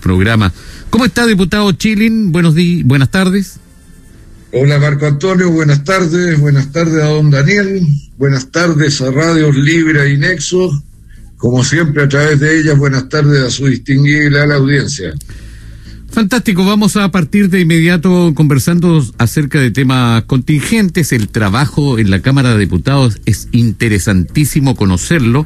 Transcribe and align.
programa. 0.00 0.52
¿Cómo 0.90 1.04
está, 1.04 1.26
diputado 1.26 1.70
Chilin? 1.72 2.32
Buenos 2.32 2.54
días, 2.54 2.86
buenas 2.86 3.10
tardes. 3.10 3.60
Hola, 4.52 4.78
Marco 4.78 5.06
Antonio, 5.06 5.50
buenas 5.50 5.84
tardes. 5.84 6.40
Buenas 6.40 6.72
tardes 6.72 7.02
a 7.02 7.08
don 7.08 7.30
Daniel. 7.30 7.86
Buenas 8.16 8.50
tardes 8.50 9.00
a 9.02 9.10
Radios 9.10 9.54
Libre 9.56 10.12
y 10.12 10.16
Nexo. 10.16 10.82
Como 11.36 11.62
siempre, 11.62 12.04
a 12.04 12.08
través 12.08 12.40
de 12.40 12.60
ellas, 12.60 12.78
buenas 12.78 13.08
tardes 13.08 13.42
a 13.42 13.50
su 13.50 13.66
distinguida 13.66 14.44
audiencia. 14.54 15.12
Fantástico, 16.16 16.64
vamos 16.64 16.96
a 16.96 17.10
partir 17.10 17.50
de 17.50 17.60
inmediato 17.60 18.32
conversando 18.34 19.04
acerca 19.18 19.60
de 19.60 19.70
temas 19.70 20.24
contingentes. 20.24 21.12
El 21.12 21.28
trabajo 21.28 21.98
en 21.98 22.10
la 22.10 22.22
Cámara 22.22 22.54
de 22.54 22.60
Diputados 22.60 23.20
es 23.26 23.48
interesantísimo 23.52 24.76
conocerlo. 24.76 25.44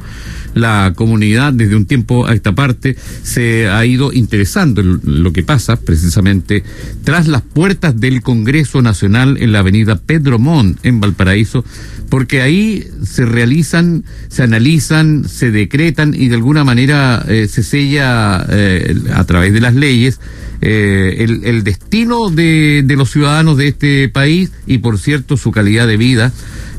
La 0.53 0.93
comunidad 0.95 1.53
desde 1.53 1.75
un 1.75 1.85
tiempo 1.85 2.27
a 2.27 2.33
esta 2.33 2.53
parte 2.53 2.95
se 3.23 3.69
ha 3.69 3.85
ido 3.85 4.11
interesando 4.11 4.81
en 4.81 4.99
lo 5.03 5.31
que 5.31 5.43
pasa 5.43 5.77
precisamente 5.77 6.63
tras 7.03 7.27
las 7.27 7.41
puertas 7.41 7.99
del 7.99 8.21
Congreso 8.21 8.81
Nacional 8.81 9.37
en 9.39 9.51
la 9.51 9.59
avenida 9.59 9.95
Pedro 9.95 10.39
Montt 10.39 10.85
en 10.85 10.99
Valparaíso, 10.99 11.63
porque 12.09 12.41
ahí 12.41 12.85
se 13.03 13.25
realizan, 13.25 14.03
se 14.27 14.43
analizan, 14.43 15.27
se 15.27 15.51
decretan 15.51 16.13
y 16.13 16.27
de 16.27 16.35
alguna 16.35 16.63
manera 16.63 17.23
eh, 17.27 17.47
se 17.47 17.63
sella 17.63 18.45
eh, 18.49 18.95
a 19.13 19.23
través 19.23 19.53
de 19.53 19.61
las 19.61 19.75
leyes 19.75 20.19
eh, 20.63 21.25
el, 21.43 21.63
destino 21.63 22.29
de, 22.29 22.83
de, 22.85 22.95
los 22.95 23.09
ciudadanos 23.09 23.57
de 23.57 23.69
este 23.69 24.09
país 24.09 24.51
y, 24.67 24.77
por 24.77 24.99
cierto, 24.99 25.35
su 25.35 25.51
calidad 25.51 25.87
de 25.87 25.97
vida 25.97 26.31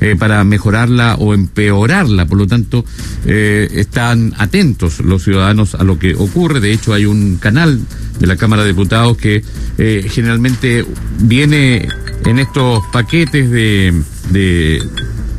eh, 0.03 0.17
para 0.19 0.43
mejorarla 0.43 1.15
o 1.15 1.33
empeorarla. 1.33 2.27
Por 2.27 2.39
lo 2.39 2.49
tanto, 2.49 2.85
eh, 3.25 3.69
están 3.77 4.35
atentos 4.37 4.99
los 4.99 5.23
ciudadanos 5.23 5.77
a 5.77 5.85
lo 5.85 5.97
que 5.97 6.17
ocurre. 6.17 6.59
De 6.59 6.73
hecho, 6.73 6.93
hay 6.93 7.07
un 7.07 7.37
canal 7.37 7.79
de 8.19 8.27
la 8.27 8.35
Cámara 8.37 8.63
de 8.63 8.69
Diputados 8.71 9.17
que 9.17 9.45
eh, 9.79 10.05
generalmente 10.11 10.85
viene 11.21 11.87
en 12.25 12.41
estos 12.41 12.83
paquetes 12.93 13.49
de, 13.49 13.95
de 14.31 14.83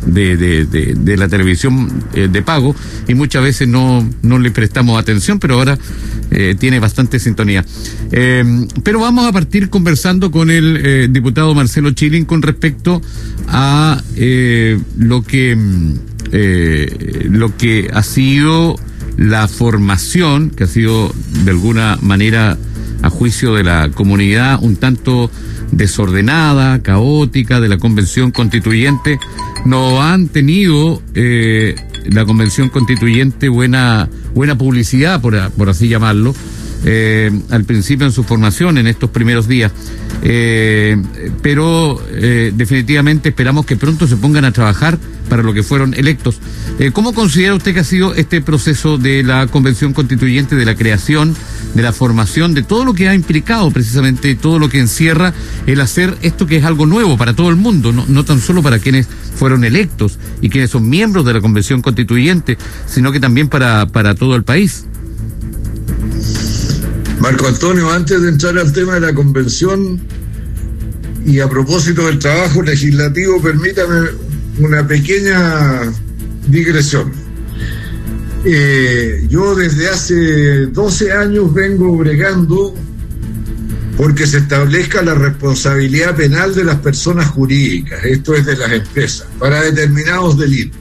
de, 0.05 0.37
de, 0.37 0.65
de, 0.65 1.17
la 1.17 1.27
televisión 1.27 2.03
eh, 2.13 2.27
de 2.31 2.41
pago 2.41 2.75
y 3.07 3.13
muchas 3.13 3.43
veces 3.43 3.67
no, 3.67 4.07
no 4.21 4.39
le 4.39 4.51
prestamos 4.51 4.99
atención, 4.99 5.39
pero 5.39 5.55
ahora 5.55 5.77
eh, 6.31 6.55
tiene 6.59 6.79
bastante 6.79 7.19
sintonía. 7.19 7.65
Eh, 8.11 8.43
pero 8.83 8.99
vamos 8.99 9.27
a 9.27 9.31
partir 9.31 9.69
conversando 9.69 10.31
con 10.31 10.49
el 10.49 10.77
eh, 10.83 11.07
diputado 11.09 11.53
Marcelo 11.53 11.91
Chilin 11.91 12.25
con 12.25 12.41
respecto 12.41 13.01
a 13.47 14.01
lo 14.97 15.23
que 15.23 15.57
eh, 16.35 17.27
lo 17.29 17.55
que 17.55 17.91
ha 17.93 18.01
sido 18.01 18.75
la 19.17 19.47
formación, 19.47 20.49
que 20.49 20.63
ha 20.63 20.67
sido 20.67 21.13
de 21.43 21.51
alguna 21.51 21.99
manera 22.01 22.57
juicio 23.14 23.53
de 23.56 23.64
la 23.64 23.89
comunidad 23.89 24.59
un 24.61 24.75
tanto 24.75 25.30
desordenada, 25.72 26.81
caótica 26.81 27.59
de 27.59 27.69
la 27.69 27.78
convención 27.78 28.31
constituyente, 28.31 29.19
no 29.66 30.02
han 30.02 30.28
tenido 30.28 31.02
eh, 31.16 31.75
la 32.06 32.25
convención 32.25 32.69
constituyente 32.69 33.50
buena 33.50 34.09
buena 34.34 34.58
publicidad, 34.58 35.22
por, 35.22 35.52
por 35.52 35.69
así 35.69 35.88
llamarlo, 35.88 36.34
eh, 36.85 37.31
al 37.49 37.63
principio 37.65 38.05
en 38.05 38.11
su 38.11 38.23
formación, 38.23 38.77
en 38.77 38.87
estos 38.87 39.09
primeros 39.09 39.47
días. 39.47 39.71
Eh, 40.21 40.97
pero 41.41 42.01
eh, 42.11 42.51
definitivamente 42.55 43.29
esperamos 43.29 43.65
que 43.65 43.75
pronto 43.75 44.07
se 44.07 44.15
pongan 44.15 44.45
a 44.45 44.51
trabajar 44.51 44.97
para 45.29 45.43
lo 45.43 45.53
que 45.53 45.63
fueron 45.63 45.93
electos. 45.93 46.39
Eh, 46.79 46.91
¿Cómo 46.91 47.13
considera 47.13 47.53
usted 47.53 47.73
que 47.73 47.79
ha 47.79 47.83
sido 47.83 48.13
este 48.13 48.41
proceso 48.41 48.97
de 48.97 49.23
la 49.23 49.47
convención 49.47 49.93
constituyente, 49.93 50.55
de 50.55 50.65
la 50.65 50.75
creación, 50.75 51.35
de 51.73 51.81
la 51.81 51.91
formación, 51.91 52.53
de 52.53 52.63
todo 52.63 52.85
lo 52.85 52.93
que 52.93 53.09
ha 53.09 53.15
implicado 53.15 53.71
precisamente, 53.71 54.35
todo 54.35 54.59
lo 54.59 54.69
que 54.69 54.79
encierra 54.79 55.33
el 55.65 55.81
hacer 55.81 56.15
esto 56.21 56.45
que 56.45 56.57
es 56.57 56.63
algo 56.63 56.85
nuevo 56.85 57.17
para 57.17 57.35
todo 57.35 57.49
el 57.49 57.55
mundo, 57.55 57.91
no, 57.91 58.05
no 58.07 58.25
tan 58.25 58.39
solo 58.39 58.61
para 58.61 58.79
quienes 58.79 59.07
fueron 59.35 59.63
electos 59.63 60.19
y 60.41 60.49
quienes 60.49 60.69
son 60.69 60.89
miembros 60.89 61.25
de 61.25 61.33
la 61.33 61.41
convención 61.41 61.81
constituyente, 61.81 62.57
sino 62.85 63.11
que 63.11 63.19
también 63.19 63.49
para, 63.49 63.88
para 63.88 64.16
todo 64.16 64.35
el 64.35 64.43
país? 64.43 64.85
Marco 67.23 67.47
Antonio, 67.47 67.89
antes 67.89 68.22
de 68.22 68.28
entrar 68.28 68.57
al 68.57 68.73
tema 68.73 68.95
de 68.95 69.00
la 69.00 69.13
convención 69.13 69.97
y 71.25 71.39
a 71.39 71.47
propósito 71.47 72.06
del 72.07 72.19
trabajo 72.19 72.61
legislativo, 72.61 73.41
permítame 73.41 74.09
una 74.59 74.85
pequeña 74.85 75.84
digresión. 76.50 77.13
Eh, 78.44 79.25
yo 79.29 79.56
desde 79.56 79.88
hace 79.88 80.66
12 80.66 81.13
años 81.13 81.53
vengo 81.53 81.95
bregando 81.95 82.75
porque 83.95 84.28
se 84.28 84.40
establezca 84.40 85.01
la 85.01 85.13
responsabilidad 85.13 86.17
penal 86.17 86.53
de 86.53 86.66
las 86.66 86.79
personas 86.79 87.29
jurídicas, 87.29 88.03
esto 88.03 88.35
es 88.35 88.45
de 88.45 88.57
las 88.57 88.69
empresas, 88.69 89.28
para 89.40 89.61
determinados 89.61 90.38
delitos. 90.38 90.78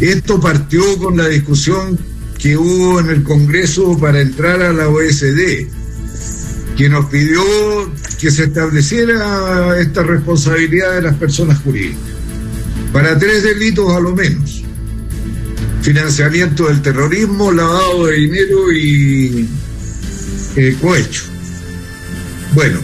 Esto 0.00 0.40
partió 0.40 0.96
con 0.96 1.18
la 1.18 1.28
discusión 1.28 1.98
que 2.40 2.56
hubo 2.56 3.00
en 3.00 3.10
el 3.10 3.22
Congreso 3.22 3.98
para 3.98 4.20
entrar 4.20 4.62
a 4.62 4.72
la 4.72 4.88
OSD, 4.88 5.68
que 6.76 6.88
nos 6.88 7.06
pidió 7.06 7.42
que 8.18 8.30
se 8.30 8.44
estableciera 8.44 9.78
esta 9.78 10.02
responsabilidad 10.02 10.94
de 10.94 11.02
las 11.02 11.16
personas 11.16 11.58
jurídicas, 11.60 12.00
para 12.92 13.18
tres 13.18 13.42
delitos 13.42 13.94
a 13.94 14.00
lo 14.00 14.14
menos. 14.14 14.62
Financiamiento 15.82 16.66
del 16.66 16.82
terrorismo, 16.82 17.52
lavado 17.52 18.06
de 18.06 18.16
dinero 18.16 18.72
y 18.72 19.48
eh, 20.56 20.76
cohecho. 20.80 21.24
Bueno, 22.54 22.78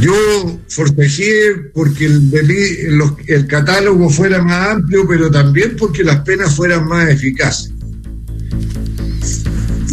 yo 0.00 0.60
forcejé 0.68 1.70
porque 1.72 2.06
el, 2.06 2.30
el, 2.32 3.02
el 3.26 3.46
catálogo 3.46 4.08
fuera 4.10 4.42
más 4.42 4.70
amplio, 4.70 5.06
pero 5.06 5.30
también 5.30 5.76
porque 5.76 6.02
las 6.02 6.20
penas 6.20 6.54
fueran 6.54 6.86
más 6.86 7.08
eficaces. 7.08 7.73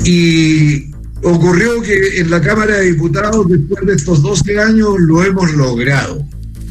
Y 0.03 0.91
ocurrió 1.23 1.81
que 1.81 2.19
en 2.19 2.29
la 2.29 2.41
Cámara 2.41 2.77
de 2.77 2.91
Diputados, 2.91 3.47
después 3.47 3.85
de 3.85 3.93
estos 3.93 4.21
12 4.21 4.59
años, 4.59 4.95
lo 4.99 5.23
hemos 5.23 5.53
logrado. 5.53 6.25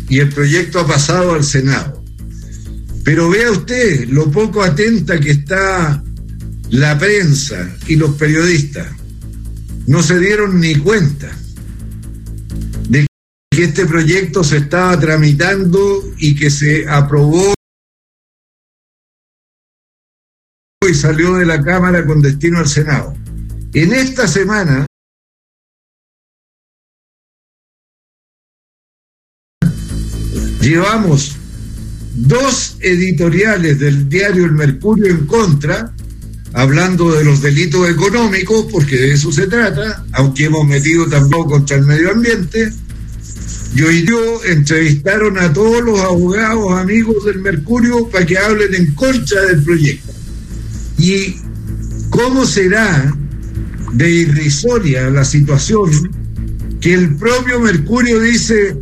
Y 0.08 0.18
el 0.18 0.28
proyecto 0.28 0.80
ha 0.80 0.86
pasado 0.86 1.34
al 1.34 1.44
Senado. 1.44 2.02
Pero 3.04 3.30
vea 3.30 3.50
usted 3.50 4.08
lo 4.08 4.30
poco 4.30 4.62
atenta 4.62 5.18
que 5.20 5.30
está 5.30 6.02
la 6.70 6.98
prensa 6.98 7.76
y 7.86 7.96
los 7.96 8.12
periodistas. 8.16 8.88
No 9.86 10.02
se 10.02 10.18
dieron 10.18 10.60
ni 10.60 10.76
cuenta 10.76 11.30
de 12.88 13.06
que 13.50 13.64
este 13.64 13.86
proyecto 13.86 14.44
se 14.44 14.58
estaba 14.58 14.98
tramitando 14.98 16.04
y 16.18 16.34
que 16.34 16.50
se 16.50 16.88
aprobó 16.88 17.54
salió 21.00 21.34
de 21.34 21.46
la 21.46 21.62
Cámara 21.62 22.04
con 22.04 22.20
destino 22.20 22.58
al 22.58 22.68
Senado. 22.68 23.14
En 23.72 23.92
esta 23.92 24.28
semana 24.28 24.86
llevamos 30.60 31.36
dos 32.14 32.76
editoriales 32.80 33.78
del 33.78 34.08
diario 34.08 34.44
El 34.44 34.52
Mercurio 34.52 35.06
en 35.06 35.26
contra, 35.26 35.94
hablando 36.52 37.12
de 37.12 37.24
los 37.24 37.40
delitos 37.40 37.88
económicos, 37.88 38.66
porque 38.70 38.96
de 38.96 39.12
eso 39.14 39.32
se 39.32 39.46
trata, 39.46 40.04
aunque 40.12 40.44
hemos 40.44 40.66
metido 40.66 41.08
también 41.08 41.44
contra 41.44 41.76
el 41.76 41.86
medio 41.86 42.10
ambiente. 42.10 42.72
Yo 43.74 43.90
y 43.90 44.04
yo 44.04 44.44
entrevistaron 44.44 45.38
a 45.38 45.52
todos 45.52 45.82
los 45.82 46.00
abogados 46.00 46.72
amigos 46.72 47.24
del 47.24 47.38
Mercurio 47.38 48.08
para 48.08 48.26
que 48.26 48.36
hablen 48.36 48.74
en 48.74 48.94
contra 48.94 49.42
del 49.46 49.62
proyecto. 49.62 50.19
¿Y 51.00 51.34
cómo 52.10 52.44
será 52.44 53.16
de 53.94 54.10
irrisoria 54.10 55.08
la 55.08 55.24
situación 55.24 55.90
que 56.78 56.92
el 56.92 57.16
propio 57.16 57.58
Mercurio 57.58 58.20
dice 58.20 58.76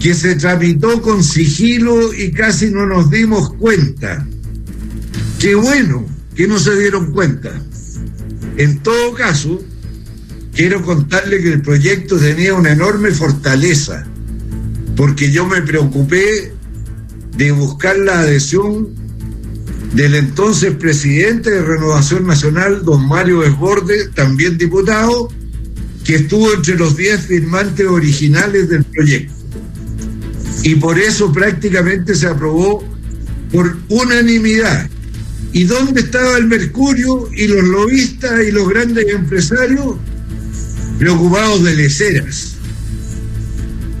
que 0.00 0.14
se 0.14 0.36
tramitó 0.36 1.02
con 1.02 1.24
sigilo 1.24 2.14
y 2.14 2.30
casi 2.30 2.70
no 2.70 2.86
nos 2.86 3.10
dimos 3.10 3.52
cuenta? 3.54 4.24
Qué 5.40 5.56
bueno 5.56 6.06
que 6.36 6.46
no 6.46 6.56
se 6.60 6.78
dieron 6.78 7.10
cuenta. 7.10 7.50
En 8.56 8.78
todo 8.78 9.14
caso, 9.14 9.60
quiero 10.54 10.82
contarle 10.82 11.42
que 11.42 11.52
el 11.52 11.62
proyecto 11.62 12.16
tenía 12.16 12.54
una 12.54 12.70
enorme 12.70 13.10
fortaleza, 13.10 14.06
porque 14.96 15.32
yo 15.32 15.46
me 15.46 15.62
preocupé 15.62 16.54
de 17.36 17.50
buscar 17.50 17.98
la 17.98 18.20
adhesión 18.20 19.03
del 19.94 20.14
entonces 20.14 20.74
presidente 20.74 21.50
de 21.50 21.62
Renovación 21.62 22.26
Nacional, 22.26 22.84
don 22.84 23.06
Mario 23.06 23.40
Desbordes, 23.40 24.10
también 24.12 24.58
diputado, 24.58 25.28
que 26.04 26.16
estuvo 26.16 26.52
entre 26.52 26.76
los 26.76 26.96
10 26.96 27.26
firmantes 27.26 27.86
originales 27.86 28.68
del 28.68 28.84
proyecto. 28.84 29.32
Y 30.62 30.74
por 30.76 30.98
eso 30.98 31.32
prácticamente 31.32 32.14
se 32.14 32.26
aprobó 32.26 32.84
por 33.52 33.76
unanimidad. 33.88 34.88
¿Y 35.52 35.64
dónde 35.64 36.00
estaba 36.00 36.36
el 36.36 36.46
Mercurio 36.46 37.28
y 37.32 37.46
los 37.46 37.62
lobistas 37.62 38.42
y 38.46 38.50
los 38.50 38.68
grandes 38.68 39.06
empresarios? 39.08 39.96
preocupados 40.98 41.64
de 41.64 41.74
leceras, 41.74 42.54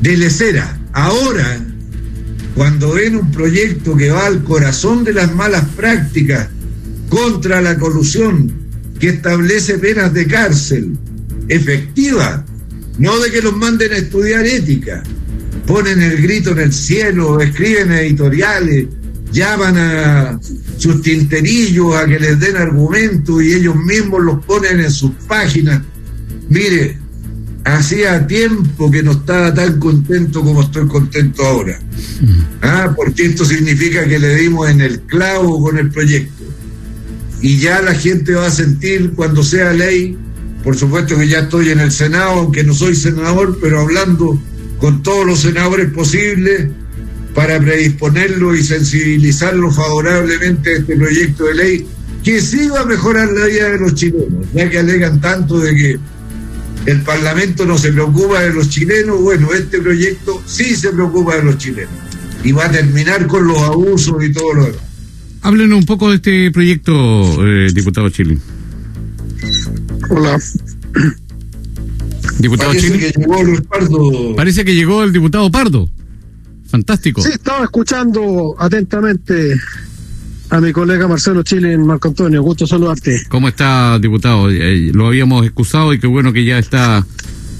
de 0.00 0.16
lecera. 0.16 0.78
Ahora, 0.92 1.60
cuando 2.54 2.92
ven 2.92 3.16
un 3.16 3.30
proyecto 3.30 3.96
que 3.96 4.10
va 4.10 4.26
al 4.26 4.44
corazón 4.44 5.04
de 5.04 5.12
las 5.12 5.34
malas 5.34 5.64
prácticas 5.76 6.48
contra 7.08 7.60
la 7.60 7.78
colusión, 7.78 8.52
que 8.98 9.08
establece 9.08 9.78
penas 9.78 10.12
de 10.14 10.26
cárcel 10.26 10.96
efectivas, 11.48 12.42
no 12.98 13.18
de 13.18 13.30
que 13.30 13.42
los 13.42 13.56
manden 13.56 13.92
a 13.92 13.96
estudiar 13.96 14.46
ética, 14.46 15.02
ponen 15.66 16.00
el 16.00 16.22
grito 16.22 16.52
en 16.52 16.60
el 16.60 16.72
cielo, 16.72 17.40
escriben 17.40 17.92
editoriales, 17.92 18.86
llaman 19.32 19.76
a 19.76 20.40
sus 20.78 21.02
tinterillos 21.02 21.96
a 21.96 22.06
que 22.06 22.18
les 22.18 22.38
den 22.38 22.56
argumentos 22.56 23.42
y 23.42 23.54
ellos 23.54 23.76
mismos 23.76 24.22
los 24.22 24.44
ponen 24.44 24.80
en 24.80 24.90
sus 24.90 25.10
páginas. 25.26 25.82
Mire, 26.48 26.98
hacía 27.64 28.26
tiempo 28.26 28.90
que 28.90 29.02
no 29.02 29.12
estaba 29.12 29.52
tan 29.52 29.78
contento 29.78 30.42
como 30.42 30.62
estoy 30.62 30.86
contento 30.86 31.44
ahora. 31.44 31.78
Mm. 32.20 32.40
Ah, 32.62 32.92
porque 32.94 33.26
esto 33.26 33.44
significa 33.44 34.06
que 34.06 34.18
le 34.18 34.36
dimos 34.36 34.68
en 34.68 34.80
el 34.80 35.00
clavo 35.02 35.62
con 35.62 35.78
el 35.78 35.90
proyecto. 35.90 36.44
Y 37.40 37.58
ya 37.58 37.82
la 37.82 37.94
gente 37.94 38.34
va 38.34 38.46
a 38.46 38.50
sentir 38.50 39.12
cuando 39.14 39.42
sea 39.42 39.72
ley, 39.72 40.16
por 40.62 40.76
supuesto 40.76 41.16
que 41.16 41.28
ya 41.28 41.40
estoy 41.40 41.70
en 41.70 41.80
el 41.80 41.92
Senado, 41.92 42.30
aunque 42.30 42.64
no 42.64 42.74
soy 42.74 42.94
senador, 42.94 43.58
pero 43.60 43.80
hablando 43.80 44.40
con 44.78 45.02
todos 45.02 45.26
los 45.26 45.40
senadores 45.40 45.90
posibles 45.90 46.68
para 47.34 47.58
predisponerlo 47.58 48.54
y 48.54 48.62
sensibilizarlo 48.62 49.70
favorablemente 49.70 50.70
a 50.70 50.78
este 50.78 50.96
proyecto 50.96 51.44
de 51.46 51.54
ley 51.54 51.86
que 52.22 52.40
sí 52.40 52.68
va 52.68 52.80
a 52.80 52.86
mejorar 52.86 53.30
la 53.32 53.46
vida 53.46 53.68
de 53.70 53.78
los 53.78 53.94
chilenos, 53.94 54.46
ya 54.54 54.70
que 54.70 54.78
alegan 54.78 55.20
tanto 55.20 55.58
de 55.58 55.74
que 55.74 55.98
el 56.86 57.02
Parlamento 57.02 57.64
no 57.64 57.78
se 57.78 57.92
preocupa 57.92 58.40
de 58.40 58.52
los 58.52 58.68
chilenos, 58.68 59.20
bueno, 59.20 59.52
este 59.52 59.80
proyecto 59.80 60.42
sí 60.46 60.76
se 60.76 60.90
preocupa 60.90 61.36
de 61.36 61.44
los 61.44 61.58
chilenos 61.58 61.92
y 62.42 62.52
va 62.52 62.66
a 62.66 62.70
terminar 62.70 63.26
con 63.26 63.46
los 63.46 63.58
abusos 63.58 64.22
y 64.22 64.32
todo 64.32 64.54
lo 64.54 64.64
demás. 64.66 64.80
Háblenos 65.42 65.78
un 65.78 65.86
poco 65.86 66.10
de 66.10 66.16
este 66.16 66.50
proyecto, 66.50 66.92
eh, 67.46 67.70
diputado 67.72 68.08
Chile. 68.10 68.38
Hola. 70.10 70.38
Diputado 72.38 72.72
Parece 72.72 72.98
que 72.98 73.12
llegó 73.12 73.42
Luis 73.42 73.60
Pardo. 73.60 74.34
Parece 74.36 74.64
que 74.64 74.74
llegó 74.74 75.04
el 75.04 75.12
diputado 75.12 75.50
Pardo. 75.50 75.88
Fantástico. 76.66 77.22
Sí, 77.22 77.30
estaba 77.32 77.64
escuchando 77.64 78.56
atentamente 78.58 79.54
a 80.50 80.60
mi 80.60 80.72
colega 80.72 81.08
Marcelo 81.08 81.42
Chile 81.42 81.72
en 81.72 81.86
Marco 81.86 82.08
Antonio. 82.08 82.42
Gusto 82.42 82.66
saludarte. 82.66 83.22
¿Cómo 83.28 83.48
está, 83.48 83.98
diputado? 83.98 84.50
Eh, 84.50 84.90
lo 84.92 85.06
habíamos 85.06 85.44
excusado 85.44 85.92
y 85.92 85.98
qué 85.98 86.06
bueno 86.06 86.32
que 86.32 86.44
ya 86.44 86.58
está 86.58 87.04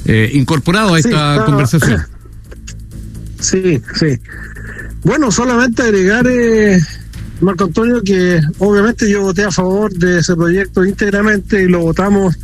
eh, 0.05 0.31
incorporado 0.35 0.95
a 0.95 0.99
esta 0.99 1.45
conversación. 1.45 2.03
Sí, 3.41 3.79
sí. 3.95 4.19
Bueno, 5.03 5.31
solamente 5.31 5.83
agregar, 5.83 6.27
eh, 6.27 6.81
Marco 7.43 7.65
Antonio, 7.65 8.01
que 8.03 8.41
obviamente 8.59 9.11
yo 9.11 9.21
voté 9.21 9.45
a 9.45 9.51
favor 9.51 9.93
de 9.93 10.21
ese 10.21 10.35
proyecto 10.35 10.83
íntegramente 10.83 11.63
y 11.63 11.69
lo 11.69 11.81
votamos 11.81 12.39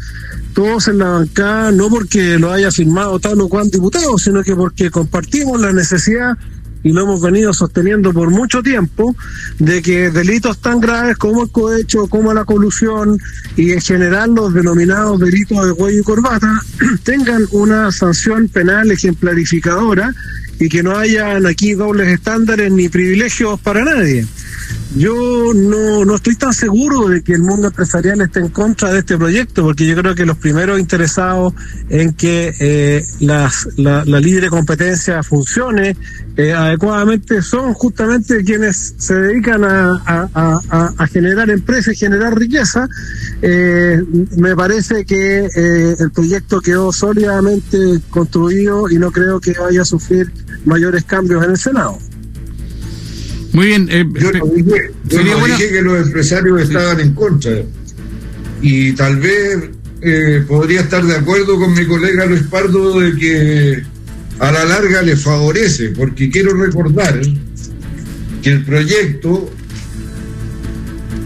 todos 0.53 0.89
en 0.89 0.99
la 0.99 1.09
bancada, 1.09 1.73
no 1.73 1.89
porque 1.89 2.39
lo 2.39 2.53
haya 2.53 2.71
firmado 2.71 3.19
tal 3.19 3.41
o 3.41 3.49
cual 3.49 3.71
diputado, 3.71 4.19
sino 4.19 4.43
que 4.43 4.55
porque 4.55 4.91
compartimos 4.91 5.59
la 5.59 5.73
necesidad 5.73 6.37
y 6.83 6.93
lo 6.93 7.03
hemos 7.03 7.21
venido 7.21 7.53
sosteniendo 7.53 8.13
por 8.13 8.31
mucho 8.31 8.63
tiempo, 8.63 9.15
de 9.59 9.83
que 9.83 10.11
delitos 10.11 10.59
tan 10.59 10.81
graves 10.81 11.17
como 11.17 11.43
el 11.45 11.51
cohecho, 11.51 12.07
como 12.09 12.33
la 12.33 12.45
colusión 12.45 13.19
y 13.57 13.73
en 13.73 13.81
general 13.81 14.35
los 14.35 14.55
denominados 14.55 15.21
delitos 15.21 15.67
de 15.67 15.75
cuello 15.75 16.01
y 16.01 16.05
corbata 16.05 16.61
tengan 17.03 17.47
una 17.53 17.93
sanción 17.93 18.49
penal 18.49 18.91
ejemplarificadora 18.91 20.15
y 20.59 20.69
que 20.69 20.83
no 20.83 20.97
hayan 20.97 21.47
aquí 21.47 21.75
dobles 21.75 22.09
estándares 22.09 22.71
ni 22.71 22.89
privilegios 22.89 23.59
para 23.61 23.85
nadie. 23.85 24.27
Yo 24.97 25.15
no, 25.55 26.05
no 26.05 26.17
estoy 26.17 26.35
tan 26.35 26.53
seguro 26.53 27.09
de 27.09 27.23
que 27.23 27.33
el 27.33 27.43
mundo 27.43 27.69
empresarial 27.69 28.21
esté 28.23 28.41
en 28.41 28.49
contra 28.49 28.93
de 28.93 28.99
este 28.99 29.17
proyecto, 29.17 29.63
porque 29.63 29.87
yo 29.87 29.95
creo 29.95 30.17
que 30.17 30.27
los 30.27 30.37
primeros 30.37 30.81
interesados 30.81 31.55
en 31.89 32.13
que 32.13 32.53
eh, 32.59 33.05
las, 33.21 33.69
la, 33.77 34.03
libre 34.05 34.49
competencia 34.49 35.23
funcione 35.23 35.97
eh, 36.37 36.53
adecuadamente 36.53 37.41
son 37.41 37.73
justamente 37.73 38.43
quienes 38.43 38.95
se 38.99 39.15
dedican 39.15 39.63
a, 39.65 41.07
generar 41.13 41.51
empresas 41.51 41.95
y 41.95 41.97
generar 41.97 42.37
riqueza. 42.37 42.89
Eh, 43.43 44.03
me 44.37 44.57
parece 44.57 45.05
que 45.05 45.47
el 46.01 46.11
proyecto 46.11 46.61
quedó 46.61 46.93
sólidamente 46.93 48.01
construido 48.11 48.91
y 48.91 48.99
no 48.99 49.13
creo 49.13 49.41
que 49.41 49.53
vaya 49.53 49.83
a 49.83 49.85
sufrir 49.85 50.33
mayores 50.65 51.05
cambios 51.05 51.45
en 51.45 51.53
el 51.53 51.59
Senado. 51.59 51.97
Muy 53.53 53.67
bien. 53.67 53.89
Eh, 53.91 54.05
yo 54.15 54.33
no 55.23 55.47
dije, 55.47 55.69
que 55.71 55.83
los 55.83 56.07
empresarios 56.07 56.63
estaban 56.63 57.01
en 57.01 57.15
contra. 57.15 57.63
Y 58.63 58.93
tal 58.93 59.17
vez 59.17 59.71
eh, 60.03 60.45
podría 60.47 60.83
estar 60.83 61.05
de 61.05 61.17
acuerdo 61.17 61.59
con 61.59 61.73
mi 61.75 61.87
colega 61.87 62.27
Luis 62.27 62.43
Pardo 62.43 63.01
de 63.01 63.17
que 63.17 63.83
a 64.39 64.53
la 64.53 64.65
larga 64.65 65.03
le 65.03 65.17
favorece, 65.17 65.91
porque 65.91 66.31
quiero 66.31 66.55
recordar 66.55 67.21
que 68.43 68.51
el 68.51 68.65
proyecto 68.65 69.51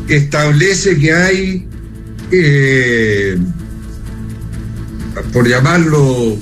establece 0.09 0.99
que 0.99 1.13
hay, 1.13 1.69
eh, 2.33 3.39
por 5.33 5.49
llamarlo 5.49 6.37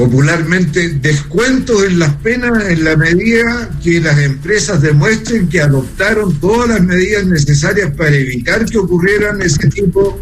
popularmente 0.00 0.94
descuentos 0.94 1.84
en 1.84 1.98
las 1.98 2.14
penas 2.16 2.70
en 2.70 2.84
la 2.84 2.96
medida 2.96 3.68
que 3.84 4.00
las 4.00 4.18
empresas 4.18 4.80
demuestren 4.80 5.46
que 5.46 5.60
adoptaron 5.60 6.40
todas 6.40 6.70
las 6.70 6.80
medidas 6.80 7.26
necesarias 7.26 7.94
para 7.94 8.16
evitar 8.16 8.64
que 8.64 8.78
ocurrieran 8.78 9.42
ese 9.42 9.68
tipo 9.68 10.18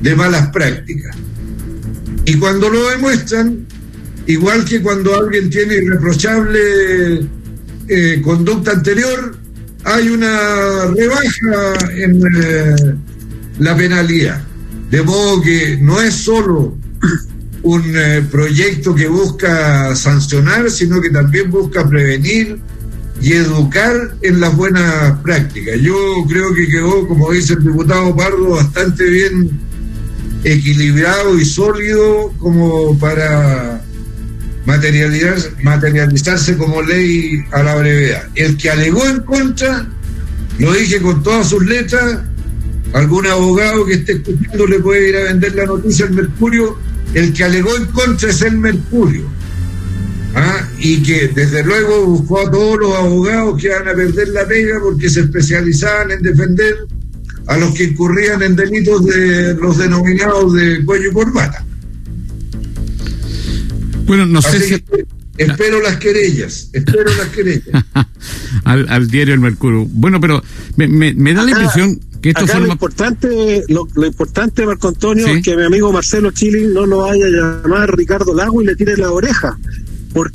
de 0.00 0.16
malas 0.16 0.48
prácticas. 0.48 1.14
Y 2.24 2.38
cuando 2.38 2.70
lo 2.70 2.88
demuestran, 2.88 3.66
igual 4.26 4.64
que 4.64 4.80
cuando 4.80 5.14
alguien 5.14 5.50
tiene 5.50 5.74
irreprochable 5.74 7.28
eh, 7.88 8.22
conducta 8.24 8.70
anterior, 8.70 9.36
hay 9.84 10.08
una 10.08 10.86
rebaja 10.96 11.90
en 11.94 12.22
eh, 12.42 12.96
la 13.58 13.76
penalidad. 13.76 14.42
De 14.90 15.02
modo 15.02 15.42
que 15.42 15.76
no 15.78 16.00
es 16.00 16.14
solo 16.14 16.74
un 17.62 17.82
eh, 17.94 18.22
proyecto 18.30 18.94
que 18.94 19.08
busca 19.08 19.94
sancionar, 19.94 20.70
sino 20.70 21.00
que 21.00 21.10
también 21.10 21.50
busca 21.50 21.88
prevenir 21.88 22.58
y 23.20 23.32
educar 23.32 24.14
en 24.22 24.40
las 24.40 24.56
buenas 24.56 25.18
prácticas. 25.20 25.78
Yo 25.80 25.94
creo 26.28 26.54
que 26.54 26.68
quedó, 26.68 27.06
como 27.06 27.30
dice 27.32 27.54
el 27.54 27.64
diputado 27.64 28.16
Pardo, 28.16 28.50
bastante 28.50 29.04
bien 29.04 29.50
equilibrado 30.42 31.38
y 31.38 31.44
sólido 31.44 32.32
como 32.38 32.98
para 32.98 33.82
materializar, 34.64 35.36
materializarse 35.62 36.56
como 36.56 36.80
ley 36.80 37.44
a 37.52 37.62
la 37.62 37.74
brevedad. 37.76 38.28
El 38.34 38.56
que 38.56 38.70
alegó 38.70 39.06
en 39.06 39.20
contra, 39.20 39.86
lo 40.58 40.72
dije 40.72 41.00
con 41.00 41.22
todas 41.22 41.48
sus 41.48 41.64
letras, 41.64 42.20
algún 42.94 43.26
abogado 43.26 43.84
que 43.84 43.94
esté 43.94 44.12
escuchando 44.12 44.66
le 44.66 44.80
puede 44.80 45.08
ir 45.10 45.16
a 45.16 45.24
vender 45.24 45.54
la 45.54 45.66
noticia 45.66 46.06
al 46.06 46.12
Mercurio, 46.12 46.78
el 47.14 47.32
que 47.32 47.44
alegó 47.44 47.76
en 47.76 47.86
contra 47.86 48.30
es 48.30 48.42
el 48.42 48.58
Mercurio. 48.58 49.24
¿ah? 50.34 50.68
Y 50.78 51.02
que 51.02 51.28
desde 51.28 51.64
luego 51.64 52.06
buscó 52.06 52.46
a 52.46 52.50
todos 52.50 52.78
los 52.78 52.94
abogados 52.94 53.60
que 53.60 53.68
van 53.68 53.88
a 53.88 53.94
perder 53.94 54.28
la 54.28 54.46
pega 54.46 54.80
porque 54.80 55.10
se 55.10 55.20
especializaban 55.20 56.12
en 56.12 56.22
defender 56.22 56.76
a 57.46 57.56
los 57.56 57.74
que 57.74 57.84
incurrían 57.84 58.42
en 58.42 58.54
delitos 58.54 59.04
de 59.06 59.54
los 59.54 59.78
denominados 59.78 60.54
de 60.54 60.84
cuello 60.84 61.10
y 61.10 61.14
corbata. 61.14 61.64
Bueno, 64.04 64.26
no 64.26 64.42
sé 64.42 64.60
si... 64.60 64.84
espero 65.36 65.80
las 65.80 65.96
querellas, 65.96 66.70
espero 66.72 67.14
las 67.16 67.28
querellas. 67.28 67.84
al, 68.64 69.08
diario 69.08 69.34
El 69.34 69.40
Mercurio. 69.40 69.86
Bueno, 69.90 70.20
pero 70.20 70.42
me, 70.76 70.86
me 70.88 71.34
da 71.34 71.42
la 71.42 71.50
impresión 71.50 72.00
lo 72.22 72.66
importante, 72.66 73.64
lo, 73.68 73.86
importante, 74.06 74.66
Marco 74.66 74.88
Antonio, 74.88 75.26
es 75.26 75.42
que 75.42 75.56
mi 75.56 75.64
amigo 75.64 75.90
Marcelo 75.90 76.30
Chile 76.32 76.68
no 76.72 76.84
lo 76.84 76.98
vaya 76.98 77.26
a 77.26 77.28
llamar 77.28 77.96
Ricardo 77.96 78.34
Lago 78.34 78.60
y 78.62 78.66
le 78.66 78.76
tire 78.76 78.96
la 78.96 79.10
oreja. 79.10 79.58
Por... 80.12 80.30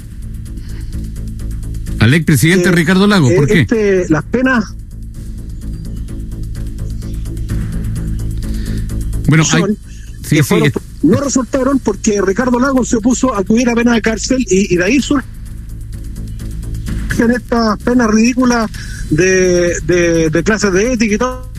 Al 2.00 2.14
expresidente 2.14 2.72
Ricardo 2.72 3.06
Lago, 3.06 3.30
¿por 3.36 3.48
qué? 3.48 3.62
Este, 3.62 4.10
las 4.10 4.24
penas. 4.24 4.74
Bueno, 9.28 9.44
hay... 9.54 9.64
sí, 10.24 10.42
sí, 10.44 10.56
no 11.04 11.22
resultaron 11.22 11.80
porque 11.80 12.20
Ricardo 12.22 12.60
Lago 12.60 12.84
se 12.84 12.98
opuso 12.98 13.36
a 13.36 13.44
que 13.44 13.54
hubiera 13.54 13.74
pena 13.74 13.94
de 13.94 14.02
cárcel 14.02 14.44
y, 14.50 14.74
y 14.74 14.78
de 14.78 14.84
ahí 14.84 15.00
surgen 15.00 15.24
estas 17.32 17.78
penas 17.84 18.10
ridículas 18.10 18.72
de, 19.12 19.80
de, 19.86 20.30
de 20.32 20.44
clases 20.44 20.74
de 20.74 20.94
ética 20.94 21.16
y 21.16 21.18
todo 21.18 21.55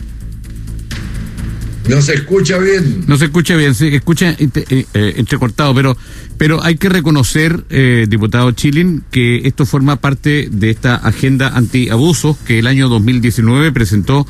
No 1.89 2.01
se 2.01 2.15
escucha 2.15 2.57
bien. 2.57 3.05
No 3.07 3.17
se 3.17 3.25
escucha 3.25 3.55
bien, 3.55 3.73
se 3.73 3.95
escucha 3.95 4.31
eh, 4.31 4.49
eh, 4.69 5.13
entrecortado, 5.17 5.73
pero, 5.73 5.97
pero 6.37 6.63
hay 6.63 6.75
que 6.75 6.89
reconocer, 6.89 7.63
eh, 7.69 8.05
diputado 8.09 8.51
Chilin, 8.51 9.03
que 9.11 9.47
esto 9.47 9.65
forma 9.65 9.95
parte 9.95 10.49
de 10.51 10.69
esta 10.69 10.95
agenda 10.95 11.49
antiabusos 11.49 12.37
que 12.39 12.59
el 12.59 12.67
año 12.67 12.89
2019 12.89 13.71
presentó 13.71 14.27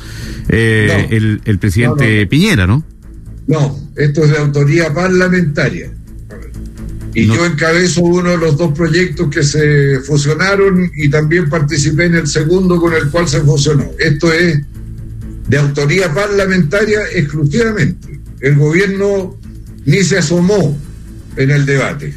el, 0.48 1.40
el, 1.44 1.58
presidente 1.58 2.26
Piñera, 2.26 2.66
¿no? 2.66 2.84
No, 3.46 3.78
esto 3.96 4.24
es 4.24 4.30
de 4.30 4.38
autoría 4.38 4.92
parlamentaria. 4.92 5.90
Y 7.14 7.26
yo 7.26 7.44
encabezo 7.44 8.02
uno 8.02 8.30
de 8.30 8.38
los 8.38 8.56
dos 8.56 8.72
proyectos 8.72 9.28
que 9.28 9.42
se 9.42 10.00
fusionaron 10.00 10.90
y 10.94 11.08
también 11.08 11.48
participé 11.48 12.04
en 12.04 12.14
el 12.14 12.26
segundo 12.28 12.78
con 12.78 12.94
el 12.94 13.08
cual 13.10 13.26
se 13.26 13.40
fusionó. 13.40 13.90
Esto 13.98 14.32
es 14.32 14.60
de 15.48 15.58
autoría 15.58 16.12
parlamentaria 16.12 17.00
exclusivamente. 17.14 18.20
El 18.40 18.56
gobierno 18.56 19.36
ni 19.84 20.02
se 20.04 20.18
asomó 20.18 20.76
en 21.36 21.50
el 21.50 21.66
debate. 21.66 22.14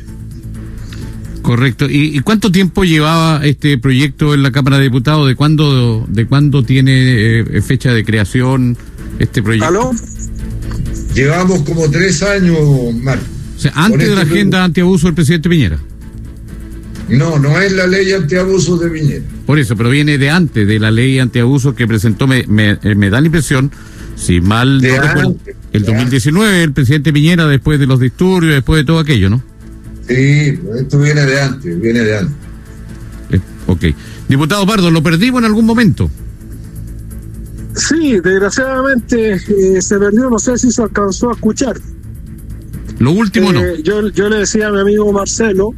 Correcto. 1.42 1.88
¿Y, 1.90 2.20
cuánto 2.20 2.52
tiempo 2.52 2.84
llevaba 2.84 3.44
este 3.44 3.78
proyecto 3.78 4.34
en 4.34 4.44
la 4.44 4.52
Cámara 4.52 4.78
de 4.78 4.84
Diputados? 4.84 5.28
¿De 5.28 5.36
cuándo, 5.36 6.06
de 6.08 6.28
cuándo 6.28 6.64
tiene 6.64 7.40
eh, 7.40 7.62
fecha 7.62 7.94
de 7.94 8.06
creación 8.06 8.78
este 9.18 9.42
proyecto? 9.42 9.68
¿Aló? 9.68 9.92
Llevamos 11.16 11.64
como 11.64 11.90
tres 11.90 12.22
años, 12.22 12.60
Marco. 13.02 13.26
O 13.58 13.60
sea, 13.60 13.72
antes 13.76 14.08
de 14.08 14.16
la 14.16 14.22
este 14.22 14.34
agenda 14.34 14.64
antiabuso 14.64 15.08
del 15.08 15.16
presidente 15.16 15.50
Piñera. 15.50 15.80
No, 17.12 17.38
no 17.40 17.60
es 17.60 17.74
la 17.74 17.88
ley 17.88 18.12
antiabuso 18.14 18.78
de 18.78 18.90
Piñera. 18.90 19.24
Por 19.46 19.60
eso, 19.60 19.76
pero 19.76 19.90
viene 19.90 20.18
de 20.18 20.30
antes 20.30 20.66
de 20.66 20.80
la 20.80 20.92
ley 20.92 21.20
antiabuso 21.20 21.76
que 21.76 21.86
presentó, 21.86 22.26
me, 22.26 22.46
me, 22.48 22.72
eh, 22.82 23.10
da 23.10 23.20
la 23.20 23.26
impresión, 23.26 23.72
si 24.16 24.40
mal 24.40 24.82
no 24.82 25.02
recuerdo, 25.02 25.36
el 25.74 25.84
2019, 25.84 26.64
el 26.64 26.74
presidente 26.74 27.12
Piñera, 27.12 27.48
después 27.48 27.80
de 27.80 27.86
los 27.86 28.00
disturbios, 28.00 28.54
después 28.54 28.82
de 28.82 28.86
todo 28.86 29.00
aquello, 29.00 29.30
¿no? 29.30 29.44
Sí, 30.08 30.60
esto 30.80 31.00
viene 31.00 31.26
de 31.26 31.42
antes, 31.42 31.82
viene 31.82 32.00
de 32.00 32.18
antes. 32.18 32.36
Eh, 33.32 33.40
ok. 33.68 33.86
Diputado 34.30 34.66
Pardo, 34.66 34.90
¿lo 34.90 35.04
perdimos 35.04 35.40
en 35.40 35.46
algún 35.46 35.66
momento? 35.66 36.10
Sí, 37.76 38.20
desgraciadamente 38.22 39.34
eh, 39.34 39.82
se 39.82 39.98
perdió, 39.98 40.30
no 40.30 40.40
sé 40.40 40.58
si 40.58 40.72
se 40.72 40.82
alcanzó 40.82 41.30
a 41.30 41.34
escuchar. 41.34 41.78
Lo 43.00 43.12
último 43.12 43.52
no. 43.52 43.76
Yo, 43.78 44.08
yo 44.10 44.30
le 44.30 44.38
decía 44.38 44.68
a 44.68 44.72
mi 44.72 44.80
amigo 44.80 45.12
Marcelo 45.12 45.74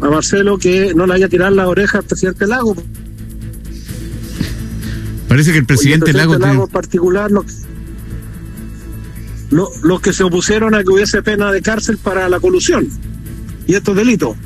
a 0.00 0.08
Marcelo 0.08 0.58
que 0.58 0.94
no 0.94 1.06
le 1.06 1.14
haya 1.14 1.28
tirado 1.28 1.54
la 1.54 1.68
oreja 1.68 1.98
al 1.98 2.04
presidente 2.04 2.46
Lago. 2.46 2.76
Parece 5.28 5.52
que 5.52 5.58
el 5.58 5.66
presidente, 5.66 6.12
Lago... 6.12 6.38
Lago 6.38 6.64
en 6.64 6.70
particular, 6.70 7.30
los, 7.30 7.46
los 9.50 10.00
que 10.00 10.12
se 10.12 10.24
opusieron 10.24 10.74
a 10.74 10.82
que 10.82 10.90
hubiese 10.90 11.22
pena 11.22 11.50
de 11.52 11.62
cárcel 11.62 11.98
para 11.98 12.28
la 12.28 12.40
colusión 12.40 12.88
y 13.66 13.74
estos 13.74 13.96
delitos. 13.96 14.36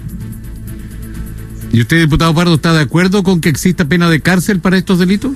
¿Y 1.73 1.83
usted, 1.83 2.01
diputado 2.01 2.35
Pardo, 2.35 2.55
está 2.55 2.73
de 2.73 2.81
acuerdo 2.81 3.23
con 3.23 3.41
que 3.41 3.49
exista 3.49 3.85
pena 3.85 4.11
de 4.11 4.21
cárcel 4.21 4.61
para 4.61 4.77
estos 4.77 4.99
delitos? 4.99 5.33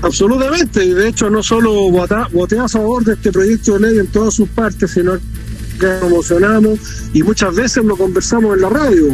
Absolutamente, 0.00 0.84
y 0.84 0.90
de 0.90 1.08
hecho 1.08 1.30
no 1.30 1.42
solo 1.42 1.90
voté 1.90 2.58
a 2.58 2.68
favor 2.68 3.04
de 3.04 3.12
este 3.12 3.30
proyecto 3.30 3.78
de 3.78 3.90
ley 3.90 3.98
en 3.98 4.06
todas 4.08 4.34
sus 4.34 4.48
partes, 4.48 4.90
sino 4.90 5.18
que 5.82 5.88
promocionamos 5.98 6.78
y 7.12 7.22
muchas 7.24 7.54
veces 7.54 7.84
lo 7.84 7.96
conversamos 7.96 8.54
en 8.54 8.62
la 8.62 8.68
radio 8.68 9.08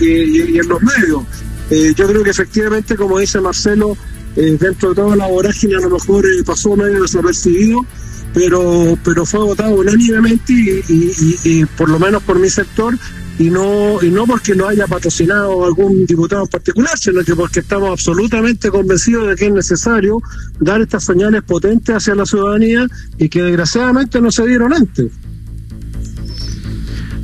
y, 0.00 0.58
en 0.58 0.68
los 0.68 0.82
medios. 0.82 1.22
Eh, 1.70 1.92
yo 1.96 2.08
creo 2.08 2.24
que 2.24 2.30
efectivamente, 2.30 2.96
como 2.96 3.18
dice 3.18 3.40
Marcelo, 3.40 3.96
eh, 4.34 4.56
dentro 4.58 4.90
de 4.90 4.94
toda 4.96 5.14
la 5.14 5.28
vorágine 5.28 5.76
a 5.76 5.80
lo 5.80 5.90
mejor 5.90 6.26
eh, 6.26 6.42
pasó 6.44 6.76
medio 6.76 7.02
desapercibido, 7.02 7.82
pero, 8.34 8.98
pero 9.04 9.24
fue 9.24 9.40
votado 9.40 9.76
unánimemente 9.76 10.52
y, 10.88 11.64
por 11.76 11.88
lo 11.88 12.00
menos 12.00 12.22
por 12.24 12.38
mi 12.38 12.50
sector 12.50 12.98
y 13.38 13.50
no 13.50 14.02
y 14.02 14.10
no 14.10 14.26
porque 14.26 14.56
lo 14.56 14.66
haya 14.66 14.88
patrocinado 14.88 15.64
algún 15.64 16.04
diputado 16.04 16.42
en 16.42 16.48
particular, 16.48 16.98
sino 16.98 17.22
que 17.22 17.36
porque 17.36 17.60
estamos 17.60 17.90
absolutamente 17.90 18.70
convencidos 18.70 19.28
de 19.28 19.36
que 19.36 19.46
es 19.46 19.52
necesario 19.52 20.18
dar 20.58 20.80
estas 20.80 21.04
señales 21.04 21.44
potentes 21.44 21.94
hacia 21.94 22.16
la 22.16 22.26
ciudadanía 22.26 22.88
y 23.18 23.28
que 23.28 23.42
desgraciadamente 23.42 24.20
no 24.20 24.32
se 24.32 24.46
dieron 24.46 24.72
antes. 24.72 25.12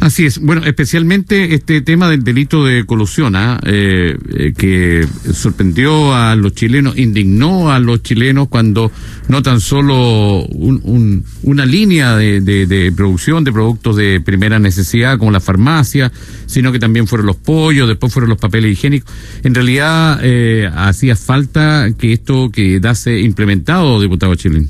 Así 0.05 0.27
es. 0.27 0.39
Bueno, 0.39 0.67
especialmente 0.67 1.55
este 1.55 1.81
tema 1.81 2.11
del 2.11 2.23
delito 2.23 2.63
de 2.63 2.85
colusión, 2.85 3.35
¿ah? 3.37 3.59
eh, 3.65 4.15
eh, 4.37 4.53
que 4.55 5.09
sorprendió 5.33 6.15
a 6.15 6.37
los 6.37 6.53
chilenos, 6.53 6.99
indignó 6.99 7.73
a 7.73 7.79
los 7.79 8.03
chilenos 8.03 8.49
cuando 8.49 8.93
no 9.29 9.43
tan 9.43 9.63
solo 9.63 10.45
una 10.45 11.65
línea 11.65 12.17
de, 12.17 12.93
producción 12.95 13.45
de 13.45 13.53
productos 13.53 13.97
de 13.97 14.21
primera 14.21 14.59
necesidad 14.59 15.17
como 15.17 15.31
la 15.31 15.41
farmacia, 15.41 16.13
sino 16.45 16.71
que 16.71 16.79
también 16.79 17.07
fueron 17.07 17.27
los 17.27 17.37
pollos, 17.37 17.89
después 17.89 18.13
fueron 18.13 18.29
los 18.29 18.39
papeles 18.39 18.73
higiénicos. 18.73 19.11
En 19.43 19.55
realidad 19.55 20.21
eh, 20.23 20.71
hacía 20.71 21.17
falta 21.17 21.89
que 21.99 22.13
esto 22.13 22.51
quedase 22.51 23.21
implementado, 23.21 24.03
diputado 24.03 24.35
chileno. 24.35 24.69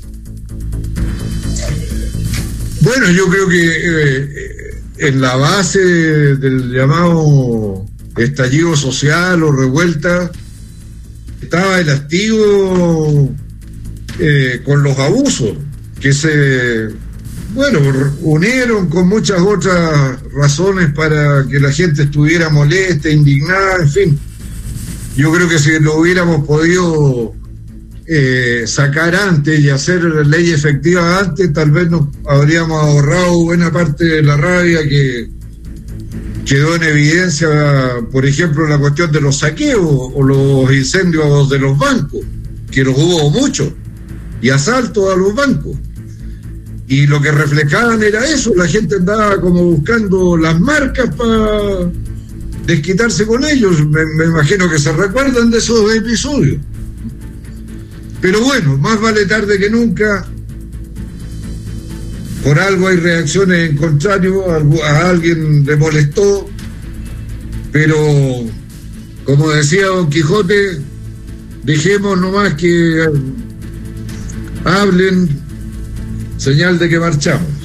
Bueno, 2.79 3.11
yo 3.11 3.27
creo 3.27 3.49
que 3.49 4.44
en 4.97 5.21
la 5.21 5.35
base 5.35 5.79
del 5.79 6.71
llamado 6.71 7.85
estallido 8.17 8.75
social 8.75 9.43
o 9.43 9.51
revuelta 9.51 10.31
estaba 11.41 11.79
el 11.79 11.89
activo 11.89 13.35
eh, 14.19 14.61
con 14.63 14.83
los 14.83 14.97
abusos 14.97 15.57
que 15.99 16.13
se, 16.13 16.89
bueno, 17.53 17.79
unieron 18.21 18.87
con 18.87 19.07
muchas 19.07 19.41
otras 19.41 20.21
razones 20.33 20.93
para 20.93 21.45
que 21.47 21.59
la 21.59 21.71
gente 21.71 22.03
estuviera 22.03 22.49
molesta, 22.49 23.09
indignada, 23.09 23.81
en 23.81 23.89
fin. 23.89 24.19
Yo 25.15 25.31
creo 25.31 25.47
que 25.47 25.59
si 25.59 25.79
lo 25.79 25.95
hubiéramos 25.95 26.45
podido 26.45 27.33
eh, 28.07 28.65
sacar 28.67 29.15
antes 29.15 29.59
y 29.59 29.69
hacer 29.69 30.03
ley 30.27 30.51
efectiva 30.51 31.19
antes, 31.19 31.51
tal 31.53 31.71
vez 31.71 31.89
nos 31.89 32.07
habríamos 32.27 32.79
ahorrado 32.79 33.43
buena 33.43 33.71
parte 33.71 34.05
de 34.05 34.21
la 34.21 34.37
rabia 34.37 34.87
que 34.87 35.31
quedó 36.45 36.75
en 36.75 36.83
evidencia, 36.83 37.47
por 38.11 38.25
ejemplo, 38.25 38.67
la 38.67 38.77
cuestión 38.77 39.11
de 39.11 39.21
los 39.21 39.39
saqueos 39.39 40.11
o 40.13 40.21
los 40.21 40.71
incendios 40.71 41.49
de 41.49 41.57
los 41.57 41.75
bancos, 41.77 42.21
que 42.69 42.83
los 42.83 42.95
hubo 42.95 43.31
muchos, 43.31 43.69
y 44.39 44.49
asaltos 44.49 45.11
a 45.11 45.17
los 45.17 45.33
bancos. 45.33 45.75
Y 46.87 47.07
lo 47.07 47.19
que 47.19 47.31
reflejaban 47.31 48.03
era 48.03 48.23
eso, 48.23 48.53
la 48.55 48.67
gente 48.67 48.97
andaba 48.97 49.41
como 49.41 49.63
buscando 49.63 50.37
las 50.37 50.59
marcas 50.59 51.09
para 51.15 51.89
desquitarse 52.67 53.25
con 53.25 53.43
ellos. 53.43 53.83
me 53.87 54.25
imagino 54.25 54.69
que 54.69 54.77
se 54.77 54.93
recuerdan 54.93 55.49
de 55.49 55.57
esos 55.57 55.95
episodios. 55.95 56.59
Pero 58.25 58.41
bueno, 58.41 58.75
más 58.79 58.99
vale 58.99 59.27
tarde 59.27 59.59
que 59.59 59.69
nunca. 59.69 60.25
Por 62.43 62.59
algo 62.59 62.87
hay 62.87 62.97
reacciones 62.97 63.69
en 63.69 63.77
contrario, 63.77 64.43
a 64.83 65.09
alguien 65.09 65.63
le 65.63 65.75
molestó, 65.75 66.49
pero 67.71 67.95
como 69.25 69.51
decía 69.51 69.85
Don 69.85 70.09
Quijote, 70.09 70.81
dejemos 71.65 72.19
nomás 72.19 72.55
que 72.55 73.07
hablen, 74.63 75.29
señal 76.37 76.79
de 76.79 76.89
que 76.89 76.99
marchamos. 76.99 77.64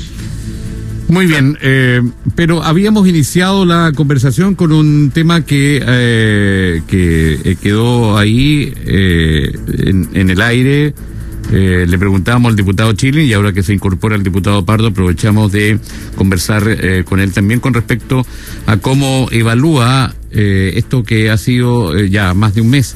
Muy 1.10 1.26
bien, 1.26 1.58
eh, 1.60 2.02
pero 2.36 2.62
habíamos 2.62 3.08
iniciado 3.08 3.64
la 3.64 3.90
conversación 3.96 4.54
con 4.54 4.70
un 4.70 5.10
tema 5.10 5.44
que, 5.44 5.82
eh, 5.84 6.82
que 6.86 7.32
eh, 7.44 7.56
quedó 7.60 8.16
ahí 8.16 8.72
en, 8.86 10.08
en, 10.14 10.30
el 10.30 10.40
aire. 10.40 10.94
le 11.50 11.98
preguntábamos 11.98 12.50
al 12.50 12.56
diputado 12.56 12.92
Chile 12.92 13.24
y 13.24 13.32
ahora 13.32 13.52
que 13.52 13.64
se 13.64 13.74
incorpora 13.74 14.14
el 14.14 14.22
diputado 14.22 14.64
Pardo 14.64 14.86
aprovechamos 14.86 15.50
de 15.50 15.80
conversar 16.14 17.04
con 17.04 17.18
él 17.18 17.32
también 17.32 17.58
con 17.58 17.74
respecto 17.74 18.24
a 18.66 18.76
cómo 18.76 19.26
evalúa 19.32 20.14
esto 20.30 21.02
que 21.02 21.28
ha 21.28 21.36
sido 21.38 21.98
ya 22.04 22.34
más 22.34 22.54
de 22.54 22.60
un 22.60 22.70
mes 22.70 22.94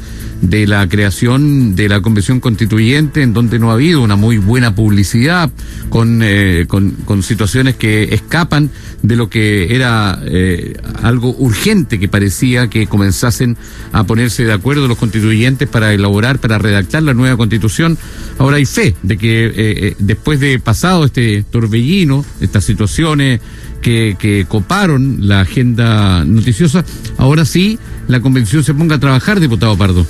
de 0.49 0.67
la 0.67 0.87
creación 0.89 1.75
de 1.75 1.89
la 1.89 2.01
convención 2.01 2.39
constituyente, 2.39 3.23
en 3.23 3.33
donde 3.33 3.59
no 3.59 3.71
ha 3.71 3.75
habido 3.75 4.03
una 4.03 4.17
muy 4.17 4.37
buena 4.37 4.75
publicidad, 4.75 5.51
con, 5.89 6.21
eh, 6.23 6.67
con, 6.69 7.23
situaciones 7.23 7.77
que 7.77 8.15
escapan 8.15 8.71
de 9.03 9.17
lo 9.17 9.31
que 9.31 9.75
era 9.75 10.21
eh, 10.25 10.75
algo 11.03 11.35
urgente 11.39 11.99
que 11.99 12.09
parecía 12.09 12.69
que 12.69 12.87
comenzasen 12.87 13.57
a 13.93 14.05
ponerse 14.05 14.45
de 14.45 14.53
acuerdo 14.53 14.87
los 14.87 14.99
constituyentes 14.99 15.69
para 15.69 15.95
elaborar, 15.95 16.39
para 16.39 16.59
redactar 16.59 17.03
la 17.03 17.15
nueva 17.15 17.37
constitución. 17.37 17.97
Ahora 18.39 18.57
hay 18.57 18.67
fe 18.67 18.95
de 19.03 19.17
que 19.17 19.53
eh, 19.55 19.97
después 19.99 20.41
de 20.41 20.59
pasado 20.59 21.07
este 21.07 21.43
torbellino, 21.51 22.25
estas 22.41 22.65
situaciones 22.65 23.41
que, 23.81 24.17
que 24.19 24.45
coparon 24.47 25.27
la 25.27 25.41
agenda 25.41 26.25
noticiosa, 26.25 26.85
ahora 27.17 27.45
sí 27.47 27.79
la 28.09 28.21
convención 28.21 28.63
se 28.63 28.75
ponga 28.75 28.97
a 28.97 29.01
trabajar, 29.01 29.41
diputado 29.41 29.77
Pardo. 29.79 30.07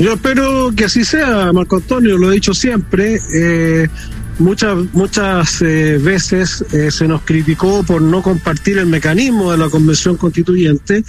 Yo 0.00 0.14
espero 0.14 0.72
que 0.74 0.86
así 0.86 1.04
sea, 1.04 1.52
Marco 1.52 1.76
Antonio, 1.76 2.16
lo 2.16 2.32
he 2.32 2.36
dicho 2.36 2.54
siempre. 2.54 3.20
Eh, 3.34 3.86
muchas 4.38 4.78
muchas 4.94 5.60
eh, 5.60 5.98
veces 5.98 6.64
eh, 6.72 6.90
se 6.90 7.06
nos 7.06 7.20
criticó 7.20 7.82
por 7.82 8.00
no 8.00 8.22
compartir 8.22 8.78
el 8.78 8.86
mecanismo 8.86 9.52
de 9.52 9.58
la 9.58 9.68
convención 9.68 10.16
constituyente 10.16 11.04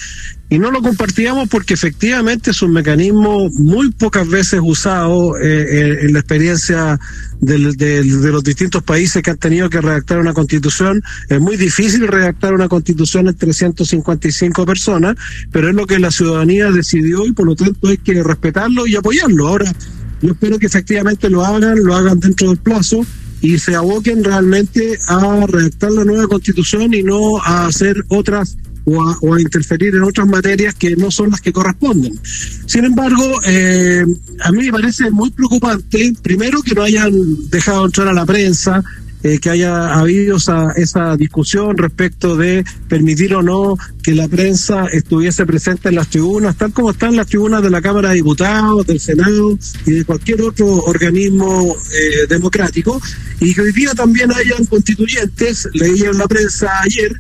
y 0.51 0.59
no 0.59 0.69
lo 0.69 0.81
compartíamos 0.81 1.47
porque 1.47 1.73
efectivamente 1.73 2.51
es 2.51 2.61
un 2.61 2.73
mecanismo 2.73 3.49
muy 3.51 3.89
pocas 3.91 4.27
veces 4.27 4.59
usado 4.61 5.37
eh, 5.39 5.99
en 6.01 6.11
la 6.11 6.19
experiencia 6.19 6.99
de 7.39 7.57
los 7.57 8.43
distintos 8.43 8.83
países 8.83 9.23
que 9.23 9.31
han 9.31 9.37
tenido 9.37 9.69
que 9.69 9.79
redactar 9.79 10.19
una 10.19 10.33
constitución. 10.33 11.01
Es 11.29 11.39
muy 11.39 11.55
difícil 11.55 12.05
redactar 12.05 12.53
una 12.53 12.67
constitución 12.67 13.29
en 13.29 13.37
355 13.37 14.65
personas, 14.65 15.15
pero 15.53 15.69
es 15.69 15.73
lo 15.73 15.87
que 15.87 15.99
la 15.99 16.11
ciudadanía 16.11 16.69
decidió 16.69 17.25
y 17.25 17.31
por 17.31 17.45
lo 17.45 17.55
tanto 17.55 17.87
hay 17.87 17.97
que 17.97 18.21
respetarlo 18.21 18.85
y 18.87 18.97
apoyarlo. 18.97 19.47
Ahora, 19.47 19.73
yo 20.21 20.33
espero 20.33 20.59
que 20.59 20.65
efectivamente 20.65 21.29
lo 21.29 21.45
hagan, 21.45 21.81
lo 21.81 21.95
hagan 21.95 22.19
dentro 22.19 22.49
del 22.49 22.57
plazo 22.57 23.05
y 23.39 23.57
se 23.57 23.73
aboquen 23.73 24.21
realmente 24.21 24.99
a 25.07 25.45
redactar 25.47 25.93
la 25.93 26.03
nueva 26.03 26.27
constitución 26.27 26.93
y 26.93 27.03
no 27.03 27.37
a 27.41 27.67
hacer 27.67 28.03
otras 28.09 28.57
o 28.85 29.35
a, 29.35 29.41
interferir 29.41 29.95
en 29.95 30.03
otras 30.03 30.27
materias 30.27 30.75
que 30.75 30.95
no 30.95 31.11
son 31.11 31.31
las 31.31 31.41
que 31.41 31.53
corresponden. 31.53 32.19
Sin 32.65 32.85
embargo, 32.85 33.39
eh, 33.45 34.05
a 34.41 34.51
mí 34.51 34.65
me 34.65 34.71
parece 34.71 35.09
muy 35.11 35.31
preocupante, 35.31 36.13
primero, 36.21 36.61
que 36.61 36.75
no 36.75 36.83
hayan 36.83 37.11
dejado 37.49 37.85
entrar 37.85 38.07
a 38.07 38.13
la 38.13 38.25
prensa, 38.25 38.83
eh, 39.23 39.37
que 39.37 39.51
haya 39.51 39.93
habido 39.93 40.37
esa, 40.37 40.71
esa 40.75 41.15
discusión 41.15 41.77
respecto 41.77 42.35
de 42.35 42.65
permitir 42.87 43.35
o 43.35 43.43
no 43.43 43.77
que 44.01 44.15
la 44.15 44.27
prensa 44.27 44.87
estuviese 44.87 45.45
presente 45.45 45.89
en 45.89 45.95
las 45.95 46.07
tribunas, 46.07 46.57
tal 46.57 46.73
como 46.73 46.89
están 46.89 47.15
las 47.15 47.27
tribunas 47.27 47.61
de 47.61 47.69
la 47.69 47.83
Cámara 47.83 48.09
de 48.09 48.15
Diputados, 48.15 48.87
del 48.87 48.99
Senado 48.99 49.59
y 49.85 49.91
de 49.91 50.05
cualquier 50.05 50.41
otro 50.41 50.65
organismo 50.67 51.75
eh, 51.93 52.25
democrático, 52.29 52.99
y 53.39 53.53
que 53.53 53.61
hoy 53.61 53.71
día 53.73 53.93
también 53.93 54.31
hayan 54.31 54.65
constituyentes, 54.65 55.69
leí 55.73 56.01
en 56.01 56.17
la 56.17 56.27
prensa 56.27 56.81
ayer, 56.81 57.11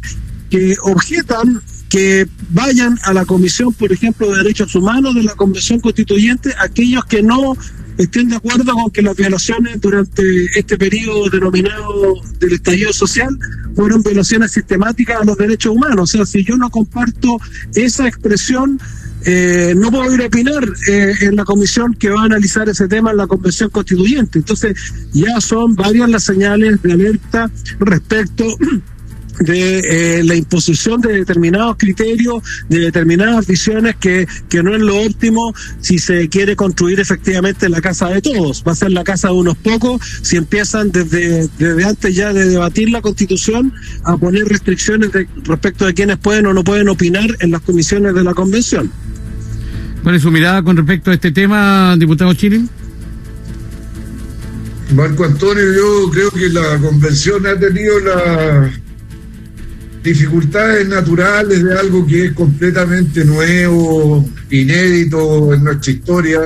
que 0.51 0.75
objetan 0.83 1.61
que 1.89 2.27
vayan 2.51 2.99
a 3.03 3.13
la 3.13 3.25
Comisión, 3.25 3.73
por 3.73 3.91
ejemplo, 3.91 4.29
de 4.29 4.37
Derechos 4.37 4.75
Humanos 4.75 5.15
de 5.15 5.23
la 5.23 5.33
Convención 5.35 5.79
Constituyente 5.79 6.53
aquellos 6.59 7.03
que 7.05 7.23
no 7.23 7.53
estén 7.97 8.29
de 8.29 8.35
acuerdo 8.35 8.73
con 8.73 8.91
que 8.91 9.01
las 9.01 9.15
violaciones 9.15 9.79
durante 9.79 10.23
este 10.55 10.77
periodo 10.77 11.29
denominado 11.29 12.15
del 12.39 12.53
estallido 12.53 12.93
social 12.93 13.37
fueron 13.75 14.03
violaciones 14.03 14.51
sistemáticas 14.51 15.21
a 15.21 15.25
los 15.25 15.37
derechos 15.37 15.73
humanos. 15.73 16.01
O 16.01 16.07
sea, 16.07 16.25
si 16.25 16.43
yo 16.43 16.57
no 16.57 16.69
comparto 16.69 17.37
esa 17.75 18.07
expresión, 18.07 18.79
eh, 19.25 19.73
no 19.77 19.91
puedo 19.91 20.13
ir 20.13 20.21
a 20.21 20.25
opinar 20.25 20.63
eh, 20.87 21.13
en 21.21 21.35
la 21.35 21.45
comisión 21.45 21.93
que 21.93 22.09
va 22.09 22.23
a 22.23 22.25
analizar 22.25 22.67
ese 22.69 22.87
tema 22.87 23.11
en 23.11 23.17
la 23.17 23.27
Convención 23.27 23.69
Constituyente. 23.69 24.39
Entonces, 24.39 24.75
ya 25.13 25.39
son 25.39 25.75
varias 25.75 26.09
las 26.09 26.23
señales 26.23 26.81
de 26.81 26.93
alerta 26.93 27.51
respecto 27.79 28.45
de 29.43 29.79
eh, 30.19 30.23
la 30.23 30.35
imposición 30.35 31.01
de 31.01 31.13
determinados 31.13 31.75
criterios, 31.77 32.43
de 32.69 32.79
determinadas 32.79 33.47
visiones 33.47 33.95
que, 33.95 34.27
que 34.49 34.63
no 34.63 34.75
es 34.75 34.81
lo 34.81 35.01
óptimo 35.01 35.53
si 35.79 35.99
se 35.99 36.29
quiere 36.29 36.55
construir 36.55 36.99
efectivamente 36.99 37.67
la 37.69 37.81
casa 37.81 38.09
de 38.09 38.21
todos. 38.21 38.63
Va 38.67 38.73
a 38.73 38.75
ser 38.75 38.91
la 38.91 39.03
casa 39.03 39.29
de 39.29 39.35
unos 39.35 39.57
pocos 39.57 40.01
si 40.21 40.37
empiezan 40.37 40.91
desde, 40.91 41.47
desde 41.57 41.83
antes 41.83 42.15
ya 42.15 42.33
de 42.33 42.45
debatir 42.47 42.89
la 42.89 43.01
constitución 43.01 43.73
a 44.03 44.17
poner 44.17 44.45
restricciones 44.45 45.11
respecto 45.43 45.85
de 45.85 45.93
quienes 45.93 46.17
pueden 46.17 46.45
o 46.45 46.53
no 46.53 46.63
pueden 46.63 46.89
opinar 46.89 47.37
en 47.39 47.51
las 47.51 47.61
comisiones 47.61 48.13
de 48.13 48.23
la 48.23 48.33
convención. 48.33 48.91
¿Cuál 50.03 50.15
es 50.15 50.23
su 50.23 50.31
mirada 50.31 50.63
con 50.63 50.77
respecto 50.77 51.11
a 51.11 51.13
este 51.13 51.31
tema, 51.31 51.95
diputado 51.97 52.33
Chile? 52.33 52.61
Marco 54.95 55.23
Antonio, 55.23 55.63
yo 55.73 56.09
creo 56.11 56.31
que 56.31 56.49
la 56.49 56.77
convención 56.79 57.45
ha 57.47 57.57
tenido 57.57 57.99
la 57.99 58.71
dificultades 60.03 60.87
naturales 60.87 61.63
de 61.63 61.77
algo 61.77 62.05
que 62.05 62.25
es 62.25 62.31
completamente 62.33 63.23
nuevo, 63.23 64.27
inédito 64.49 65.53
en 65.53 65.63
nuestra 65.63 65.91
historia, 65.91 66.41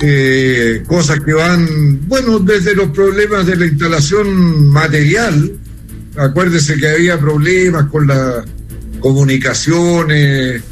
eh, 0.00 0.82
cosas 0.86 1.20
que 1.20 1.32
van, 1.32 2.06
bueno, 2.08 2.38
desde 2.40 2.74
los 2.74 2.90
problemas 2.90 3.46
de 3.46 3.56
la 3.56 3.66
instalación 3.66 4.68
material, 4.68 5.52
acuérdese 6.16 6.76
que 6.76 6.88
había 6.88 7.18
problemas 7.18 7.86
con 7.86 8.06
las 8.06 8.44
comunicaciones, 9.00 10.62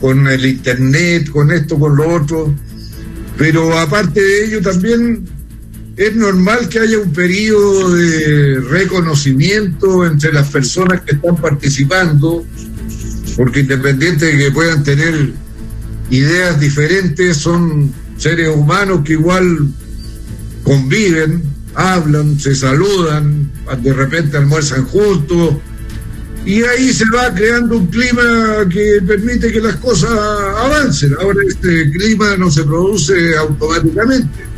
con 0.00 0.26
el 0.26 0.46
internet, 0.46 1.30
con 1.30 1.50
esto, 1.50 1.78
con 1.78 1.96
lo 1.96 2.08
otro, 2.14 2.54
pero 3.36 3.76
aparte 3.78 4.20
de 4.20 4.44
ello 4.44 4.60
también 4.62 5.35
es 5.96 6.14
normal 6.14 6.68
que 6.68 6.80
haya 6.80 6.98
un 6.98 7.12
periodo 7.12 7.94
de 7.94 8.60
reconocimiento 8.60 10.04
entre 10.04 10.32
las 10.32 10.48
personas 10.50 11.00
que 11.00 11.16
están 11.16 11.36
participando, 11.36 12.44
porque 13.34 13.60
independiente 13.60 14.26
de 14.26 14.36
que 14.36 14.50
puedan 14.50 14.84
tener 14.84 15.32
ideas 16.10 16.60
diferentes, 16.60 17.38
son 17.38 17.92
seres 18.18 18.48
humanos 18.54 19.00
que 19.04 19.14
igual 19.14 19.68
conviven, 20.62 21.42
hablan, 21.74 22.38
se 22.38 22.54
saludan, 22.54 23.50
de 23.82 23.92
repente 23.94 24.36
almuerzan 24.36 24.84
juntos, 24.84 25.56
y 26.44 26.62
ahí 26.62 26.92
se 26.92 27.04
va 27.06 27.34
creando 27.34 27.78
un 27.78 27.86
clima 27.86 28.68
que 28.70 29.00
permite 29.04 29.50
que 29.50 29.60
las 29.60 29.76
cosas 29.76 30.10
avancen. 30.10 31.14
Ahora 31.20 31.40
este 31.48 31.90
clima 31.90 32.36
no 32.36 32.50
se 32.50 32.62
produce 32.62 33.36
automáticamente 33.36 34.55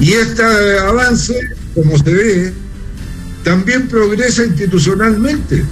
y 0.00 0.12
este 0.12 0.42
avance, 0.78 1.34
como 1.74 1.98
se 1.98 2.12
ve, 2.12 2.52
también 3.42 3.88
progresa 3.88 4.44
institucionalmente. 4.44 5.64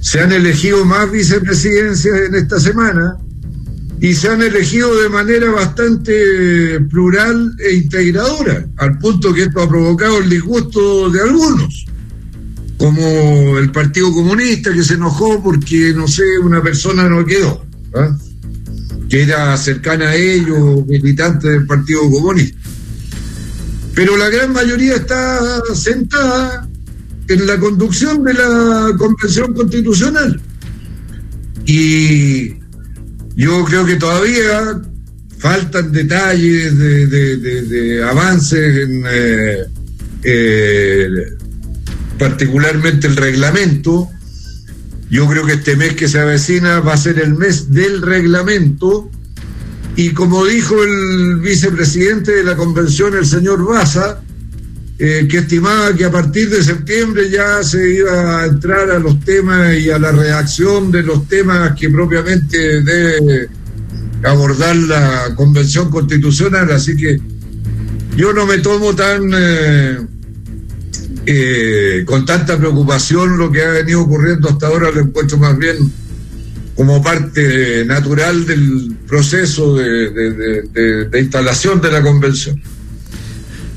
Se 0.00 0.20
han 0.20 0.32
elegido 0.32 0.84
más 0.84 1.10
vicepresidencias 1.10 2.14
en 2.28 2.34
esta 2.36 2.60
semana 2.60 3.16
y 4.00 4.14
se 4.14 4.28
han 4.28 4.42
elegido 4.42 5.00
de 5.00 5.08
manera 5.08 5.50
bastante 5.50 6.80
plural 6.90 7.56
e 7.58 7.74
integradora, 7.74 8.66
al 8.76 8.98
punto 8.98 9.32
que 9.32 9.44
esto 9.44 9.62
ha 9.62 9.68
provocado 9.68 10.18
el 10.18 10.28
disgusto 10.28 11.10
de 11.10 11.22
algunos, 11.22 11.86
como 12.76 13.58
el 13.58 13.72
Partido 13.72 14.12
Comunista 14.12 14.72
que 14.72 14.84
se 14.84 14.94
enojó 14.94 15.42
porque, 15.42 15.94
no 15.94 16.06
sé, 16.06 16.24
una 16.42 16.62
persona 16.62 17.08
no 17.08 17.24
quedó, 17.24 17.64
¿ah? 17.94 18.14
que 19.08 19.22
era 19.22 19.56
cercana 19.56 20.10
a 20.10 20.14
ellos, 20.14 20.86
militante 20.86 21.48
del 21.48 21.66
Partido 21.66 22.02
Comunista 22.10 22.63
pero 23.94 24.16
la 24.16 24.28
gran 24.28 24.52
mayoría 24.52 24.96
está 24.96 25.60
sentada 25.74 26.68
en 27.28 27.46
la 27.46 27.58
conducción 27.58 28.24
de 28.24 28.34
la 28.34 28.90
Convención 28.98 29.54
Constitucional. 29.54 30.40
Y 31.64 32.54
yo 33.36 33.64
creo 33.64 33.86
que 33.86 33.96
todavía 33.96 34.82
faltan 35.38 35.92
detalles 35.92 36.78
de, 36.78 38.04
avances 38.04 38.88
en 38.88 39.04
eh, 39.06 39.64
eh, 40.24 41.08
particularmente 42.18 43.06
el 43.06 43.16
reglamento. 43.16 44.08
Yo 45.10 45.28
creo 45.28 45.46
que 45.46 45.54
este 45.54 45.76
mes 45.76 45.94
que 45.94 46.08
se 46.08 46.18
avecina 46.18 46.80
va 46.80 46.94
a 46.94 46.96
ser 46.96 47.20
el 47.20 47.34
mes 47.34 47.70
del 47.70 48.02
reglamento 48.02 49.10
y 49.96 50.10
como 50.10 50.44
dijo 50.44 50.74
el 50.82 51.38
vicepresidente 51.38 52.32
de 52.32 52.44
la 52.44 52.56
convención, 52.56 53.14
el 53.16 53.26
señor 53.26 53.64
Baza, 53.64 54.20
eh, 54.98 55.26
que 55.28 55.38
estimaba 55.38 55.94
que 55.94 56.04
a 56.04 56.10
partir 56.10 56.48
de 56.50 56.62
septiembre 56.62 57.30
ya 57.30 57.62
se 57.62 57.94
iba 57.94 58.40
a 58.40 58.46
entrar 58.46 58.90
a 58.90 58.98
los 58.98 59.20
temas 59.20 59.76
y 59.76 59.90
a 59.90 59.98
la 59.98 60.10
redacción 60.10 60.90
de 60.90 61.02
los 61.02 61.28
temas 61.28 61.78
que 61.78 61.90
propiamente 61.90 62.82
debe 62.82 63.48
abordar 64.24 64.76
la 64.76 65.34
convención 65.36 65.90
constitucional. 65.90 66.70
Así 66.72 66.96
que 66.96 67.20
yo 68.16 68.32
no 68.32 68.46
me 68.46 68.58
tomo 68.58 68.94
tan 68.94 69.30
eh, 69.32 69.98
eh, 71.26 72.04
con 72.04 72.24
tanta 72.24 72.58
preocupación 72.58 73.38
lo 73.38 73.50
que 73.50 73.62
ha 73.62 73.70
venido 73.70 74.02
ocurriendo 74.02 74.48
hasta 74.48 74.66
ahora, 74.66 74.90
lo 74.90 75.00
encuentro 75.02 75.38
más 75.38 75.56
bien 75.56 76.03
como 76.76 77.02
parte 77.02 77.84
natural 77.86 78.46
del 78.46 78.96
proceso 79.06 79.76
de, 79.76 81.08
instalación 81.20 81.80
de 81.80 81.90
la 81.90 82.02
convención. 82.02 82.60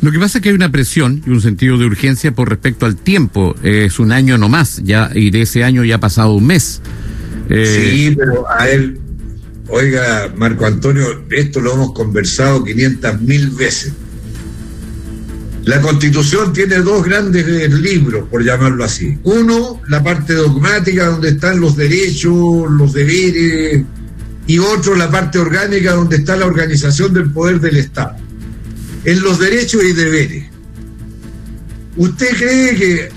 Lo 0.01 0.11
que 0.11 0.19
pasa 0.19 0.37
es 0.37 0.41
que 0.43 0.49
hay 0.49 0.55
una 0.55 0.71
presión 0.71 1.23
y 1.25 1.29
un 1.31 1.41
sentido 1.41 1.77
de 1.77 1.85
urgencia 1.85 2.31
por 2.31 2.49
respecto 2.49 2.85
al 2.85 2.95
tiempo. 2.95 3.55
Es 3.63 3.99
un 3.99 4.11
año 4.11 4.37
no 4.37 4.47
más, 4.47 4.81
ya, 4.83 5.11
y 5.13 5.31
de 5.31 5.41
ese 5.41 5.63
año 5.63 5.83
ya 5.83 5.95
ha 5.95 5.99
pasado 5.99 6.33
un 6.33 6.45
mes. 6.45 6.81
Eh, 7.49 7.89
sí, 7.91 8.15
pero 8.15 8.49
a 8.49 8.69
él, 8.69 8.99
oiga, 9.69 10.31
Marco 10.35 10.65
Antonio, 10.65 11.23
esto 11.31 11.61
lo 11.61 11.73
hemos 11.73 11.93
conversado 11.93 12.63
500 12.63 13.21
mil 13.21 13.49
veces. 13.51 13.93
La 15.67 15.81
Constitución 15.81 16.53
tiene 16.53 16.77
dos 16.77 17.03
grandes 17.03 17.45
libros, 17.73 18.29
por 18.29 18.41
llamarlo 18.41 18.85
así. 18.85 19.19
Uno, 19.23 19.81
la 19.89 20.01
parte 20.01 20.33
dogmática, 20.33 21.07
donde 21.07 21.31
están 21.31 21.59
los 21.59 21.75
derechos, 21.75 22.71
los 22.71 22.93
deberes, 22.93 23.83
y 24.47 24.59
otro, 24.59 24.95
la 24.95 25.11
parte 25.11 25.39
orgánica, 25.39 25.91
donde 25.91 26.15
está 26.15 26.37
la 26.37 26.45
organización 26.45 27.13
del 27.13 27.33
poder 27.33 27.59
del 27.59 27.75
Estado. 27.75 28.15
en 29.03 29.21
los 29.21 29.39
derechos 29.39 29.83
y 29.83 29.91
deberes. 29.91 30.45
¿Usted 31.97 32.29
cree 32.37 32.75
que 32.75 33.09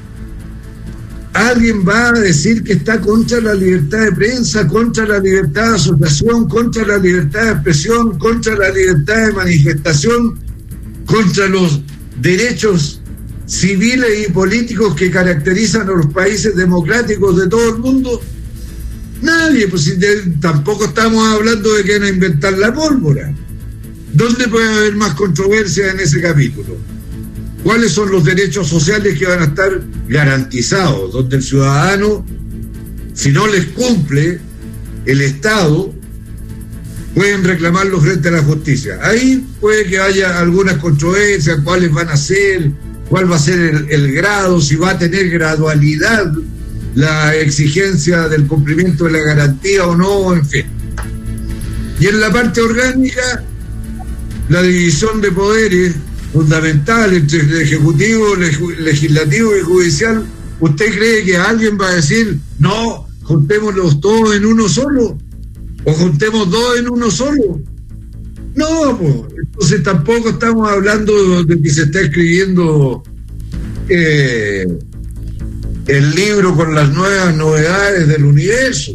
alguien 1.32 1.86
va 1.86 2.08
a 2.08 2.12
decir 2.12 2.64
que 2.64 2.72
está 2.72 3.00
contra 3.00 3.40
la 3.40 3.54
libertad 3.54 4.00
de 4.00 4.12
prensa, 4.12 4.66
contra 4.66 5.06
la 5.06 5.20
libertad 5.20 5.68
de 5.68 5.74
asociación, 5.76 6.48
contra 6.48 6.84
la 6.84 6.98
libertad 6.98 7.44
de 7.44 7.50
expresión, 7.52 8.18
contra 8.18 8.56
la 8.56 8.70
libertad 8.70 9.26
de 9.26 9.32
manifestación, 9.34 10.40
contra 11.06 11.46
los 11.46 11.80
derechos 12.20 13.00
civiles 13.46 14.28
y 14.28 14.32
políticos 14.32 14.94
que 14.94 15.10
caracterizan 15.10 15.88
a 15.88 15.92
los 15.92 16.06
países 16.06 16.54
democráticos 16.54 17.36
de 17.36 17.48
todo 17.48 17.70
el 17.70 17.78
mundo? 17.78 18.20
Nadie, 19.22 19.68
pues 19.68 19.92
tampoco 20.40 20.86
estamos 20.86 21.26
hablando 21.26 21.74
de 21.74 21.84
que 21.84 21.98
van 21.98 22.04
a 22.04 22.08
inventar 22.08 22.56
la 22.56 22.72
pólvora. 22.72 23.34
¿Dónde 24.12 24.48
puede 24.48 24.72
haber 24.72 24.96
más 24.96 25.14
controversia 25.14 25.90
en 25.90 26.00
ese 26.00 26.20
capítulo? 26.20 26.76
¿Cuáles 27.62 27.92
son 27.92 28.10
los 28.10 28.24
derechos 28.24 28.68
sociales 28.68 29.18
que 29.18 29.26
van 29.26 29.40
a 29.40 29.44
estar 29.44 29.82
garantizados? 30.08 31.12
Donde 31.12 31.36
el 31.36 31.42
ciudadano, 31.42 32.24
si 33.14 33.30
no 33.30 33.46
les 33.46 33.66
cumple 33.66 34.40
el 35.04 35.20
Estado, 35.20 35.94
pueden 37.14 37.44
reclamarlo 37.44 38.00
frente 38.00 38.28
a 38.28 38.32
la 38.32 38.42
justicia. 38.42 38.98
Ahí 39.02 39.44
puede 39.60 39.84
que 39.86 39.98
haya 39.98 40.38
algunas 40.38 40.76
controversias, 40.76 41.60
cuáles 41.64 41.92
van 41.92 42.08
a 42.08 42.16
ser, 42.16 42.70
cuál 43.08 43.30
va 43.30 43.36
a 43.36 43.40
ser 43.40 43.58
el, 43.58 43.90
el 43.90 44.12
grado, 44.12 44.60
si 44.60 44.76
va 44.76 44.90
a 44.90 44.98
tener 44.98 45.28
gradualidad 45.30 46.32
la 46.94 47.36
exigencia 47.36 48.28
del 48.28 48.46
cumplimiento 48.46 49.04
de 49.04 49.12
la 49.12 49.20
garantía 49.20 49.86
o 49.86 49.96
no, 49.96 50.34
en 50.34 50.44
fin. 50.44 50.66
Y 52.00 52.06
en 52.06 52.20
la 52.20 52.32
parte 52.32 52.60
orgánica, 52.60 53.42
la 54.48 54.62
división 54.62 55.20
de 55.20 55.30
poderes 55.30 55.94
fundamental 56.32 57.12
entre 57.12 57.40
el 57.40 57.60
Ejecutivo, 57.60 58.34
Legislativo 58.36 59.56
y 59.56 59.60
Judicial, 59.60 60.24
¿usted 60.60 60.94
cree 60.96 61.24
que 61.24 61.36
alguien 61.36 61.78
va 61.80 61.88
a 61.88 61.94
decir, 61.94 62.38
no, 62.58 63.06
juntémoslos 63.22 64.00
todos 64.00 64.34
en 64.34 64.46
uno 64.46 64.68
solo? 64.68 65.18
¿O 65.84 65.92
juntemos 65.92 66.50
dos 66.50 66.78
en 66.78 66.90
uno 66.90 67.10
solo? 67.10 67.60
No, 68.54 68.98
pues, 68.98 69.14
entonces 69.44 69.82
tampoco 69.82 70.30
estamos 70.30 70.70
hablando 70.70 71.44
de 71.44 71.62
que 71.62 71.70
se 71.70 71.82
está 71.82 72.00
escribiendo 72.00 73.02
eh, 73.88 74.66
el 75.86 76.14
libro 76.14 76.54
con 76.54 76.74
las 76.74 76.92
nuevas 76.92 77.34
novedades 77.36 78.08
del 78.08 78.24
universo. 78.24 78.92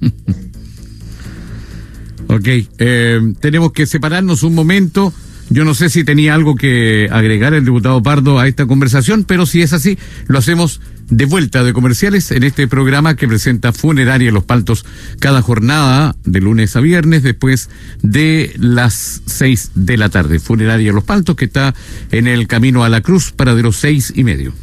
ok, 2.28 2.48
eh, 2.78 3.20
tenemos 3.40 3.72
que 3.72 3.86
separarnos 3.86 4.42
un 4.42 4.54
momento. 4.54 5.12
Yo 5.50 5.64
no 5.64 5.74
sé 5.74 5.90
si 5.90 6.02
tenía 6.02 6.34
algo 6.34 6.54
que 6.54 7.08
agregar 7.10 7.52
el 7.52 7.64
diputado 7.64 8.02
Pardo 8.02 8.38
a 8.38 8.48
esta 8.48 8.66
conversación, 8.66 9.24
pero 9.24 9.44
si 9.44 9.60
es 9.60 9.72
así, 9.72 9.98
lo 10.26 10.38
hacemos 10.38 10.80
de 11.12 11.26
vuelta 11.26 11.62
de 11.62 11.74
comerciales 11.74 12.30
en 12.30 12.42
este 12.42 12.66
programa 12.66 13.16
que 13.16 13.28
presenta 13.28 13.72
Funeraria 13.72 14.32
Los 14.32 14.44
Paltos 14.44 14.86
cada 15.20 15.42
jornada 15.42 16.16
de 16.24 16.40
lunes 16.40 16.74
a 16.74 16.80
viernes 16.80 17.22
después 17.22 17.68
de 18.02 18.54
las 18.58 19.20
seis 19.26 19.72
de 19.74 19.98
la 19.98 20.08
tarde. 20.08 20.38
Funeraria 20.38 20.90
Los 20.90 21.04
Paltos 21.04 21.36
que 21.36 21.44
está 21.44 21.74
en 22.12 22.26
el 22.26 22.46
camino 22.46 22.82
a 22.82 22.88
la 22.88 23.02
cruz 23.02 23.30
para 23.30 23.54
de 23.54 23.62
los 23.62 23.76
seis 23.76 24.10
y 24.16 24.24
medio 24.24 24.54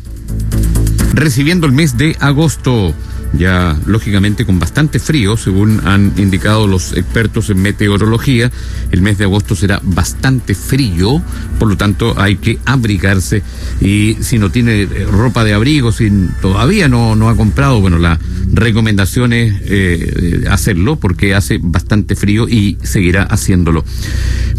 recibiendo 1.14 1.68
el 1.68 1.74
mes 1.74 1.98
de 1.98 2.16
agosto 2.20 2.94
ya 3.34 3.78
lógicamente 3.86 4.46
con 4.46 4.60
bastante 4.60 5.00
frío, 5.00 5.38
según 5.38 5.82
han 5.86 6.14
indicado 6.18 6.68
los 6.68 6.94
expertos 6.94 7.50
en 7.50 7.62
meteorología. 7.62 8.52
El 8.92 9.02
mes 9.02 9.18
de 9.18 9.26
agosto 9.26 9.56
será 9.56 9.80
bastante 9.84 10.56
frío, 10.56 11.22
por 11.60 11.70
lo 11.70 11.78
tanto 11.78 12.20
hay 12.20 12.38
que 12.38 12.60
abrigarse 12.66 13.44
y 13.82 14.18
si 14.22 14.40
no 14.40 14.50
tiene 14.52 14.82
eh, 14.82 14.88
ropa 15.10 15.44
de 15.44 15.54
abrigo, 15.54 15.92
si 15.92 16.10
todavía 16.42 16.88
no, 16.88 17.16
no 17.16 17.30
ha 17.30 17.36
comprado, 17.36 17.82
bueno, 17.82 17.98
la 18.00 18.20
recomendación 18.52 19.34
es 19.34 19.54
eh, 19.66 20.46
hacerlo 20.50 20.96
porque 20.96 21.36
hace 21.36 21.60
bastante 21.62 22.16
frío 22.16 22.48
y 22.48 22.78
seguirá 22.82 23.24
haciéndolo. 23.24 23.84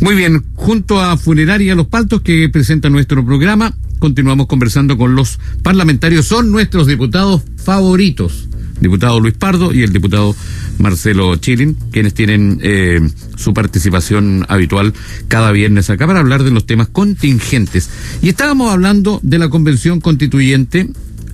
Muy 0.00 0.14
bien, 0.14 0.44
junto 0.54 1.00
a 1.00 1.16
Funeraria 1.16 1.74
Los 1.74 1.88
Paltos 1.88 2.22
que 2.22 2.48
presenta 2.48 2.88
nuestro 2.88 3.24
programa, 3.24 3.74
continuamos 3.98 4.46
conversando 4.46 4.96
con 4.96 5.14
los 5.14 5.38
parlamentarios, 5.62 6.26
son 6.26 6.50
nuestros 6.50 6.87
diputados 6.87 7.42
favoritos 7.62 8.48
diputado 8.80 9.20
Luis 9.20 9.34
Pardo 9.34 9.72
y 9.72 9.82
el 9.82 9.92
diputado 9.92 10.34
Marcelo 10.78 11.36
Chilin, 11.36 11.76
quienes 11.92 12.14
tienen 12.14 12.60
eh, 12.62 13.00
su 13.36 13.54
participación 13.54 14.44
habitual 14.48 14.94
cada 15.28 15.52
viernes 15.52 15.90
acá 15.90 16.06
para 16.06 16.20
hablar 16.20 16.42
de 16.42 16.50
los 16.50 16.66
temas 16.66 16.88
contingentes. 16.88 17.90
Y 18.22 18.28
estábamos 18.28 18.72
hablando 18.72 19.20
de 19.22 19.38
la 19.38 19.48
convención 19.48 20.00
constituyente. 20.00 20.88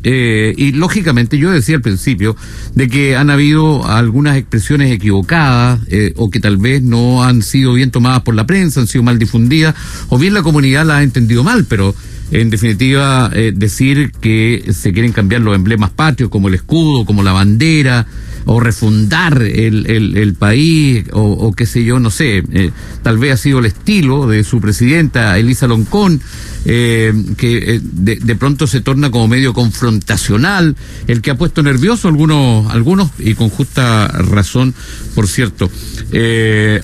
Eh, 0.09 0.55
y 0.57 0.71
lógicamente 0.71 1.37
yo 1.37 1.51
decía 1.51 1.75
al 1.75 1.83
principio 1.83 2.37
de 2.77 2.87
que 2.87 3.17
han 3.17 3.29
habido 3.29 3.89
algunas 3.89 4.37
expresiones 4.37 4.93
equivocadas 4.93 5.81
eh, 5.89 6.13
o 6.15 6.31
que 6.31 6.39
tal 6.39 6.59
vez 6.59 6.81
no 6.81 7.25
han 7.25 7.43
sido 7.43 7.73
bien 7.73 7.91
tomadas 7.91 8.23
por 8.23 8.37
la 8.37 8.47
prensa, 8.47 8.81
han 8.81 8.87
sido 8.87 9.03
mal 9.03 9.19
difundidas 9.19 9.75
o 10.09 10.17
bien 10.17 10.33
la 10.33 10.45
comunidad 10.45 10.87
la 10.87 10.99
ha 10.99 11.03
entendido 11.03 11.43
mal, 11.43 11.65
pero 11.65 11.93
en 12.31 12.51
definitiva, 12.51 13.31
eh, 13.33 13.53
decir 13.55 14.11
que 14.21 14.73
se 14.73 14.93
quieren 14.93 15.13
cambiar 15.13 15.43
los 15.43 15.55
emblemas 15.55 15.91
patrios 15.91 16.31
como 16.31 16.49
el 16.49 16.55
escudo, 16.55 17.05
como 17.05 17.23
la 17.23 17.33
bandera, 17.33 18.07
o 18.49 18.61
refundar 18.61 19.43
el, 19.43 19.87
el, 19.89 20.35
país, 20.35 21.05
o, 21.13 21.53
qué 21.53 21.67
sé 21.67 21.83
yo, 21.85 21.99
no 21.99 22.13
sé, 22.13 22.45
eh, 22.53 22.71
tal 23.03 23.19
vez 23.19 23.33
ha 23.35 23.37
sido 23.37 23.59
el 23.59 23.67
estilo 23.67 24.29
de 24.29 24.45
su 24.45 24.61
presidenta, 24.61 25.37
Elisa 25.37 25.67
Loncón, 25.67 26.21
eh, 26.65 27.13
que 27.37 27.81
de, 27.83 28.17
de, 28.17 28.37
pronto 28.37 28.69
se 28.69 28.81
torna 28.81 29.11
como 29.11 29.27
medio 29.27 29.53
confrontacional, 29.53 30.77
el 31.09 31.23
que 31.23 31.33
ha 31.33 31.37
puesto 31.37 31.65
nervioso 31.65 32.07
algunos, 32.07 32.73
algunos 32.73 33.11
y 33.19 33.35
con 33.35 33.49
justa 33.49 34.07
razón, 34.07 34.75
por 35.17 35.27
cierto. 35.27 35.69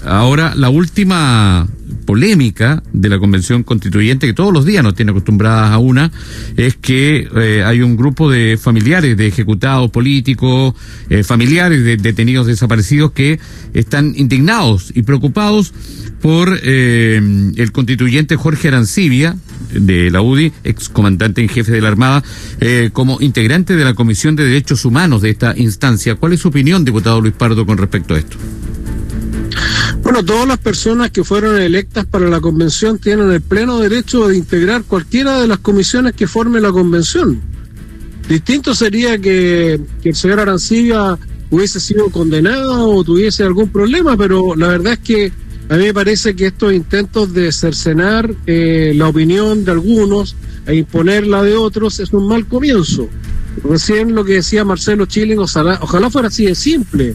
ahora, 0.05 0.57
la 0.57 0.69
última 0.69 1.69
polémica 1.93 2.83
de 2.93 3.09
la 3.09 3.19
Convención 3.19 3.63
Constituyente, 3.63 4.27
que 4.27 4.33
todos 4.33 4.53
los 4.53 4.65
días 4.65 4.83
nos 4.83 4.95
tiene 4.95 5.11
acostumbradas 5.11 5.71
a 5.71 5.79
una, 5.79 6.11
es 6.57 6.77
que 6.77 7.29
eh, 7.37 7.63
hay 7.65 7.83
un 7.83 7.97
grupo 7.97 8.31
de 8.31 8.59
familiares 8.61 9.17
de 9.17 9.27
ejecutados 9.27 9.91
políticos, 9.91 10.75
eh, 11.09 11.23
familiares 11.23 11.85
de 11.85 11.97
detenidos 11.97 12.47
desaparecidos 12.47 13.13
que 13.13 13.39
están 13.75 14.15
indignados 14.17 14.93
y 14.95 15.03
preocupados 15.03 15.73
por 16.21 16.59
eh, 16.63 17.53
el 17.57 17.73
constituyente 17.73 18.37
Jorge 18.37 18.69
Arancibia, 18.69 19.37
de 19.73 20.11
la 20.11 20.21
UDI, 20.21 20.53
ex 20.65 20.89
comandante 20.89 21.41
en 21.41 21.49
jefe 21.49 21.73
de 21.73 21.81
la 21.81 21.89
Armada, 21.89 22.23
como 22.93 23.21
integrante 23.21 23.75
de 23.75 23.85
la 23.85 23.95
Comisión 23.95 24.37
de 24.37 24.45
Derechos 24.45 24.85
Humanos 24.85 25.23
de 25.23 25.31
esta 25.31 25.55
instancia. 25.57 26.17
¿Cuál 26.17 26.35
es 26.35 26.41
su 26.41 26.49
opinión, 26.49 26.85
diputado 26.85 27.21
Luis 27.21 27.35
Pardo, 27.35 27.65
con 27.65 27.79
respecto 27.79 28.15
a 28.15 28.19
esto? 28.19 28.37
Bueno, 30.03 30.25
todas 30.25 30.49
las 30.49 30.59
personas 30.59 31.13
que 31.13 31.23
fueron 31.23 31.61
electas 31.61 32.05
para 32.05 32.29
la 32.29 32.41
convención 32.41 32.99
tienen 32.99 33.31
el 33.31 33.41
pleno 33.41 33.79
derecho 33.79 34.27
de 34.27 34.37
integrar 34.37 34.83
cualquiera 34.83 35.41
de 35.41 35.47
las 35.47 35.59
comisiones 35.59 36.15
que 36.15 36.27
forme 36.27 36.61
la 36.61 36.73
convención. 36.73 37.41
Distinto 38.29 38.75
sería 38.75 39.17
que, 39.19 39.81
el 40.03 40.15
señor 40.15 40.41
Arancibia 40.41 41.17
hubiese 41.51 41.79
sido 41.79 42.11
condenado 42.11 42.91
o 42.91 43.05
tuviese 43.05 43.45
algún 43.45 43.69
problema, 43.69 44.17
pero 44.17 44.57
la 44.57 44.69
verdad 44.69 44.95
es 44.95 44.99
que 44.99 45.33
a 45.69 45.77
mí 45.77 45.85
me 45.85 45.95
parece 45.95 46.35
que 46.35 46.47
estos 46.47 46.73
intentos 46.73 47.33
de 47.33 47.53
cercenar 47.53 48.35
eh, 48.47 48.93
la 48.97 49.09
opinión 49.09 49.65
de 49.65 49.71
algunos 49.71 50.35
e 50.67 50.75
imponer 50.75 51.27
la 51.29 51.45
de 51.45 51.55
otros 51.55 52.01
es 52.01 52.13
un 52.13 52.27
mal 52.27 52.47
comienzo. 52.47 53.09
Recién 53.63 54.15
lo 54.15 54.25
que 54.25 54.35
decía 54.35 54.65
Marcelo 54.65 55.07
Chilling, 55.07 55.39
ojalá 55.39 56.11
fuera 56.11 56.29
así 56.29 56.47
de 56.47 56.57
simple 56.57 57.15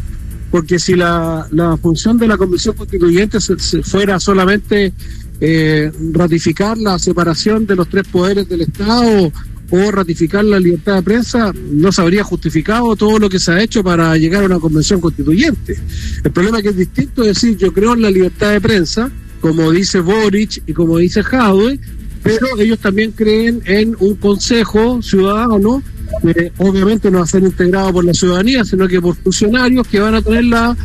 porque 0.52 0.80
si 0.80 0.96
la, 0.96 1.48
función 1.82 2.18
de 2.18 2.28
la 2.28 2.38
Convención 2.38 2.76
Constituyente 2.76 3.40
se, 3.42 3.84
fuera 3.84 4.20
solamente 4.20 4.94
eh, 5.40 5.92
ratificar 6.14 6.78
la 6.78 6.98
separación 7.00 7.66
de 7.66 7.76
los 7.76 7.90
tres 7.90 8.08
poderes 8.08 8.48
del 8.48 8.62
Estado 8.62 9.32
o 9.70 9.92
ratificar 9.92 10.46
la 10.46 10.60
libertad 10.60 10.96
de 10.96 11.02
prensa, 11.02 11.54
no 11.72 11.92
se 11.92 12.02
habría 12.02 12.24
justificado 12.24 12.96
todo 12.96 13.20
lo 13.20 13.30
que 13.30 13.40
se 13.40 13.52
ha 13.52 13.62
hecho 13.62 13.84
para 13.84 14.16
llegar 14.16 14.44
a 14.44 14.46
una 14.46 14.60
convención 14.60 15.02
constituyente. 15.02 15.78
El 16.24 16.32
problema 16.32 16.58
es 16.58 16.64
que 16.64 16.70
es 16.70 16.78
distinto 16.78 17.24
decir, 17.24 17.58
yo 17.58 17.74
creo 17.74 17.94
en 17.94 18.02
la 18.02 18.12
libertad 18.12 18.52
de 18.52 18.62
prensa, 18.62 19.12
como 19.42 19.72
dice 19.72 20.00
Boric 20.00 20.64
y 20.66 20.74
como 20.74 20.98
dice 20.98 21.22
Jadwe, 21.22 21.80
pero 22.24 22.48
ellos 22.60 22.80
también 22.80 23.12
creen 23.12 23.62
en 23.66 23.96
un 24.00 24.16
consejo 24.16 25.02
ciudadano 25.02 25.84
obviamente 26.58 27.12
no 27.12 27.20
va 27.20 27.24
a 27.24 27.28
ser 27.28 27.44
integrado 27.44 27.94
por 27.94 28.06
la 28.06 28.14
ciudadanía, 28.14 28.64
sino 28.64 28.88
que 28.88 29.02
por 29.02 29.16
funcionarios 29.16 29.88
que 29.88 30.00
van 30.00 30.16
a 30.16 30.22
tener 30.22 30.46
la 30.46 30.76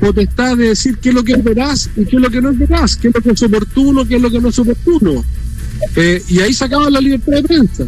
potestad 0.00 0.56
de 0.56 0.68
decir 0.68 0.98
qué 0.98 1.08
es 1.10 1.14
lo 1.14 1.24
que 1.24 1.32
es 1.32 1.44
veraz 1.44 1.90
y 1.96 2.04
qué 2.04 2.16
es 2.16 2.22
lo 2.22 2.30
que 2.30 2.40
no 2.40 2.50
es 2.50 2.58
qué 2.96 3.08
es 3.08 3.14
lo 3.14 3.20
que 3.20 3.30
es 3.30 3.42
oportuno, 3.42 4.04
qué 4.06 4.16
es 4.16 4.22
lo 4.22 4.30
que 4.30 4.40
no 4.40 4.48
es 4.48 4.58
oportuno. 4.58 5.24
Eh, 5.96 6.22
y 6.28 6.40
ahí 6.40 6.52
se 6.52 6.64
acaba 6.64 6.90
la 6.90 7.00
libertad 7.00 7.32
de 7.32 7.42
prensa. 7.42 7.84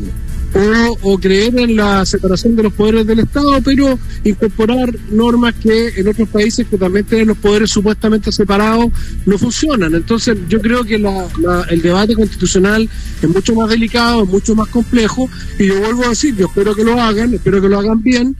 O, 1.02 1.18
creer 1.18 1.58
en 1.58 1.76
la 1.76 2.04
separación 2.04 2.56
de 2.56 2.64
los 2.64 2.72
poderes 2.72 3.06
del 3.06 3.20
Estado, 3.20 3.60
pero 3.64 3.98
incorporar 4.24 4.92
normas 5.10 5.54
que 5.54 5.88
en 5.96 6.08
otros 6.08 6.28
países 6.28 6.66
que 6.66 6.76
también 6.76 7.04
tienen 7.04 7.28
los 7.28 7.38
poderes 7.38 7.70
supuestamente 7.70 8.32
separados 8.32 8.86
no 9.26 9.38
funcionan. 9.38 9.94
Entonces 9.94 10.36
yo 10.48 10.60
creo 10.60 10.84
que 10.84 10.96
el 10.96 11.82
debate 11.82 12.14
constitucional 12.14 12.88
es 13.22 13.28
mucho 13.28 13.54
más 13.54 13.68
delicado, 13.68 14.24
es 14.24 14.28
mucho 14.28 14.54
más 14.54 14.68
complejo 14.68 15.28
y 15.58 15.66
yo 15.66 15.80
vuelvo 15.80 16.04
a 16.04 16.08
decir, 16.10 16.34
yo 16.36 16.46
espero 16.46 16.74
que 16.74 16.84
lo 16.84 17.00
hagan, 17.00 17.34
espero 17.34 17.60
que 17.60 17.68
lo 17.68 17.78
hagan 17.78 18.02
bien, 18.02 18.36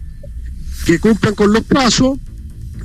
que 0.87 0.99
cumplan 0.99 1.35
con 1.35 1.53
los 1.53 1.62
plazos 1.64 2.18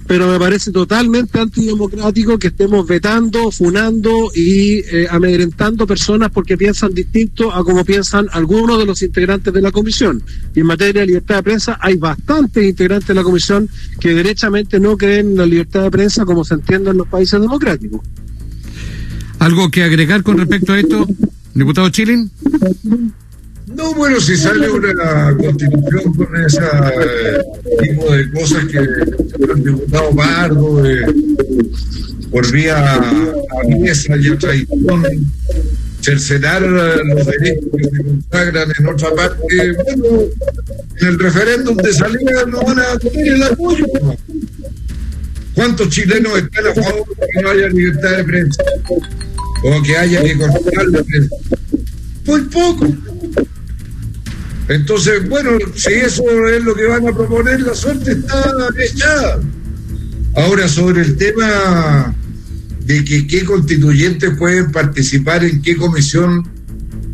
pero 0.08 0.32
me 0.32 0.38
parece 0.38 0.72
totalmente 0.72 1.40
antidemocrático 1.40 2.38
que 2.38 2.48
estemos 2.48 2.86
vetando, 2.88 3.52
funando 3.52 4.12
y 4.36 4.80
eh, 4.80 5.08
amedrentando 5.10 5.88
personas 5.88 6.30
porque 6.32 6.58
piensan 6.58 6.94
distinto 6.94 7.54
a 7.54 7.64
como 7.64 7.84
piensan 7.84 8.28
algunos 8.32 8.78
de 8.78 8.86
los 8.86 9.02
integrantes 9.02 9.54
de 9.54 9.62
la 9.62 9.72
comisión. 9.72 10.22
Y 10.54 10.60
en 10.60 10.68
materia 10.68 11.02
de 11.02 11.08
libertad 11.08 11.38
de 11.38 11.44
prensa 11.44 11.80
hay 11.82 11.96
bastantes 11.98 12.64
integrantes 12.64 13.08
de 13.08 13.14
la 13.16 13.24
comisión 13.24 13.68
que 14.00 14.14
derechamente 14.14 14.80
no 14.80 14.96
creen 14.96 15.32
en 15.32 15.38
la 15.38 15.46
libertad 15.46 15.84
de 15.84 15.92
prensa 15.92 16.26
como 16.26 16.44
se 16.44 16.54
entiende 16.54 16.92
en 16.92 16.98
los 16.98 17.08
países 17.08 17.42
democráticos. 17.42 18.02
¿Algo 19.40 19.70
que 19.70 19.84
agregar 19.84 20.24
con 20.24 20.38
respecto 20.38 20.74
a 20.74 20.80
esto, 20.80 21.08
diputado 21.54 21.90
Chilin? 21.90 22.32
No, 23.76 23.94
bueno, 23.94 24.20
si 24.22 24.38
sale 24.38 24.70
una 24.70 25.36
constitución 25.38 26.14
con 26.14 26.46
ese 26.46 26.60
eh, 26.60 27.42
tipo 27.84 28.14
de 28.14 28.32
cosas 28.32 28.66
que 28.66 28.78
el 28.78 29.64
diputado 29.64 30.14
Bardo 30.14 30.82
por 32.32 32.52
vía 32.52 33.02
mesa 33.80 34.16
y 34.16 34.30
a 34.30 34.38
traición 34.38 35.32
cercenar 36.02 36.62
los 36.62 37.26
derechos 37.26 37.66
que 37.76 37.84
se 37.84 38.04
consagran 38.04 38.72
en 38.78 38.88
otra 38.88 39.10
parte, 39.16 39.74
bueno, 39.74 40.24
en 41.02 41.08
el 41.08 41.20
referéndum 41.20 41.76
de 41.78 41.94
salida 41.94 42.46
no 42.48 42.62
van 42.62 42.80
a 42.80 42.98
tener 43.00 43.34
el 43.34 43.44
apoyo. 43.44 43.86
¿Cuántos 45.54 45.90
chilenos 45.90 46.38
están 46.38 46.68
a 46.68 46.74
favor 46.74 47.08
de 47.08 47.28
que 47.34 47.42
no 47.42 47.50
haya 47.50 47.68
libertad 47.70 48.18
de 48.18 48.24
prensa? 48.24 48.64
O 49.64 49.82
que 49.82 49.98
haya 49.98 50.22
que 50.22 50.38
controlar 50.38 50.88
la 50.90 51.04
prensa. 51.04 51.36
Muy 52.26 52.42
poco. 52.42 53.15
Entonces, 54.68 55.30
bueno, 55.30 55.52
si 55.76 55.94
eso 55.94 56.24
es 56.48 56.64
lo 56.64 56.74
que 56.74 56.88
van 56.88 57.08
a 57.08 57.14
proponer, 57.14 57.62
la 57.62 57.76
suerte 57.76 58.14
está 58.14 58.44
echada. 58.84 59.40
Ahora, 60.36 60.68
sobre 60.68 61.02
el 61.02 61.16
tema 61.18 62.16
de 62.86 63.04
que 63.06 63.28
qué 63.28 63.46
constituyentes 63.46 64.32
pueden 64.38 64.72
participar 64.72 65.44
en 65.44 65.62
qué 65.62 65.76
comisión, 65.76 66.50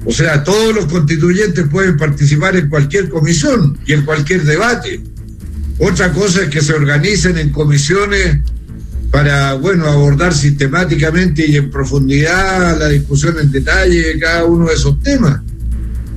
o 0.05 0.11
sea, 0.11 0.43
todos 0.43 0.73
los 0.73 0.85
constituyentes 0.85 1.67
pueden 1.67 1.97
participar 1.97 2.55
en 2.55 2.69
cualquier 2.69 3.09
comisión 3.09 3.77
y 3.85 3.93
en 3.93 4.03
cualquier 4.03 4.43
debate. 4.43 5.01
Otra 5.77 6.11
cosa 6.13 6.43
es 6.43 6.49
que 6.49 6.61
se 6.61 6.73
organicen 6.73 7.37
en 7.37 7.49
comisiones 7.49 8.39
para, 9.11 9.55
bueno, 9.55 9.87
abordar 9.87 10.33
sistemáticamente 10.33 11.45
y 11.45 11.57
en 11.57 11.69
profundidad 11.69 12.79
la 12.79 12.87
discusión 12.87 13.37
en 13.39 13.51
detalle 13.51 14.13
de 14.13 14.19
cada 14.19 14.45
uno 14.45 14.67
de 14.67 14.75
esos 14.75 15.01
temas 15.01 15.41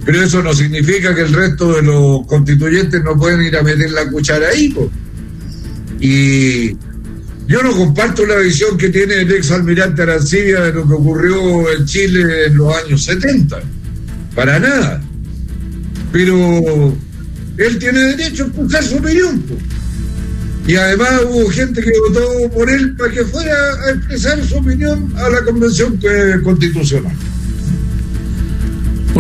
pero 0.05 0.23
eso 0.23 0.43
no 0.43 0.53
significa 0.53 1.15
que 1.15 1.23
el 1.23 1.33
resto 1.33 1.73
de 1.73 1.83
los 1.83 2.27
constituyentes 2.27 3.03
no 3.03 3.17
pueden 3.17 3.43
ir 3.43 3.57
a 3.57 3.63
meter 3.63 3.91
la 3.91 4.11
cuchara 4.11 4.49
ahí. 4.49 4.75
Y 6.01 6.73
yo 7.47 7.63
no 7.63 7.73
comparto 7.73 8.27
la 8.27 8.37
visión 8.37 8.77
que 8.77 8.91
tiene 8.91 9.15
el 9.23 9.33
ex 9.33 9.51
almirante 9.51 10.03
Arancibia 10.03 10.61
de 10.61 10.73
lo 10.75 10.87
que 10.87 10.95
ocurrió 10.95 11.73
en 11.73 11.87
Chile 11.87 12.47
en 12.47 12.57
los 12.57 12.77
años 12.77 13.05
70. 13.05 13.63
Para 14.35 14.59
nada. 14.59 15.03
Pero 16.13 16.95
él 17.57 17.79
tiene 17.79 18.01
derecho 18.01 18.45
a 18.45 18.47
expresar 18.49 18.85
su 18.85 18.97
opinión. 18.97 19.43
Y 20.67 20.77
además 20.77 21.23
hubo 21.31 21.49
gente 21.51 21.83
que 21.83 21.93
votó 22.09 22.51
por 22.55 22.69
él 22.71 22.95
para 22.97 23.11
que 23.11 23.25
fuera 23.25 23.55
a 23.87 23.91
expresar 23.91 24.43
su 24.45 24.57
opinión 24.57 25.13
a 25.17 25.31
la 25.31 25.45
Convención 25.45 25.99
Constitucional. 26.43 27.13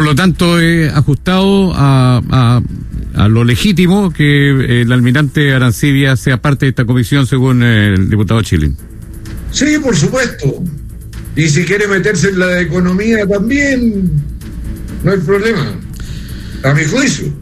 Por 0.04 0.10
lo 0.10 0.16
tanto, 0.16 0.60
he 0.60 0.90
ajustado 0.90 1.72
a, 1.74 2.60
a, 3.14 3.28
lo 3.28 3.42
legítimo 3.42 4.12
que 4.12 4.82
el 4.82 4.92
almirante 4.92 5.54
Arancibia 5.54 6.14
sea 6.16 6.42
parte 6.42 6.66
de 6.66 6.70
esta 6.70 6.84
comisión, 6.84 7.26
según 7.26 7.62
el 7.62 8.10
diputado 8.10 8.42
Chilin. 8.42 8.76
Sí, 9.50 9.78
por 9.82 9.96
supuesto. 9.96 10.62
Y 11.36 11.48
si 11.48 11.64
quiere 11.64 11.88
meterse 11.88 12.28
en 12.28 12.38
la 12.38 12.60
economía 12.60 13.26
también, 13.26 14.10
no 15.02 15.10
hay 15.10 15.20
problema. 15.20 15.72
A 16.64 16.74
mi 16.74 16.84
juicio. 16.84 17.32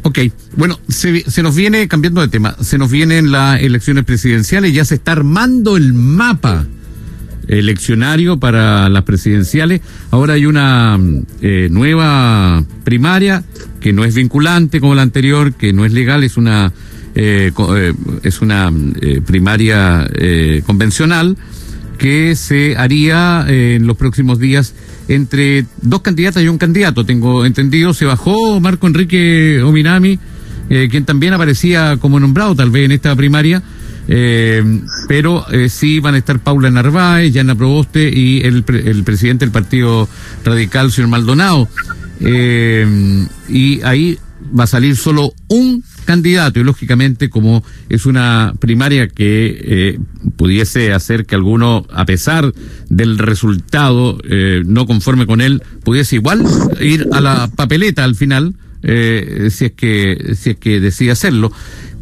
Ok, 0.00 0.18
bueno, 0.56 0.80
se, 0.88 1.30
se, 1.30 1.42
nos 1.42 1.54
viene, 1.54 1.88
cambiando 1.88 2.22
de 2.22 2.28
tema, 2.28 2.56
se 2.62 2.78
nos 2.78 2.90
vienen 2.90 3.32
las 3.32 3.60
elecciones 3.60 4.06
presidenciales, 4.06 4.72
ya 4.72 4.86
se 4.86 4.94
está 4.94 5.12
armando 5.12 5.76
el 5.76 5.92
mapa 5.92 6.66
eleccionario 7.48 8.38
para 8.38 8.88
las 8.88 9.04
presidenciales. 9.04 9.80
Ahora 10.10 10.34
hay 10.34 10.46
una 10.46 10.98
eh, 11.40 11.68
nueva 11.70 12.64
primaria 12.84 13.44
que 13.80 13.92
no 13.92 14.04
es 14.04 14.14
vinculante 14.14 14.80
como 14.80 14.94
la 14.94 15.02
anterior, 15.02 15.52
que 15.54 15.72
no 15.72 15.84
es 15.84 15.92
legal, 15.92 16.24
es 16.24 16.36
una 16.36 16.72
eh, 17.14 17.52
eh, 17.76 17.92
es 18.22 18.40
una 18.40 18.72
primaria 19.26 20.08
convencional 20.64 21.36
que 21.98 22.34
se 22.36 22.76
haría 22.76 23.44
en 23.48 23.86
los 23.86 23.96
próximos 23.96 24.38
días 24.38 24.74
entre 25.08 25.66
dos 25.82 26.00
candidatas 26.00 26.42
y 26.42 26.48
un 26.48 26.58
candidato. 26.58 27.04
Tengo 27.04 27.44
entendido, 27.44 27.92
se 27.92 28.06
bajó 28.06 28.60
Marco 28.60 28.86
Enrique 28.86 29.60
Ominami, 29.62 30.18
quien 30.68 31.04
también 31.04 31.34
aparecía 31.34 31.98
como 31.98 32.18
nombrado 32.18 32.54
tal 32.54 32.70
vez 32.70 32.86
en 32.86 32.92
esta 32.92 33.14
primaria 33.14 33.62
eh, 34.14 34.62
pero 35.08 35.50
eh, 35.50 35.70
sí 35.70 35.98
van 35.98 36.14
a 36.14 36.18
estar 36.18 36.38
Paula 36.38 36.70
Narváez, 36.70 37.32
Yana 37.32 37.54
Proboste 37.54 38.10
y 38.10 38.42
el, 38.42 38.62
el 38.68 39.04
presidente 39.04 39.46
del 39.46 39.52
Partido 39.52 40.06
Radical, 40.44 40.92
señor 40.92 41.08
Maldonado. 41.08 41.66
Eh, 42.20 43.26
y 43.48 43.80
ahí 43.80 44.18
va 44.58 44.64
a 44.64 44.66
salir 44.66 44.96
solo 44.96 45.32
un 45.48 45.82
candidato 46.04 46.60
y 46.60 46.64
lógicamente 46.64 47.30
como 47.30 47.64
es 47.88 48.04
una 48.04 48.52
primaria 48.58 49.08
que 49.08 49.60
eh, 49.64 49.98
pudiese 50.36 50.92
hacer 50.92 51.24
que 51.24 51.34
alguno, 51.34 51.86
a 51.90 52.04
pesar 52.04 52.52
del 52.90 53.16
resultado 53.16 54.18
eh, 54.28 54.62
no 54.66 54.86
conforme 54.86 55.24
con 55.24 55.40
él, 55.40 55.62
pudiese 55.84 56.16
igual 56.16 56.44
ir 56.82 57.08
a 57.12 57.22
la 57.22 57.48
papeleta 57.48 58.04
al 58.04 58.14
final, 58.14 58.56
eh, 58.82 59.48
si 59.50 59.66
es 59.66 59.72
que 59.72 60.34
si 60.36 60.50
es 60.50 60.56
que 60.56 60.80
decide 60.80 61.12
hacerlo. 61.12 61.50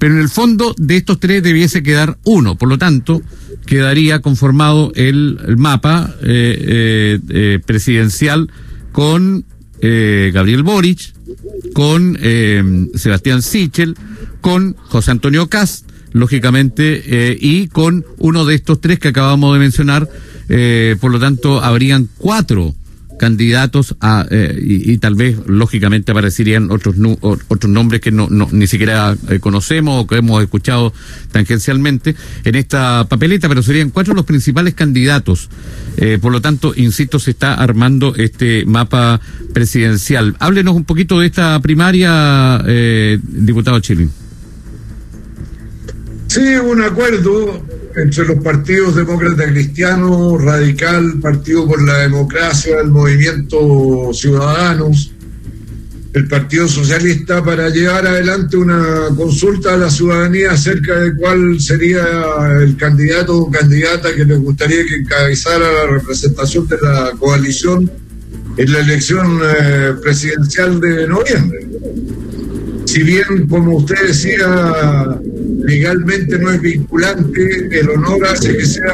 Pero 0.00 0.14
en 0.14 0.20
el 0.20 0.30
fondo 0.30 0.74
de 0.78 0.96
estos 0.96 1.20
tres 1.20 1.42
debiese 1.42 1.82
quedar 1.82 2.18
uno, 2.24 2.56
por 2.56 2.70
lo 2.70 2.78
tanto 2.78 3.20
quedaría 3.66 4.20
conformado 4.20 4.92
el, 4.96 5.38
mapa 5.58 6.14
eh, 6.22 7.20
eh, 7.28 7.60
presidencial 7.64 8.50
con 8.92 9.44
Gabriel 9.82 10.62
Boric, 10.62 11.14
con 11.72 12.18
Sebastián 12.94 13.40
Sichel, 13.40 13.96
con 14.42 14.74
José 14.74 15.12
Antonio 15.12 15.48
Cast, 15.48 15.88
lógicamente, 16.12 17.38
y 17.40 17.68
con 17.68 18.04
uno 18.18 18.44
de 18.44 18.56
estos 18.56 18.82
tres 18.82 18.98
que 18.98 19.08
acabamos 19.08 19.54
de 19.54 19.58
mencionar. 19.58 20.06
por 21.00 21.10
lo 21.10 21.18
tanto, 21.18 21.62
habrían 21.62 22.10
cuatro 22.18 22.74
candidatos 23.20 23.96
a, 24.00 24.26
eh, 24.30 24.58
y, 24.58 24.96
tal 24.96 25.14
vez 25.14 25.36
lógicamente 25.46 26.10
aparecerían 26.10 26.70
otros 26.70 26.94
otros 27.20 27.70
nombres 27.70 28.00
que 28.00 28.10
no, 28.10 28.28
ni 28.30 28.66
siquiera 28.66 29.14
eh, 29.28 29.40
conocemos 29.40 30.02
o 30.02 30.06
que 30.06 30.16
hemos 30.16 30.42
escuchado 30.42 30.94
tangencialmente 31.30 32.16
en 32.44 32.54
esta 32.54 33.06
papeleta, 33.10 33.46
pero 33.46 33.62
serían 33.62 33.90
cuatro 33.90 34.14
los 34.14 34.24
principales 34.24 34.72
candidatos. 34.72 35.50
Eh, 35.98 36.16
por 36.18 36.32
lo 36.32 36.40
tanto, 36.40 36.72
insisto, 36.74 37.18
se 37.18 37.32
está 37.32 37.52
armando 37.52 38.14
este 38.16 38.64
mapa 38.64 39.20
presidencial. 39.52 40.34
Háblenos 40.38 40.74
un 40.74 40.84
poquito 40.84 41.20
de 41.20 41.26
esta 41.26 41.60
primaria, 41.60 42.56
diputado 43.20 43.80
Chilin. 43.80 44.10
Sí, 46.28 46.40
un 46.40 46.80
acuerdo 46.80 47.62
entre 48.02 48.24
los 48.24 48.42
partidos 48.42 48.96
demócrata 48.96 49.46
cristiano, 49.46 50.38
radical, 50.38 51.20
Partido 51.20 51.66
por 51.66 51.82
la 51.82 51.98
Democracia, 51.98 52.76
el 52.82 52.90
Movimiento 52.90 54.10
Ciudadanos, 54.12 55.12
el 56.12 56.26
Partido 56.26 56.66
Socialista 56.66 57.42
para 57.44 57.68
llevar 57.68 58.06
adelante 58.06 58.56
una 58.56 59.08
consulta 59.16 59.74
a 59.74 59.76
la 59.76 59.90
ciudadanía 59.90 60.52
acerca 60.52 60.98
de 60.98 61.14
cuál 61.14 61.60
sería 61.60 62.02
el 62.60 62.76
candidato 62.76 63.38
o 63.38 63.50
candidata 63.50 64.14
que 64.14 64.24
les 64.24 64.38
gustaría 64.40 64.84
que 64.86 64.96
encabezara 64.96 65.72
la 65.72 65.86
representación 65.86 66.66
de 66.66 66.78
la 66.82 67.12
coalición 67.18 67.90
en 68.56 68.72
la 68.72 68.80
elección 68.80 69.40
eh, 69.42 69.94
presidencial 70.02 70.80
de 70.80 71.06
noviembre. 71.06 71.66
Si 72.90 73.04
bien, 73.04 73.46
como 73.48 73.76
usted 73.76 74.08
decía, 74.08 75.20
legalmente 75.62 76.36
no 76.40 76.50
es 76.50 76.60
vinculante, 76.60 77.68
el 77.70 77.88
honor 77.88 78.26
hace 78.26 78.56
que 78.56 78.66
sea 78.66 78.92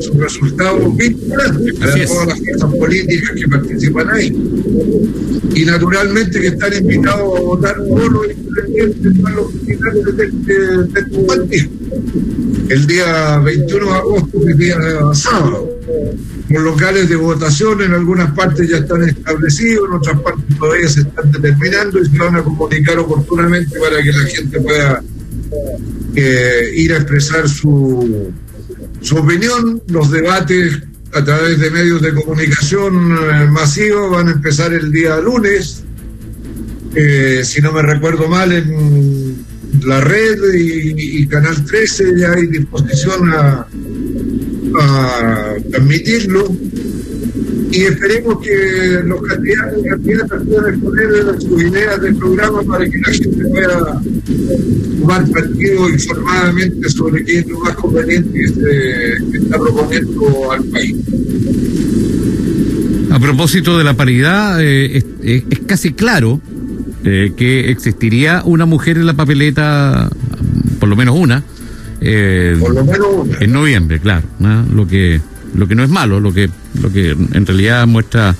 su 0.00 0.14
resultado 0.14 0.90
vinculante 0.92 1.74
para 1.74 2.06
todas 2.06 2.28
las 2.28 2.38
fuerzas 2.38 2.74
políticas 2.78 3.30
que 3.32 3.46
participan 3.46 4.10
ahí. 4.10 4.28
y 5.54 5.64
naturalmente 5.66 6.40
que 6.40 6.46
están 6.46 6.72
invitados 6.72 7.38
a 7.38 7.42
votar 7.42 7.76
por 7.76 8.10
los 8.10 8.26
independientes 8.30 9.18
para 9.22 9.36
los 9.36 9.54
militares 9.54 10.16
de, 10.16 11.00
este 11.00 11.20
partido. 11.26 11.70
El 12.70 12.86
día 12.86 13.38
21 13.40 13.84
de 13.84 13.98
agosto, 13.98 14.48
el 14.48 14.56
día 14.56 14.78
sábado. 15.12 15.79
Los 16.48 16.62
locales 16.62 17.08
de 17.08 17.16
votación 17.16 17.82
en 17.82 17.92
algunas 17.92 18.32
partes 18.32 18.68
ya 18.68 18.78
están 18.78 19.02
establecidos, 19.02 19.88
en 19.88 19.96
otras 19.96 20.20
partes 20.20 20.58
todavía 20.58 20.88
se 20.88 21.00
están 21.00 21.30
determinando 21.30 22.00
y 22.00 22.06
se 22.06 22.18
van 22.18 22.36
a 22.36 22.42
comunicar 22.42 22.98
oportunamente 22.98 23.78
para 23.78 24.02
que 24.02 24.12
la 24.12 24.24
gente 24.24 24.60
pueda 24.60 25.02
eh, 26.16 26.72
ir 26.74 26.92
a 26.92 26.96
expresar 26.96 27.48
su, 27.48 28.32
opinión. 29.12 29.82
Los 29.88 30.10
debates 30.10 30.80
a 31.12 31.24
través 31.24 31.58
de 31.58 31.70
medios 31.70 32.02
de 32.02 32.14
comunicación 32.14 33.12
eh, 33.12 33.46
masivos 33.50 34.10
van 34.10 34.28
a 34.28 34.32
empezar 34.32 34.72
el 34.72 34.90
día 34.90 35.20
lunes. 35.20 35.84
Eh, 36.94 37.42
si 37.44 37.60
no 37.60 37.72
me 37.72 37.82
recuerdo 37.82 38.28
mal, 38.28 38.50
en 38.52 39.44
la 39.84 40.00
red 40.00 40.38
y, 40.54 41.26
Canal 41.28 41.64
13 41.64 42.18
ya 42.18 42.32
hay 42.32 42.46
disposición 42.48 43.30
a, 43.30 43.66
a 44.78 45.54
transmitirlo 45.70 46.54
y 47.70 47.82
esperemos 47.82 48.40
que 48.40 49.00
los 49.04 49.22
candidatos 49.22 49.78
y 49.78 49.88
candidatas 49.88 50.42
puedan 50.44 50.74
exponer 50.74 51.40
sus 51.40 51.62
ideas 51.62 52.00
del 52.00 52.16
programa 52.16 52.62
para 52.62 52.84
que 52.84 52.98
la 52.98 53.12
gente 53.12 53.44
pueda 53.46 54.02
tomar 55.00 55.30
partido 55.30 55.88
informadamente 55.88 56.90
sobre 56.90 57.24
qué 57.24 57.38
es 57.38 57.46
lo 57.46 57.60
más 57.60 57.76
conveniente 57.76 58.32
que 58.32 59.38
está 59.38 59.58
proponiendo 59.58 60.52
al 60.52 60.64
país. 60.64 60.96
A 63.10 63.18
propósito 63.18 63.78
de 63.78 63.84
la 63.84 63.94
paridad, 63.94 64.60
eh, 64.60 65.04
es, 65.22 65.58
casi 65.66 65.92
claro 65.92 66.40
eh, 67.04 67.32
que 67.36 67.70
existiría 67.70 68.42
una 68.44 68.66
mujer 68.66 68.96
en 68.96 69.06
la 69.06 69.14
papeleta, 69.14 70.10
por 70.80 70.88
lo 70.88 70.96
menos 70.96 71.16
una, 71.16 71.44
eh, 72.00 72.56
por 72.58 72.74
lo 72.74 72.84
menos 72.84 73.06
una. 73.12 73.38
en 73.38 73.52
noviembre, 73.52 74.00
claro, 74.00 74.26
lo 74.72 74.86
que 74.86 75.20
lo 75.54 75.66
que 75.66 75.74
no 75.74 75.82
es 75.82 75.90
malo, 75.90 76.20
lo 76.20 76.32
que, 76.32 76.48
lo 76.80 76.92
que 76.92 77.10
en 77.10 77.46
realidad 77.46 77.86
muestra 77.86 78.36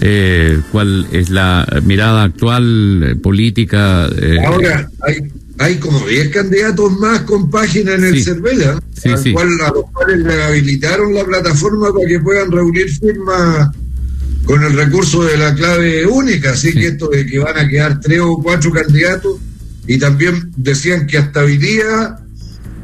eh, 0.00 0.60
cuál 0.70 1.06
es 1.12 1.30
la 1.30 1.66
mirada 1.84 2.22
actual 2.22 3.02
eh, 3.02 3.16
política. 3.16 4.08
Ahora, 4.46 4.88
hay, 5.02 5.32
hay 5.58 5.76
como 5.76 6.06
10 6.06 6.28
candidatos 6.30 6.92
más 6.98 7.22
con 7.22 7.50
página 7.50 7.94
en 7.94 8.04
el 8.04 8.22
Cervela, 8.22 8.80
Cual, 9.32 9.48
a 9.62 9.70
los 9.70 9.90
cuales 9.92 10.18
le 10.20 10.42
habilitaron 10.42 11.14
la 11.14 11.24
plataforma 11.24 11.92
para 11.92 12.08
que 12.08 12.20
puedan 12.20 12.50
reunir 12.50 12.88
firmas 12.88 13.70
con 14.44 14.62
el 14.62 14.74
recurso 14.74 15.24
de 15.24 15.36
la 15.36 15.54
clave 15.54 16.06
única, 16.06 16.50
así 16.50 16.72
que 16.72 16.88
esto 16.88 17.08
de 17.08 17.26
que 17.26 17.38
van 17.38 17.56
a 17.56 17.68
quedar 17.68 18.00
tres 18.00 18.20
o 18.20 18.40
cuatro 18.42 18.70
candidatos, 18.70 19.38
y 19.86 19.98
también 19.98 20.50
decían 20.56 21.06
que 21.06 21.18
hasta 21.18 21.40
hoy 21.44 21.56
día 21.56 22.18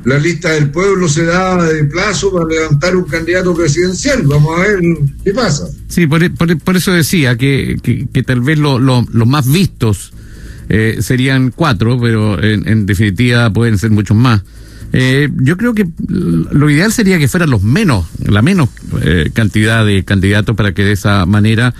la 0.05 0.19
lista 0.19 0.51
del 0.53 0.71
pueblo 0.71 1.09
se 1.09 1.25
daba 1.25 1.67
de 1.67 1.85
plazo 1.85 2.33
para 2.33 2.47
levantar 2.47 2.97
un 2.97 3.05
candidato 3.05 3.55
presidencial. 3.55 4.23
Vamos 4.23 4.59
a 4.59 4.63
ver 4.63 4.81
qué 5.25 5.33
pasa. 5.33 5.69
Sí, 5.89 6.07
por, 6.07 6.23
eso 6.77 6.93
decía 6.93 7.37
que, 7.37 7.77
que, 7.83 8.23
tal 8.23 8.41
vez 8.41 8.59
los 8.59 9.27
más 9.27 9.51
vistos 9.51 10.13
eh, 10.69 10.99
serían 11.01 11.53
cuatro, 11.55 12.01
pero 12.01 12.43
en, 12.43 12.87
definitiva 12.87 13.53
pueden 13.53 13.77
ser 13.77 13.91
muchos 13.91 14.17
más. 14.17 14.43
Eh, 14.93 15.29
yo 15.37 15.57
creo 15.57 15.73
que 15.73 15.87
lo 16.09 16.69
ideal 16.69 16.93
sería 16.93 17.19
que 17.19 17.29
fueran 17.29 17.51
los 17.51 17.63
menos, 17.63 18.07
la 18.27 18.43
menos 18.43 18.71
eh, 19.03 19.31
cantidad 19.33 19.85
de 19.85 20.05
candidatos 20.05 20.57
para 20.57 20.73
que 20.73 20.83
de 20.83 20.93
esa 20.93 21.27
manera 21.27 21.75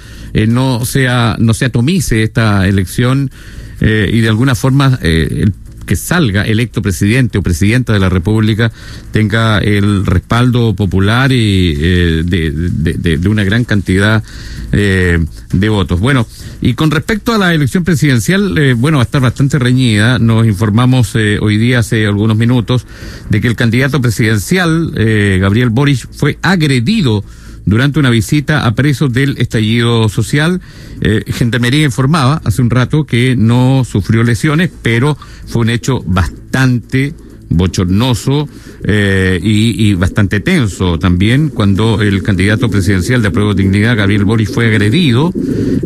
no 0.47 0.85
sea 0.85 1.35
no 1.41 1.53
se 1.55 1.65
atomice 1.65 2.23
esta 2.23 2.69
elección 2.69 3.33
y 3.81 4.21
de 4.21 4.29
alguna 4.29 4.55
forma 4.55 4.99
el 5.03 5.53
que 5.91 5.97
salga 5.97 6.47
electo 6.47 6.83
presidente 6.83 7.37
o 7.37 7.43
presidenta 7.43 7.93
de 7.93 7.99
la 7.99 8.09
República 8.09 8.71
tenga 9.11 9.59
el 9.59 10.07
respaldo 10.07 10.73
popular 10.77 11.33
y 11.33 11.75
eh, 11.77 12.23
de, 12.25 13.29
una 13.29 13.43
gran 13.43 13.65
cantidad 13.65 14.23
eh, 14.71 15.19
de 15.53 15.69
votos. 15.69 15.99
Bueno, 15.99 16.29
y 16.63 16.75
con 16.75 16.93
respecto 16.93 17.35
a 17.35 17.39
la 17.39 17.53
elección 17.55 17.83
presidencial, 17.83 18.57
eh, 18.57 18.75
bueno, 18.75 18.99
va 18.99 19.03
a 19.03 19.11
estar 19.11 19.21
bastante 19.21 19.59
reñida. 19.59 20.21
Nos 20.21 20.47
informamos 20.47 21.17
hoy 21.17 21.59
día, 21.59 21.81
hace 21.81 22.07
algunos 22.07 22.37
minutos, 22.37 22.87
de 23.29 23.41
que 23.41 23.49
el 23.49 23.57
candidato 23.57 24.01
presidencial, 24.01 24.93
Gabriel 25.41 25.71
Boric, 25.71 26.07
fue 26.13 26.39
agredido 26.41 27.25
durante 27.71 28.01
una 28.01 28.11
visita 28.11 28.67
a 28.67 28.75
presos 28.75 29.13
del 29.13 29.39
estallido 29.39 30.09
social. 30.09 30.61
Eh, 31.01 31.23
Gendarmería 31.29 31.85
informaba 31.85 32.43
hace 32.45 32.61
un 32.61 32.69
rato 32.69 33.05
que 33.05 33.37
no 33.37 33.85
sufrió 33.85 34.25
lesiones, 34.25 34.71
pero 34.83 35.17
fue 35.47 35.63
un 35.63 35.71
hecho 35.71 36.03
bastante 36.05 37.15
bochornoso 37.51 38.49
eh, 38.85 39.39
y, 39.43 39.95
bastante 39.95 40.41
tenso 40.41 40.99
también 40.99 41.49
cuando 41.49 42.01
el 42.01 42.23
candidato 42.23 42.71
presidencial 42.71 43.23
de 43.23 43.31
Prueba 43.31 43.55
de 43.55 43.63
Dignidad, 43.65 43.97
Gabriel 43.97 44.25
Boris, 44.25 44.51
fue 44.51 44.67
agredido 44.67 45.33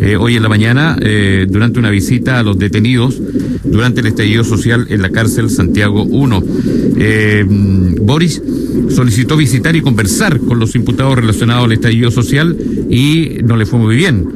eh, 0.00 0.16
hoy 0.16 0.36
en 0.36 0.42
la 0.42 0.48
mañana 0.48 0.96
eh, 1.00 1.46
durante 1.48 1.78
una 1.78 1.90
visita 1.90 2.38
a 2.38 2.42
los 2.42 2.58
detenidos 2.58 3.20
durante 3.62 4.00
el 4.00 4.08
estallido 4.08 4.44
social 4.44 4.86
en 4.90 5.02
la 5.02 5.10
cárcel 5.10 5.50
Santiago 5.50 6.02
1. 6.04 6.42
Boris 8.00 8.42
solicitó 8.88 9.36
visitar 9.36 9.76
y 9.76 9.80
conversar 9.80 10.38
con 10.40 10.58
los 10.58 10.74
imputados 10.74 11.16
relacionados 11.16 11.64
al 11.64 11.72
estallido 11.72 12.10
social 12.10 12.56
y 12.90 13.38
no 13.44 13.56
le 13.56 13.66
fue 13.66 13.78
muy 13.78 13.96
bien, 13.96 14.26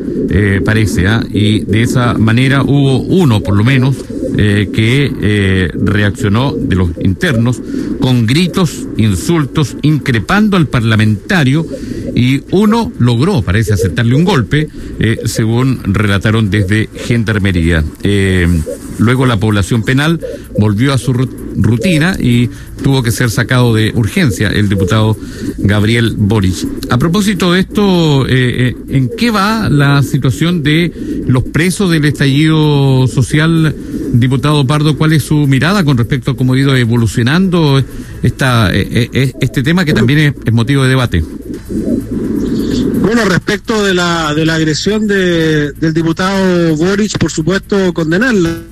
parece, 0.64 1.06
¿ah? 1.06 1.24
y 1.30 1.60
de 1.60 1.82
esa 1.82 2.14
manera 2.14 2.62
hubo 2.62 2.98
uno, 3.00 3.40
por 3.40 3.56
lo 3.56 3.64
menos, 3.64 3.96
eh, 4.40 4.68
que 4.72 5.10
eh, 5.20 5.68
reaccionó 5.74 6.54
de 6.54 6.76
los 6.76 6.90
internos 7.02 7.60
con 7.98 8.24
gritos, 8.24 8.86
insultos, 8.96 9.76
increpando 9.82 10.56
al 10.56 10.68
parlamentario 10.68 11.66
y 12.14 12.42
uno 12.52 12.92
logró, 13.00 13.42
parece, 13.42 13.72
aceptarle 13.72 14.14
un 14.14 14.22
golpe, 14.22 14.68
eh, 15.00 15.18
según 15.24 15.80
relataron 15.92 16.50
desde 16.50 16.88
Gendarmería. 16.94 17.82
Luego 18.98 19.26
la 19.26 19.38
población 19.38 19.82
penal 19.82 20.20
volvió 20.58 20.92
a 20.92 20.98
su 20.98 21.12
rutina 21.12 22.16
y 22.18 22.48
tuvo 22.82 23.02
que 23.02 23.10
ser 23.10 23.30
sacado 23.30 23.74
de 23.74 23.92
urgencia 23.94 24.48
el 24.48 24.68
diputado 24.68 25.16
Gabriel 25.58 26.14
Boric. 26.16 26.66
A 26.90 26.98
propósito 26.98 27.52
de 27.52 27.60
esto, 27.60 28.26
¿en 28.28 29.10
qué 29.16 29.30
va 29.30 29.68
la 29.68 30.02
situación 30.02 30.62
de 30.62 30.92
los 31.26 31.44
presos 31.44 31.90
del 31.90 32.04
estallido 32.04 33.06
social 33.06 33.74
Diputado 34.12 34.66
Pardo, 34.66 34.96
¿cuál 34.96 35.12
es 35.12 35.24
su 35.24 35.46
mirada 35.46 35.84
con 35.84 35.98
respecto 35.98 36.30
a 36.30 36.36
cómo 36.36 36.54
ha 36.54 36.58
ido 36.58 36.74
evolucionando 36.74 37.82
esta, 38.22 38.74
eh, 38.74 38.88
eh, 38.90 39.10
eh, 39.12 39.32
este 39.40 39.62
tema 39.62 39.84
que 39.84 39.92
también 39.92 40.34
es, 40.44 40.52
motivo 40.52 40.82
de 40.82 40.88
debate? 40.88 41.24
Bueno, 43.02 43.24
respecto 43.26 43.84
de 43.84 43.94
la, 43.94 44.34
de 44.34 44.46
la 44.46 44.54
agresión 44.54 45.06
de, 45.06 45.72
del 45.72 45.92
diputado 45.92 46.76
Boric, 46.76 47.18
por 47.18 47.30
supuesto, 47.30 47.92
condenarla. 47.92 48.62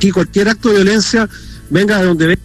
Aquí 0.00 0.12
cualquier 0.12 0.48
acto 0.48 0.70
de 0.70 0.76
violencia 0.76 1.28
venga 1.68 1.98
de 1.98 2.06
donde 2.06 2.26
venga. 2.28 2.40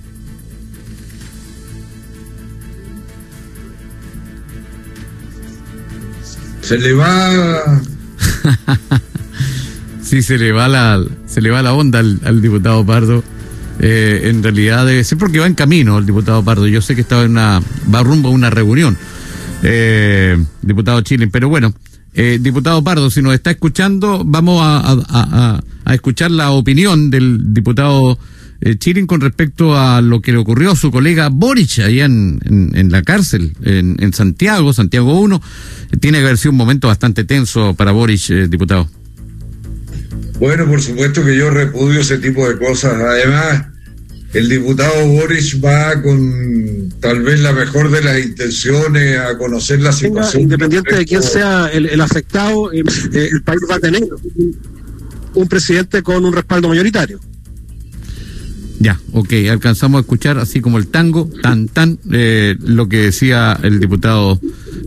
Se 6.59 6.77
le 6.77 6.91
va 6.91 7.81
sí, 10.03 10.21
se 10.21 10.37
le 10.37 10.51
va 10.51 10.67
la, 10.67 11.01
se 11.27 11.39
le 11.39 11.49
va 11.49 11.61
la 11.61 11.71
onda 11.71 11.99
al, 11.99 12.41
diputado 12.41 12.85
Pardo. 12.85 13.23
Eh, 13.79 14.23
en 14.25 14.43
realidad 14.43 14.85
debe 14.85 15.05
ser 15.05 15.17
porque 15.17 15.39
va 15.39 15.47
en 15.47 15.55
camino 15.55 15.97
el 15.97 16.05
diputado 16.05 16.43
Pardo. 16.43 16.67
Yo 16.67 16.81
sé 16.81 16.93
que 16.93 16.99
estaba 16.99 17.23
en 17.23 17.31
una, 17.31 17.61
va 17.93 18.03
rumbo 18.03 18.27
a 18.27 18.31
una 18.33 18.49
reunión, 18.49 18.97
eh, 19.63 20.37
diputado 20.61 20.99
Chile, 20.99 21.29
pero 21.31 21.47
bueno, 21.47 21.73
eh, 22.15 22.39
diputado 22.41 22.81
Pardo, 22.83 23.09
si 23.09 23.21
nos 23.21 23.33
está 23.33 23.51
escuchando, 23.51 24.23
vamos 24.25 24.61
a, 24.63 25.61
escuchar 25.91 26.31
la 26.31 26.51
opinión 26.51 27.11
del 27.11 27.53
diputado 27.53 28.17
eh, 28.61 29.05
con 29.05 29.19
respecto 29.19 29.77
a 29.77 30.01
lo 30.01 30.21
que 30.21 30.31
le 30.31 30.37
ocurrió 30.37 30.71
a 30.71 30.75
su 30.75 30.91
colega 30.91 31.27
Boric 31.29 31.79
allá 31.79 32.05
en, 32.05 32.39
en, 32.73 32.91
la 32.91 33.03
cárcel, 33.03 33.53
en, 33.63 33.97
en, 33.99 34.13
Santiago, 34.13 34.71
Santiago 34.71 35.19
1. 35.19 35.41
Tiene 35.99 36.19
que 36.19 36.23
haber 36.23 36.37
sido 36.37 36.51
un 36.51 36.57
momento 36.57 36.87
bastante 36.87 37.25
tenso 37.25 37.73
para 37.73 37.91
Boric, 37.91 38.29
eh, 38.29 38.47
diputado. 38.47 38.89
Bueno, 40.39 40.65
por 40.65 40.81
supuesto 40.81 41.23
que 41.23 41.37
yo 41.37 41.49
repudio 41.49 41.99
ese 41.99 42.17
tipo 42.17 42.47
de 42.47 42.57
cosas. 42.57 42.93
Además, 42.93 43.65
el 44.35 44.49
diputado 44.49 45.07
Boric 45.07 45.63
va 45.63 46.01
con 46.01 46.93
tal 46.99 47.21
vez 47.21 47.39
la 47.39 47.53
mejor 47.53 47.89
de 47.89 48.01
las 48.01 48.19
intenciones 48.19 49.17
a 49.17 49.37
conocer 49.37 49.81
la 49.81 49.93
situación. 49.93 50.43
independiente 50.43 50.93
de 50.93 51.05
quién 51.05 51.23
sea 51.23 51.67
el, 51.67 52.01
afectado, 52.01 52.71
eh, 52.73 52.83
el 53.13 53.41
país 53.43 53.61
va 53.69 53.75
a 53.75 53.79
tener 53.79 54.03
un 55.33 55.47
presidente 55.47 56.03
con 56.03 56.25
un 56.25 56.33
respaldo 56.33 56.67
mayoritario. 56.67 57.19
Ya, 58.79 58.99
ok, 59.13 59.31
alcanzamos 59.49 59.99
a 59.99 60.01
escuchar 60.01 60.37
así 60.37 60.59
como 60.59 60.79
el 60.79 60.87
tango, 60.87 61.29
tan, 61.41 61.69
tan, 61.69 61.97
eh, 62.11 62.57
lo 62.59 62.89
que 62.89 62.97
decía 62.97 63.57
el 63.63 63.79
diputado 63.79 64.39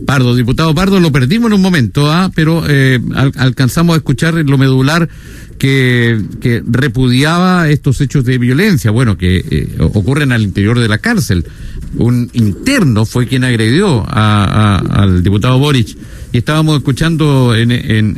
Pardo, 0.05 0.35
diputado 0.35 0.73
Pardo, 0.73 0.99
lo 0.99 1.11
perdimos 1.11 1.47
en 1.47 1.53
un 1.53 1.61
momento, 1.61 2.11
¿ah? 2.11 2.31
pero 2.33 2.63
eh, 2.67 2.99
alcanzamos 3.37 3.93
a 3.93 3.97
escuchar 3.97 4.33
lo 4.33 4.57
medular 4.57 5.09
que, 5.59 6.63
repudiaba 6.65 7.69
estos 7.69 8.01
hechos 8.01 8.25
de 8.25 8.37
violencia, 8.37 8.91
bueno, 8.91 9.17
que 9.17 9.43
eh, 9.49 9.75
ocurren 9.79 10.31
al 10.31 10.41
interior 10.41 10.79
de 10.79 10.87
la 10.87 10.97
cárcel. 10.97 11.45
Un 11.95 12.29
interno 12.33 13.05
fue 13.05 13.27
quien 13.27 13.43
agredió 13.43 14.05
a, 14.07 14.77
al 14.77 15.23
diputado 15.23 15.59
Boric 15.59 15.97
y 16.31 16.37
estábamos 16.37 16.77
escuchando 16.77 17.55
en, 17.55 17.71
en, 17.71 18.15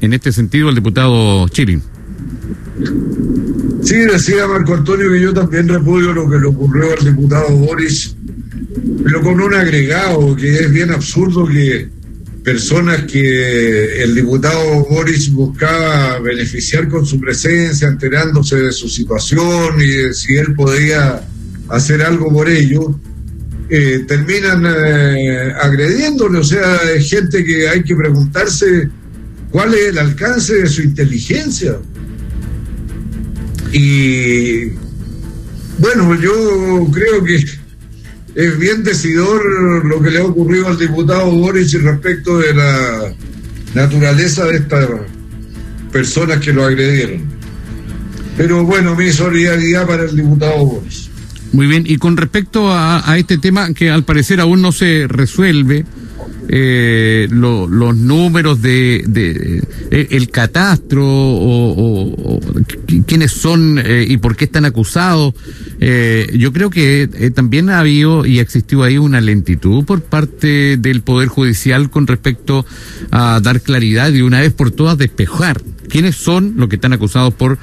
en, 0.00 0.12
este 0.12 0.32
sentido 0.32 0.68
al 0.68 0.74
diputado 0.74 1.46
Chirin. 1.48 1.82
Sí, 3.82 3.96
decía 3.96 4.46
Marco 4.46 4.74
Antonio 4.74 5.10
que 5.10 5.20
yo 5.20 5.34
también 5.34 5.68
repudio 5.68 6.12
lo 6.12 6.28
que 6.28 6.38
le 6.38 6.46
ocurrió 6.46 6.84
al 6.98 7.04
diputado 7.04 7.48
Boris, 7.50 8.16
pero 9.04 9.22
con 9.22 9.40
un 9.40 9.54
agregado 9.54 10.34
que 10.36 10.54
es 10.54 10.70
bien 10.70 10.90
absurdo 10.90 11.46
que 11.46 11.88
personas 12.42 13.04
que 13.04 14.02
el 14.02 14.14
diputado 14.14 14.84
Boris 14.86 15.32
buscaba 15.32 16.18
beneficiar 16.18 16.88
con 16.88 17.06
su 17.06 17.20
presencia, 17.20 17.88
enterándose 17.88 18.56
de 18.56 18.72
su 18.72 18.88
situación 18.88 19.80
y 19.80 19.86
de 19.86 20.14
si 20.14 20.36
él 20.36 20.54
podía 20.54 21.22
hacer 21.68 22.02
algo 22.02 22.32
por 22.32 22.48
ello, 22.48 22.98
eh, 23.68 24.04
terminan 24.06 24.66
eh, 24.66 25.52
agrediéndole. 25.60 26.38
O 26.38 26.44
sea, 26.44 26.78
es 26.94 27.08
gente 27.08 27.44
que 27.44 27.68
hay 27.68 27.82
que 27.84 27.94
preguntarse 27.94 28.88
cuál 29.50 29.74
es 29.74 29.88
el 29.88 29.98
alcance 29.98 30.54
de 30.56 30.66
su 30.68 30.82
inteligencia. 30.82 31.78
Y 33.72 34.64
bueno, 35.78 36.20
yo 36.20 36.86
creo 36.92 37.24
que 37.24 37.42
es 38.34 38.58
bien 38.58 38.82
decidor 38.82 39.84
lo 39.84 40.00
que 40.00 40.10
le 40.10 40.18
ha 40.18 40.24
ocurrido 40.24 40.68
al 40.68 40.78
diputado 40.78 41.30
Boris 41.30 41.80
respecto 41.82 42.38
de 42.38 42.54
la 42.54 43.14
naturaleza 43.74 44.46
de 44.46 44.56
estas 44.56 44.88
personas 45.90 46.38
que 46.38 46.52
lo 46.52 46.64
agredieron. 46.64 47.22
Pero 48.36 48.64
bueno, 48.64 48.94
mi 48.96 49.12
solidaridad 49.12 49.86
para 49.86 50.04
el 50.04 50.16
diputado 50.16 50.64
Boris. 50.64 51.10
Muy 51.52 51.66
bien, 51.66 51.84
y 51.86 51.98
con 51.98 52.16
respecto 52.16 52.70
a, 52.72 53.10
a 53.10 53.18
este 53.18 53.36
tema 53.36 53.74
que 53.74 53.90
al 53.90 54.04
parecer 54.04 54.40
aún 54.40 54.62
no 54.62 54.72
se 54.72 55.06
resuelve, 55.06 55.84
eh, 56.48 57.28
los 57.30 57.96
números 57.96 58.60
de, 58.60 59.04
eh, 59.90 60.06
el 60.10 60.30
catastro 60.30 61.04
o, 61.04 62.40
quiénes 63.06 63.32
son 63.32 63.78
eh, 63.78 64.04
y 64.08 64.16
por 64.18 64.36
qué 64.36 64.44
están 64.44 64.64
acusados. 64.64 65.34
Yo 65.80 66.52
creo 66.52 66.70
que 66.70 67.32
también 67.34 67.68
ha 67.70 67.80
habido 67.80 68.24
y 68.24 68.38
existió 68.38 68.82
ahí 68.84 68.98
una 68.98 69.20
lentitud 69.20 69.84
por 69.84 70.02
parte 70.02 70.76
del 70.76 71.02
Poder 71.02 71.28
Judicial 71.28 71.90
con 71.90 72.06
respecto 72.06 72.64
a 73.10 73.40
dar 73.40 73.60
claridad 73.60 74.12
y 74.12 74.22
una 74.22 74.40
vez 74.40 74.52
por 74.52 74.70
todas 74.70 74.96
despejar 74.96 75.60
quiénes 75.92 76.16
son 76.16 76.54
los 76.56 76.70
que 76.70 76.76
están 76.76 76.94
acusados 76.94 77.34
por 77.34 77.58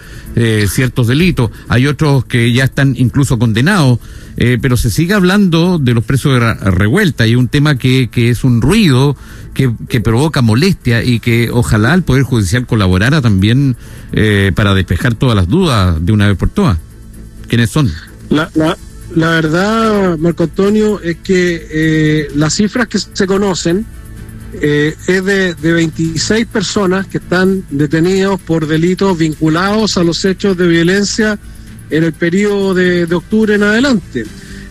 ciertos 0.68 1.08
delitos. 1.08 1.50
Hay 1.68 1.88
otros 1.88 2.24
que 2.24 2.54
ya 2.54 2.64
están 2.64 2.94
incluso 2.96 3.40
condenados. 3.40 4.00
Eh, 4.42 4.58
pero 4.62 4.78
se 4.78 4.90
sigue 4.90 5.14
hablando 5.14 5.80
de 5.80 5.94
los 5.94 6.06
presos 6.06 6.40
de 6.40 6.54
revuelta 6.54 7.28
y 7.28 7.36
un 7.36 7.50
tema 7.50 7.78
que, 7.78 8.10
que 8.10 8.30
es 8.30 8.46
un 8.46 8.62
ruido 8.62 9.18
que, 9.54 9.70
que, 9.90 10.00
provoca 10.00 10.42
molestia 10.42 11.04
y 11.04 11.20
que 11.20 11.50
ojalá 11.52 11.94
el 11.94 12.04
Poder 12.04 12.24
Judicial 12.24 12.66
colaborara 12.66 13.22
también 13.22 13.76
eh, 14.14 14.54
para 14.56 14.74
despejar 14.74 15.16
todas 15.16 15.36
las 15.36 15.50
dudas 15.50 15.98
de 16.00 16.14
una 16.14 16.28
vez 16.28 16.38
por 16.38 16.48
todas. 16.48 16.78
¿Quiénes 17.50 17.70
son? 17.70 17.92
La, 18.30 18.50
la, 18.56 18.78
la 19.14 19.30
verdad, 19.32 20.18
Marco 20.18 20.44
Antonio, 20.44 21.02
es 21.02 21.18
que 21.18 21.68
eh, 21.70 22.28
las 22.34 22.54
cifras 22.54 22.88
que 22.88 22.98
se 22.98 23.28
conocen 23.28 23.86
eh, 24.54 24.96
es 25.08 25.26
de, 25.26 25.54
de 25.56 25.72
26 25.74 26.46
personas 26.48 27.08
que 27.08 27.20
están 27.20 27.64
detenidos 27.70 28.40
por 28.42 28.68
delitos 28.68 29.18
vinculados 29.18 29.98
a 29.98 30.04
los 30.04 30.24
hechos 30.26 30.58
de 30.58 30.68
violencia 30.68 31.40
en 31.90 32.04
el 32.04 32.14
periodo 32.14 32.74
de, 32.74 33.04
octubre 33.14 33.56
en 33.56 33.64
adelante. 33.64 34.26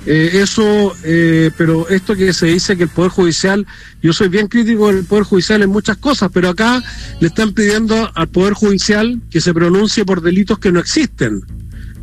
Eh, 0.06 0.40
eso, 0.40 0.94
eh, 1.04 1.50
pero 1.56 1.88
esto 1.88 2.14
que 2.14 2.32
se 2.32 2.46
dice 2.46 2.76
que 2.76 2.84
el 2.84 2.88
Poder 2.88 3.10
Judicial, 3.10 3.66
yo 4.02 4.12
soy 4.12 4.28
bien 4.28 4.48
crítico 4.48 4.92
del 4.92 5.04
Poder 5.04 5.24
Judicial 5.24 5.62
en 5.62 5.70
muchas 5.70 5.98
cosas, 5.98 6.30
pero 6.32 6.48
acá 6.48 6.82
le 7.20 7.28
están 7.28 7.52
pidiendo 7.52 8.10
al 8.14 8.28
Poder 8.28 8.54
Judicial 8.54 9.20
que 9.30 9.40
se 9.40 9.52
pronuncie 9.52 10.04
por 10.04 10.22
delitos 10.22 10.58
que 10.58 10.72
no 10.72 10.80
existen 10.80 11.42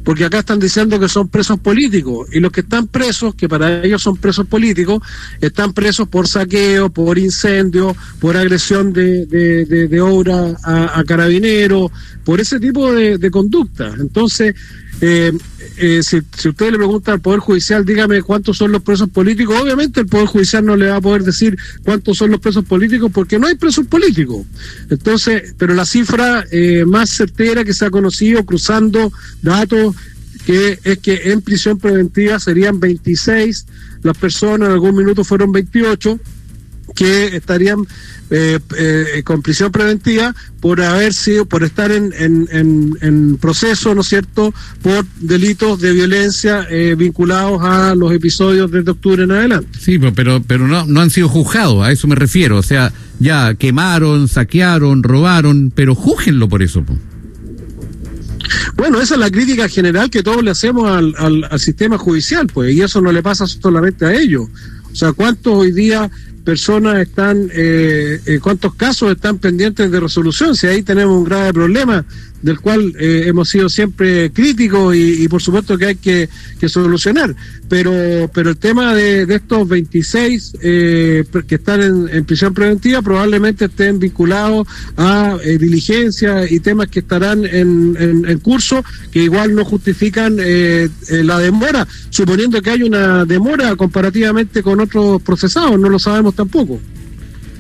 porque 0.06 0.24
acá 0.24 0.40
están 0.40 0.60
diciendo 0.60 1.00
que 1.00 1.10
son 1.10 1.28
presos 1.28 1.60
políticos 1.60 2.30
y 2.32 2.40
los 2.40 2.52
que 2.52 2.62
están 2.62 2.88
presos, 2.88 3.34
que 3.34 3.50
para 3.50 3.84
ellos 3.84 4.04
son 4.04 4.16
presos 4.18 4.46
políticos, 4.46 5.02
están 5.42 5.74
presos 5.74 6.08
por 6.08 6.28
saqueo, 6.28 6.92
por 6.92 7.18
incendio, 7.18 7.96
por 8.20 8.38
agresión 8.38 8.94
de, 8.94 9.26
de, 9.26 10.02
obra 10.02 10.56
a, 10.64 11.04
carabineros, 11.06 11.92
por 12.24 12.40
ese 12.40 12.60
tipo 12.60 12.94
de, 12.94 13.32
conducta. 13.32 13.96
Entonces, 14.00 14.54
eh, 15.02 15.32
eh, 15.78 16.04
si, 16.04 16.22
si 16.38 16.50
usted 16.50 16.72
le 16.72 16.78
pregunta 16.78 17.12
al 17.12 17.20
Poder 17.20 17.40
Judicial, 17.40 17.86
dígame 17.86 18.22
cuántos 18.22 18.58
son 18.58 18.72
los 18.72 18.82
presos 18.82 19.10
políticos, 19.10 19.60
obviamente 19.62 20.00
el 20.00 20.08
Poder 20.08 20.28
Judicial 20.28 20.66
no 20.66 20.76
le 20.76 20.88
va 20.88 20.98
a 20.98 21.02
poder 21.02 21.24
decir 21.24 21.58
cuántos 21.84 22.18
son 22.18 22.32
los 22.32 22.40
presos 22.40 22.64
políticos 22.66 23.12
porque 23.14 23.38
no 23.38 23.48
hay 23.48 23.56
presos 23.56 23.86
políticos. 23.88 24.46
Entonces, 24.90 25.54
pero 25.58 25.74
la 25.74 25.86
cifra 25.86 26.46
eh, 26.52 26.86
más 26.86 27.10
certera 27.10 27.64
que 27.64 27.74
se 27.74 27.86
ha 27.86 27.90
conocido 27.90 28.46
cruzando 28.46 29.12
datos 29.42 29.96
que 30.46 30.80
es 30.84 31.00
que 31.00 31.32
en 31.32 31.42
prisión 31.42 31.80
preventiva 31.80 32.40
serían 32.40 32.80
26 32.80 33.66
las 34.04 34.18
personas, 34.18 34.68
en 34.68 34.74
algún 34.74 34.96
minuto 34.96 35.24
fueron 35.24 35.52
28 35.52 36.20
que 36.94 37.36
estarían 37.36 37.86
eh, 38.30 38.60
eh, 38.78 39.22
con 39.24 39.42
prisión 39.42 39.72
preventiva 39.72 40.36
por 40.60 40.82
haber 40.82 41.14
sido, 41.14 41.46
por 41.46 41.64
estar 41.64 41.92
en, 41.92 42.14
en, 42.18 42.98
en, 43.02 43.38
proceso, 43.38 43.94
¿no 43.94 44.02
es 44.02 44.08
cierto?, 44.08 44.54
por 44.82 45.06
delitos 45.20 45.80
de 45.80 45.94
violencia 45.94 46.66
eh, 46.70 46.96
vinculados 46.98 47.62
a 47.62 47.96
los 47.96 48.12
episodios 48.12 48.72
de 48.72 48.80
octubre 48.80 49.24
en 49.24 49.32
adelante. 49.32 49.78
Sí, 49.80 50.00
pero, 50.16 50.42
pero 50.42 50.68
no, 50.68 50.86
no 50.86 51.02
han 51.02 51.10
sido 51.10 51.30
juzgados, 51.30 51.86
a 51.86 51.92
eso 51.92 52.08
me 52.08 52.16
refiero. 52.16 52.58
O 52.58 52.64
sea, 52.64 52.92
ya 53.20 53.54
quemaron, 53.56 54.28
saquearon, 54.28 55.04
robaron, 55.04 55.72
pero 55.74 55.96
júgenlo 55.96 56.50
por 56.50 56.64
eso. 56.64 56.84
Bueno, 58.76 59.02
esa 59.02 59.16
es 59.16 59.20
la 59.20 59.32
crítica 59.32 59.70
general 59.70 60.10
que 60.10 60.24
todos 60.24 60.44
le 60.44 60.52
hacemos 60.52 60.90
al, 60.90 61.14
al, 61.18 61.48
al, 61.50 61.60
sistema 61.60 61.98
judicial, 61.98 62.48
pues, 62.48 62.76
y 62.76 62.82
eso 62.82 63.02
no 63.02 63.12
le 63.12 63.24
pasa 63.24 63.48
solamente 63.48 64.06
a 64.06 64.14
ellos. 64.14 64.48
O 64.92 64.96
sea, 64.96 65.14
¿cuántos 65.14 65.54
hoy 65.54 65.72
día 65.72 66.10
personas 66.46 67.00
están, 67.00 67.50
eh, 67.52 68.22
eh, 68.26 68.40
cuántos 68.42 68.76
casos 68.76 69.12
están 69.12 69.40
pendientes 69.40 69.92
de 69.92 70.00
resolución, 70.00 70.56
si 70.56 70.68
ahí 70.68 70.84
tenemos 70.84 71.18
un 71.18 71.26
grave 71.26 71.52
problema 71.52 72.06
del 72.46 72.60
cual 72.60 72.94
eh, 73.00 73.24
hemos 73.26 73.50
sido 73.50 73.70
siempre 73.70 74.30
críticos 74.30 74.96
y, 74.96 75.28
por 75.28 75.42
supuesto 75.42 75.80
que 75.80 75.86
hay 75.88 75.96
que, 75.96 76.30
solucionar. 76.68 77.36
Pero, 77.68 77.92
pero 78.34 78.52
el 78.52 78.58
tema 78.58 78.94
de, 78.94 79.24
estos 79.24 79.68
26 79.68 80.54
que 80.62 81.26
están 81.48 82.08
en, 82.12 82.26
prisión 82.26 82.54
preventiva 82.54 83.02
probablemente 83.02 83.66
estén 83.66 83.98
vinculados 83.98 84.68
a 84.96 85.38
diligencias 85.60 86.52
y 86.52 86.60
temas 86.60 86.88
que 86.88 87.00
estarán 87.00 87.46
en, 87.46 87.98
en, 88.00 88.40
curso 88.40 88.84
que 89.12 89.24
igual 89.24 89.56
no 89.56 89.66
justifican 89.66 90.38
la 90.38 91.40
demora, 91.40 91.88
suponiendo 92.12 92.62
que 92.62 92.70
hay 92.70 92.84
una 92.84 93.26
demora 93.26 93.76
comparativamente 93.76 94.62
con 94.62 94.80
otros 94.80 95.22
procesados, 95.24 95.80
no 95.80 95.90
lo 95.90 95.98
sabemos 95.98 96.36
tampoco. 96.36 96.80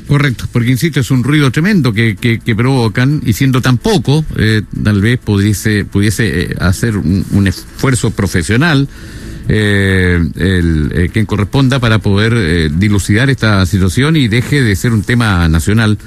Correcto, 0.07 0.45
porque 0.51 0.69
insisto, 0.69 0.99
es 0.99 1.09
un 1.09 1.23
ruido 1.23 1.49
tremendo 1.51 1.91
que, 1.91 2.15
que, 2.15 2.55
provocan 2.55 3.21
y 3.25 3.33
siendo 3.33 3.61
tan 3.61 3.77
poco, 3.77 4.23
eh, 4.37 4.61
tal 4.83 5.01
vez 5.01 5.19
pudiese, 5.19 5.83
pudiese 5.83 6.41
eh, 6.41 6.55
hacer 6.59 6.95
un, 6.97 7.47
esfuerzo 7.47 8.11
profesional 8.11 8.87
eh, 9.47 10.23
el, 10.35 11.09
quien 11.11 11.25
corresponda 11.25 11.79
para 11.79 11.99
poder 11.99 12.71
dilucidar 12.77 13.29
esta 13.29 13.65
situación 13.65 14.15
y 14.15 14.27
deje 14.27 14.61
de 14.61 14.75
ser 14.75 14.91
un 14.93 15.01
tema 15.01 15.49
nacional 15.49 15.97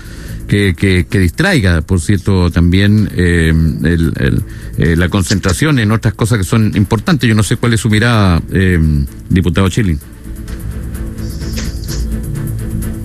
que, 0.47 0.75
que, 0.75 1.19
distraiga, 1.19 1.83
por 1.83 2.01
cierto, 2.01 2.51
también 2.51 3.11
la 4.79 5.09
concentración 5.09 5.79
en 5.81 5.91
otras 5.93 6.15
cosas 6.15 6.39
que 6.39 6.45
son 6.45 6.73
importantes. 6.77 7.29
Yo 7.29 7.35
no 7.35 7.43
sé 7.43 7.57
cuál 7.57 7.75
es 7.75 7.81
su 7.81 7.91
mirada, 7.91 8.41
diputado 9.29 9.69
Chilling. 9.69 9.99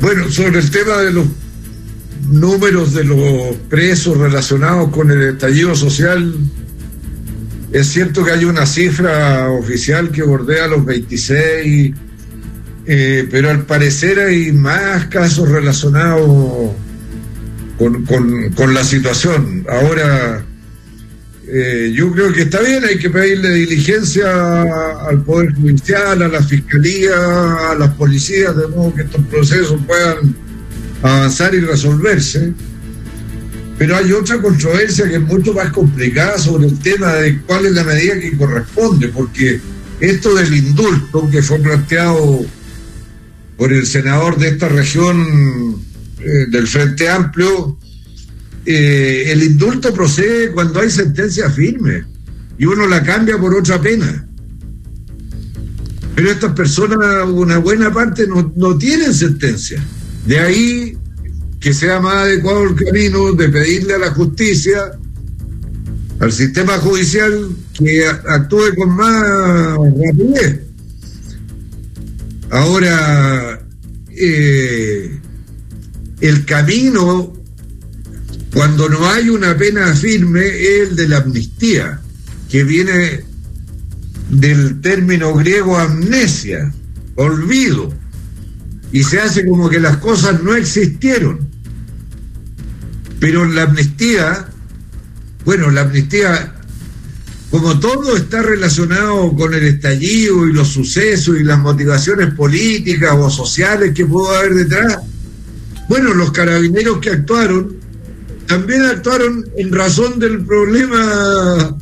Bueno, 0.04 0.30
sobre 0.30 0.60
el 0.60 0.70
tema 0.70 0.98
de 0.98 1.14
los 1.14 1.26
números 2.30 2.94
de 2.94 3.06
los 3.06 3.56
presos 3.70 4.18
relacionados 4.18 4.90
con 4.90 5.10
el 5.10 5.22
estallido 5.22 5.76
social, 5.76 6.36
es 7.72 7.88
cierto 7.88 8.26
que 8.26 8.32
hay 8.32 8.44
una 8.44 8.66
cifra 8.66 9.50
oficial 9.50 10.12
que 10.12 10.22
bordea 10.24 10.68
los 10.68 10.84
26, 10.84 11.96
eh, 12.86 13.28
pero 13.32 13.50
al 13.50 13.66
parecer 13.66 14.20
hay 14.20 14.52
más 14.52 15.06
casos 15.06 15.48
relacionados 15.48 16.72
con, 17.78 18.04
con, 18.04 18.74
la 18.74 18.84
situación. 18.84 19.66
Ahora, 19.70 20.44
eh, 21.56 21.94
yo 21.94 22.12
creo 22.12 22.34
que 22.34 22.42
está 22.42 22.62
bien, 22.62 22.84
hay 22.84 22.98
que 22.98 23.12
pedirle 23.12 23.52
diligencia 23.52 24.64
al 25.08 25.24
Poder 25.24 25.54
Judicial, 25.54 26.24
a 26.24 26.28
la 26.28 26.42
Fiscalía, 26.42 27.14
a 27.70 27.76
las 27.76 27.94
policías, 27.94 28.58
de 28.58 28.68
modo 28.70 28.96
que 28.96 29.04
estos 29.04 29.24
procesos 29.28 29.80
puedan 29.86 30.36
avanzar 31.04 31.54
y 31.54 31.60
resolverse. 31.60 32.54
Pero 33.78 33.96
hay 33.96 34.12
otra 34.14 34.42
controversia 34.42 35.08
que 35.08 35.18
es 35.18 35.22
mucho 35.22 35.54
más 35.54 35.72
complicada 35.72 36.40
sobre 36.40 36.70
el 36.70 36.80
tema 36.80 37.14
de 37.14 37.40
cuál 37.42 37.68
es 37.68 37.74
la 37.74 37.84
medida 37.84 38.20
que 38.20 38.36
corresponde, 38.36 39.10
porque 39.10 39.62
esto 40.00 40.34
del 40.34 40.56
indulto 40.56 41.30
que 41.30 41.44
fue 41.44 41.60
planteado 41.60 42.44
por 43.58 43.72
el 43.72 43.86
senador 43.86 44.40
de 44.40 44.48
esta 44.48 44.70
región 44.70 45.86
eh, 46.20 46.48
del 46.50 46.68
Frente 46.68 47.08
Amplio, 47.10 47.78
eh, 48.66 49.32
el 49.32 49.44
indulto 49.44 49.94
procede 49.94 50.52
cuando 50.52 50.80
hay 50.80 50.90
sentencia 50.90 51.50
firme 51.50 52.06
y 52.58 52.66
uno 52.66 52.88
la 52.88 53.04
cambia 53.04 53.38
por 53.38 53.54
otra 53.56 53.82
pena. 53.82 54.28
Pero 56.16 56.32
estas 56.32 56.54
personas, 56.54 57.28
una 57.28 57.58
buena 57.58 57.92
parte, 57.92 58.28
no, 58.28 58.54
no 58.56 58.78
tienen 58.78 59.14
sentencia. 59.14 59.84
De 60.26 60.40
ahí 60.40 60.98
que 61.60 61.74
sea 61.74 62.00
más 62.00 62.16
adecuado 62.16 62.64
el 62.64 62.76
camino 62.76 63.32
de 63.32 63.48
pedirle 63.48 63.94
a 63.94 63.98
la 63.98 64.12
justicia, 64.12 64.92
al 66.20 66.32
sistema 66.32 66.78
judicial, 66.78 67.50
que 67.74 68.06
actúe 68.06 68.76
con 68.76 68.90
más 68.96 69.78
rapidez. 69.78 70.60
Ahora, 72.52 73.66
eh, 74.10 75.20
el 76.20 76.46
camino 76.46 77.34
cuando 78.54 78.88
no 78.88 79.10
hay 79.10 79.30
una 79.30 79.58
pena 79.58 79.96
firme 79.96 80.46
es 80.46 80.90
el 80.90 80.96
de 80.96 81.08
la 81.08 81.18
amnistía, 81.18 82.00
que 82.50 82.64
viene 82.64 83.26
del 84.30 84.80
término 84.80 85.34
griego 85.34 85.78
amnesia, 85.78 86.72
olvido, 87.16 87.92
y 88.92 89.04
se 89.04 89.20
hace 89.20 89.46
como 89.48 89.70
que 89.70 89.80
las 89.80 89.98
cosas 89.98 90.44
no 90.44 90.56
existieron. 90.56 91.50
Pero 93.20 93.44
la 93.46 93.64
amnistía, 93.64 94.48
bueno, 95.46 95.72
la 95.72 95.82
amnistía, 95.82 96.54
como 97.50 97.80
todo 97.80 98.16
está 98.16 98.44
relacionado 98.44 99.36
con 99.36 99.56
el 99.56 99.64
estallido 99.64 100.48
y 100.48 100.54
los 100.54 100.68
sucesos 100.68 101.40
y 101.40 101.44
las 101.44 101.58
motivaciones 101.58 102.36
políticas 102.36 103.14
o 103.16 103.32
sociales 103.32 103.94
que 103.96 104.06
pudo 104.06 104.36
haber 104.36 104.54
detrás, 104.54 105.00
bueno, 105.90 106.14
los 106.14 106.32
carabineros 106.32 107.00
que 107.00 107.10
actuaron 107.10 107.83
también 108.48 108.82
actuaron 108.84 109.46
en 109.58 109.72
razón 109.72 110.20
del 110.20 110.46
problema 110.46 111.78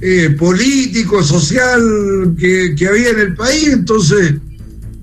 eh, 0.00 0.30
político, 0.38 1.22
social 1.22 2.34
que, 2.38 2.74
que 2.76 2.86
había 2.86 3.10
en 3.10 3.20
el 3.20 3.34
país, 3.34 3.68
entonces 3.68 4.34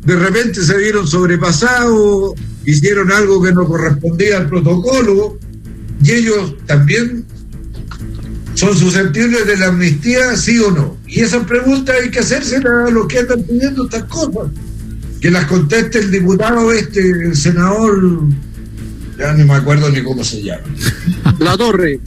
de 0.05 0.15
repente 0.15 0.63
se 0.63 0.77
vieron 0.77 1.07
sobrepasados, 1.07 2.33
hicieron 2.65 3.11
algo 3.11 3.41
que 3.41 3.51
no 3.53 3.65
correspondía 3.65 4.37
al 4.37 4.49
protocolo, 4.49 5.37
y 6.03 6.11
ellos 6.11 6.55
también 6.65 7.25
son 8.55 8.77
susceptibles 8.77 9.47
de 9.47 9.57
la 9.57 9.67
amnistía, 9.67 10.35
sí 10.35 10.59
o 10.59 10.71
no. 10.71 10.97
Y 11.07 11.21
esa 11.21 11.45
pregunta 11.45 11.93
hay 11.93 12.09
que 12.11 12.19
hacerse 12.19 12.57
a 12.57 12.89
los 12.91 13.07
que 13.07 13.19
están 13.19 13.41
pidiendo 13.43 13.85
estas 13.85 14.03
cosas. 14.03 14.51
Que 15.21 15.31
las 15.31 15.45
conteste 15.45 15.99
el 15.99 16.11
diputado 16.11 16.71
este, 16.73 16.99
el 16.99 17.35
senador 17.35 18.27
ya 19.23 19.33
ni 19.33 19.43
me 19.43 19.53
acuerdo 19.53 19.89
ni 19.89 20.03
cómo 20.03 20.23
se 20.23 20.43
llama. 20.43 20.63
La 21.39 21.57
Torre. 21.57 21.99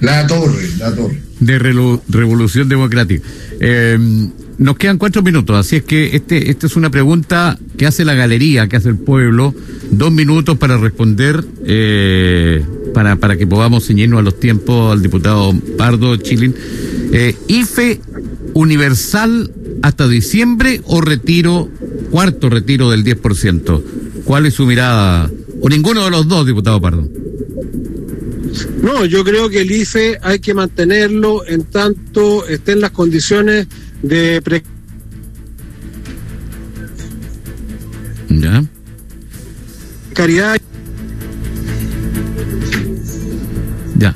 La 0.00 0.26
Torre, 0.26 0.68
la 0.78 0.94
Torre. 0.94 1.22
De 1.40 1.58
Revolución 1.58 2.68
Democrática. 2.68 3.26
Eh, 3.60 3.98
nos 4.58 4.76
quedan 4.76 4.98
cuatro 4.98 5.22
minutos, 5.22 5.56
así 5.56 5.76
es 5.76 5.82
que 5.82 6.16
este, 6.16 6.50
esta 6.50 6.66
es 6.66 6.76
una 6.76 6.90
pregunta 6.90 7.58
que 7.76 7.86
hace 7.86 8.04
la 8.04 8.14
galería, 8.14 8.68
que 8.68 8.76
hace 8.76 8.88
el 8.88 8.96
pueblo. 8.96 9.54
Dos 9.90 10.10
minutos 10.10 10.58
para 10.58 10.76
responder, 10.76 11.44
eh, 11.64 12.64
para, 12.94 13.16
para 13.16 13.36
que 13.36 13.46
podamos 13.46 13.86
ceñirnos 13.86 14.20
a 14.20 14.22
los 14.22 14.40
tiempos 14.40 14.92
al 14.92 15.02
diputado 15.02 15.54
Pardo 15.78 16.16
Chilin. 16.16 16.54
Eh, 17.12 17.36
IFE 17.48 18.00
universal 18.54 19.52
hasta 19.82 20.08
diciembre 20.08 20.80
o 20.84 21.00
retiro, 21.00 21.68
cuarto 22.10 22.48
retiro 22.48 22.90
del 22.90 23.04
10%. 23.04 23.82
¿Cuál 24.24 24.46
es 24.46 24.54
su 24.54 24.66
mirada, 24.66 25.30
o 25.66 25.68
ninguno 25.68 26.04
de 26.04 26.10
los 26.12 26.28
dos, 26.28 26.46
diputado 26.46 26.80
Pardo. 26.80 27.08
No, 28.82 29.04
yo 29.04 29.24
creo 29.24 29.48
que 29.48 29.62
el 29.62 29.72
IFE 29.72 30.16
hay 30.22 30.38
que 30.38 30.54
mantenerlo 30.54 31.44
en 31.44 31.64
tanto 31.64 32.46
estén 32.46 32.80
las 32.80 32.92
condiciones 32.92 33.66
de 34.00 34.40
pre 34.42 34.62
¿Ya? 38.28 38.62
precariedad. 40.06 40.60
Ya. 43.98 44.14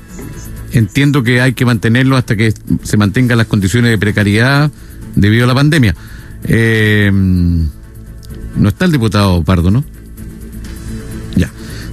Entiendo 0.71 1.25
que 1.25 1.41
hay 1.41 1.55
que 1.55 1.65
mantenerlo 1.65 2.17
hasta 2.17 2.37
que 2.37 2.55
se 2.85 2.97
mantengan 2.97 3.39
las 3.39 3.49
condiciones 3.49 3.91
de 3.91 3.99
precariedad 3.99 4.71
debido 5.17 5.47
a 5.47 5.49
la 5.49 5.55
pandemia. 5.57 5.97
Eh, 6.45 7.11
no 7.13 8.69
está 8.69 8.85
el 8.85 8.93
diputado 8.93 9.43
Pardo, 9.43 9.73
¿no? 9.73 9.85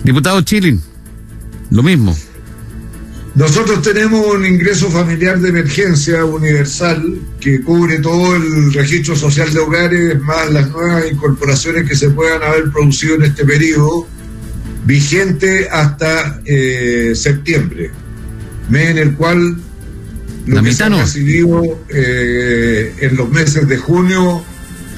Diputado 0.07 0.41
Chilin, 0.41 0.81
lo 1.69 1.83
mismo. 1.83 2.17
Nosotros 3.35 3.81
tenemos 3.81 4.25
un 4.33 4.45
ingreso 4.45 4.89
familiar 4.89 5.37
de 5.37 5.49
emergencia 5.49 6.23
universal 6.23 7.19
que 7.41 7.61
cubre 7.61 7.99
todo 7.99 8.37
el 8.37 8.73
registro 8.73 9.17
social 9.17 9.53
de 9.53 9.59
hogares, 9.59 10.21
más 10.21 10.49
las 10.53 10.69
nuevas 10.69 11.11
incorporaciones 11.11 11.89
que 11.89 11.93
se 11.97 12.09
puedan 12.11 12.41
haber 12.41 12.71
producido 12.71 13.15
en 13.15 13.23
este 13.23 13.43
periodo, 13.43 14.07
vigente 14.85 15.67
hasta 15.69 16.39
eh, 16.45 17.11
septiembre, 17.13 17.91
mes 18.69 18.91
en 18.91 18.99
el 18.99 19.13
cual 19.13 19.57
lo 20.45 20.63
que 20.63 20.73
se 20.73 20.83
ha 20.85 20.89
recibido 20.89 21.63
eh, 21.89 22.95
en 23.01 23.17
los 23.17 23.29
meses 23.29 23.67
de 23.67 23.75
junio. 23.75 24.41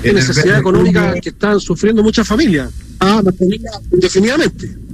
En 0.04 0.14
necesidad 0.14 0.60
económica 0.60 1.16
que 1.20 1.30
están 1.30 1.60
sufriendo 1.60 2.04
muchas 2.04 2.28
familias. 2.28 2.70
Ah, 3.00 3.24
indefinidamente. 3.92 4.89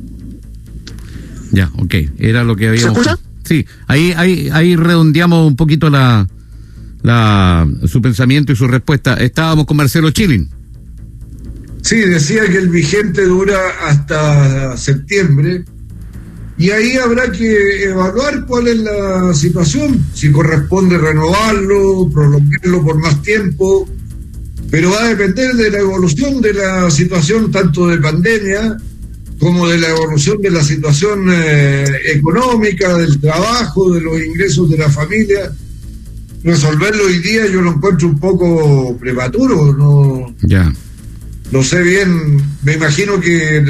Ya, 1.55 1.71
ok. 1.77 1.95
Era 2.19 2.43
lo 2.43 2.55
que 2.55 2.67
habíamos. 2.67 3.03
¿Se 3.03 3.11
Sí, 3.45 3.65
ahí, 3.87 4.13
ahí, 4.17 4.49
ahí 4.51 4.75
redondeamos 4.75 5.47
un 5.47 5.55
poquito 5.55 5.89
la, 5.89 6.27
la, 7.03 7.67
su 7.85 8.01
pensamiento 8.01 8.51
y 8.51 8.55
su 8.55 8.67
respuesta. 8.67 9.13
Estábamos 9.15 9.65
con 9.65 9.77
Marcelo 9.77 10.09
Chilin. 10.11 10.49
Sí, 11.81 11.97
decía 11.97 12.41
que 12.49 12.57
el 12.57 12.69
vigente 12.69 13.23
dura 13.25 13.59
hasta 13.87 14.75
septiembre 14.75 15.63
y 16.57 16.71
ahí 16.71 16.97
habrá 16.97 17.31
que 17.31 17.83
evaluar 17.83 18.45
cuál 18.47 18.67
es 18.67 18.77
la 18.79 19.33
situación, 19.33 20.03
si 20.13 20.31
corresponde 20.31 20.97
renovarlo, 20.97 22.09
prolongarlo 22.11 22.83
por 22.83 22.97
más 22.97 23.21
tiempo, 23.21 23.87
pero 24.71 24.89
va 24.89 25.03
a 25.03 25.09
depender 25.09 25.53
de 25.53 25.69
la 25.69 25.79
evolución 25.79 26.41
de 26.41 26.53
la 26.53 26.89
situación 26.89 27.51
tanto 27.51 27.87
de 27.87 27.97
pandemia 27.97 28.77
como 29.39 29.67
de 29.67 29.77
la 29.77 29.89
evolución 29.89 30.41
de 30.41 30.51
la 30.51 30.63
situación 30.63 31.27
eh, 31.31 31.85
económica, 32.13 32.97
del 32.97 33.19
trabajo, 33.19 33.93
de 33.93 34.01
los 34.01 34.21
ingresos 34.21 34.69
de 34.69 34.77
la 34.77 34.89
familia. 34.89 35.51
Resolverlo 36.43 37.05
hoy 37.05 37.19
día 37.19 37.47
yo 37.47 37.61
lo 37.61 37.71
encuentro 37.73 38.07
un 38.07 38.19
poco 38.19 38.95
prematuro, 38.97 39.73
no, 39.73 40.35
ya. 40.43 40.71
no 41.51 41.63
sé 41.63 41.81
bien, 41.81 42.39
me 42.63 42.73
imagino 42.73 43.19
que 43.19 43.63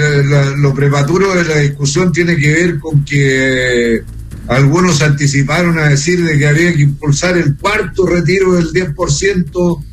lo 0.58 0.74
prematuro 0.74 1.34
de 1.36 1.46
la 1.46 1.58
discusión 1.60 2.12
tiene 2.12 2.36
que 2.36 2.52
ver 2.52 2.80
con 2.80 3.06
que 3.06 4.04
algunos 4.48 5.02
anticiparon 5.02 5.80
a 5.80 5.88
decir 5.88 6.24
de 6.24 6.38
que 6.38 6.48
había 6.48 6.74
que 6.74 6.82
impulsar 6.82 7.38
el 7.38 7.56
cuarto 7.56 8.06
retiro 8.06 8.54
del 8.56 8.68
10% 8.72 9.84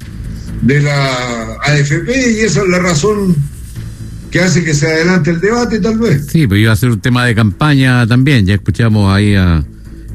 de 0.62 0.80
la 0.80 1.56
AFP 1.62 2.32
y 2.32 2.40
esa 2.40 2.62
es 2.62 2.68
la 2.68 2.80
razón 2.80 3.36
que 4.32 4.40
hace 4.40 4.64
que 4.64 4.72
se 4.72 4.86
adelante 4.86 5.30
el 5.30 5.40
debate, 5.40 5.78
tal 5.78 5.98
vez. 5.98 6.26
Sí, 6.26 6.46
pues 6.46 6.58
iba 6.62 6.72
a 6.72 6.76
ser 6.76 6.90
un 6.90 7.00
tema 7.00 7.26
de 7.26 7.34
campaña 7.34 8.06
también. 8.06 8.46
Ya 8.46 8.54
escuchamos 8.54 9.14
ahí 9.14 9.34
a 9.34 9.62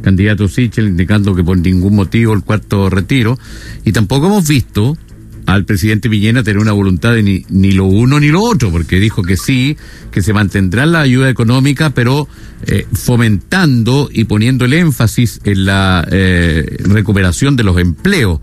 candidato 0.01 0.47
Sichel 0.47 0.87
indicando 0.87 1.35
que 1.35 1.43
por 1.43 1.57
ningún 1.57 1.95
motivo 1.95 2.33
el 2.33 2.41
cuarto 2.41 2.89
retiro. 2.89 3.37
Y 3.85 3.91
tampoco 3.91 4.25
hemos 4.25 4.47
visto 4.47 4.97
al 5.45 5.65
presidente 5.65 6.09
Villena 6.09 6.43
tener 6.43 6.57
una 6.57 6.71
voluntad 6.71 7.13
de 7.13 7.21
ni, 7.21 7.45
ni 7.49 7.73
lo 7.73 7.85
uno 7.85 8.19
ni 8.19 8.29
lo 8.29 8.41
otro, 8.41 8.71
porque 8.71 8.99
dijo 8.99 9.21
que 9.21 9.37
sí, 9.37 9.77
que 10.11 10.23
se 10.23 10.33
mantendrá 10.33 10.87
la 10.87 11.01
ayuda 11.01 11.29
económica, 11.29 11.91
pero 11.91 12.27
eh, 12.65 12.87
fomentando 12.93 14.09
y 14.11 14.23
poniendo 14.23 14.65
el 14.65 14.73
énfasis 14.73 15.41
en 15.43 15.65
la 15.65 16.05
eh, 16.09 16.77
recuperación 16.79 17.55
de 17.55 17.63
los 17.63 17.77
empleos. 17.79 18.39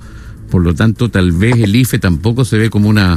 Por 0.51 0.63
lo 0.63 0.73
tanto, 0.73 1.11
tal 1.11 1.33
vez 1.33 1.57
el 1.57 1.75
IFE 1.75 1.99
tampoco 1.99 2.45
se 2.45 2.59
ve 2.59 2.71
como 2.71 2.89
una 2.89 3.17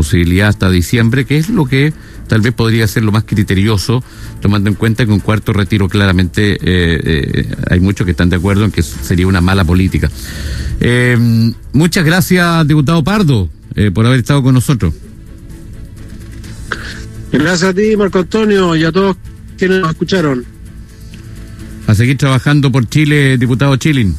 posibilidad 0.00 0.48
hasta 0.48 0.70
diciembre, 0.70 1.26
que 1.26 1.36
es 1.36 1.50
lo 1.50 1.66
que 1.66 1.92
tal 2.26 2.40
vez 2.40 2.54
podría 2.54 2.86
ser 2.86 3.02
lo 3.02 3.12
más 3.12 3.24
criterioso, 3.24 4.02
tomando 4.40 4.70
en 4.70 4.74
cuenta 4.74 5.04
que 5.04 5.12
un 5.12 5.20
cuarto 5.20 5.52
retiro 5.52 5.90
claramente 5.90 6.54
eh, 6.54 6.58
eh, 6.62 7.54
hay 7.68 7.80
muchos 7.80 8.06
que 8.06 8.12
están 8.12 8.30
de 8.30 8.36
acuerdo 8.36 8.64
en 8.64 8.70
que 8.70 8.82
sería 8.82 9.26
una 9.26 9.42
mala 9.42 9.62
política. 9.62 10.10
Eh, 10.80 11.18
muchas 11.74 12.02
gracias, 12.02 12.66
diputado 12.66 13.04
Pardo, 13.04 13.50
por 13.92 14.06
haber 14.06 14.20
estado 14.20 14.42
con 14.42 14.54
nosotros. 14.54 14.94
Gracias 17.30 17.64
a 17.64 17.74
ti, 17.74 17.94
Marco 17.94 18.20
Antonio, 18.20 18.74
y 18.76 18.84
a 18.84 18.92
todos 18.92 19.18
quienes 19.58 19.80
nos 19.80 19.90
escucharon. 19.90 20.46
A 21.86 21.94
seguir 21.94 22.16
trabajando 22.16 22.72
por 22.72 22.88
Chile, 22.88 23.36
diputado 23.36 23.76
Chilin. 23.76 24.16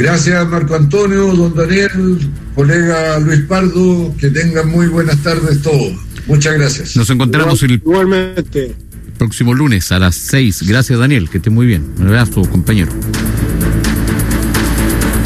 Gracias, 0.00 0.48
Marco 0.48 0.76
Antonio, 0.76 1.26
don 1.34 1.54
Daniel, 1.54 2.18
colega 2.54 3.18
Luis 3.18 3.40
Pardo, 3.40 4.14
que 4.18 4.30
tengan 4.30 4.70
muy 4.70 4.88
buenas 4.88 5.18
tardes 5.22 5.60
todos. 5.60 5.92
Muchas 6.26 6.54
gracias. 6.54 6.96
Nos 6.96 7.10
encontramos 7.10 7.62
el 7.62 7.82
próximo 9.18 9.52
lunes 9.52 9.92
a 9.92 9.98
las 9.98 10.14
seis. 10.14 10.62
Gracias, 10.66 10.98
Daniel, 10.98 11.28
que 11.28 11.36
esté 11.36 11.50
muy 11.50 11.66
bien. 11.66 11.84
Un 11.98 12.06
abrazo, 12.06 12.40
compañero. 12.50 12.90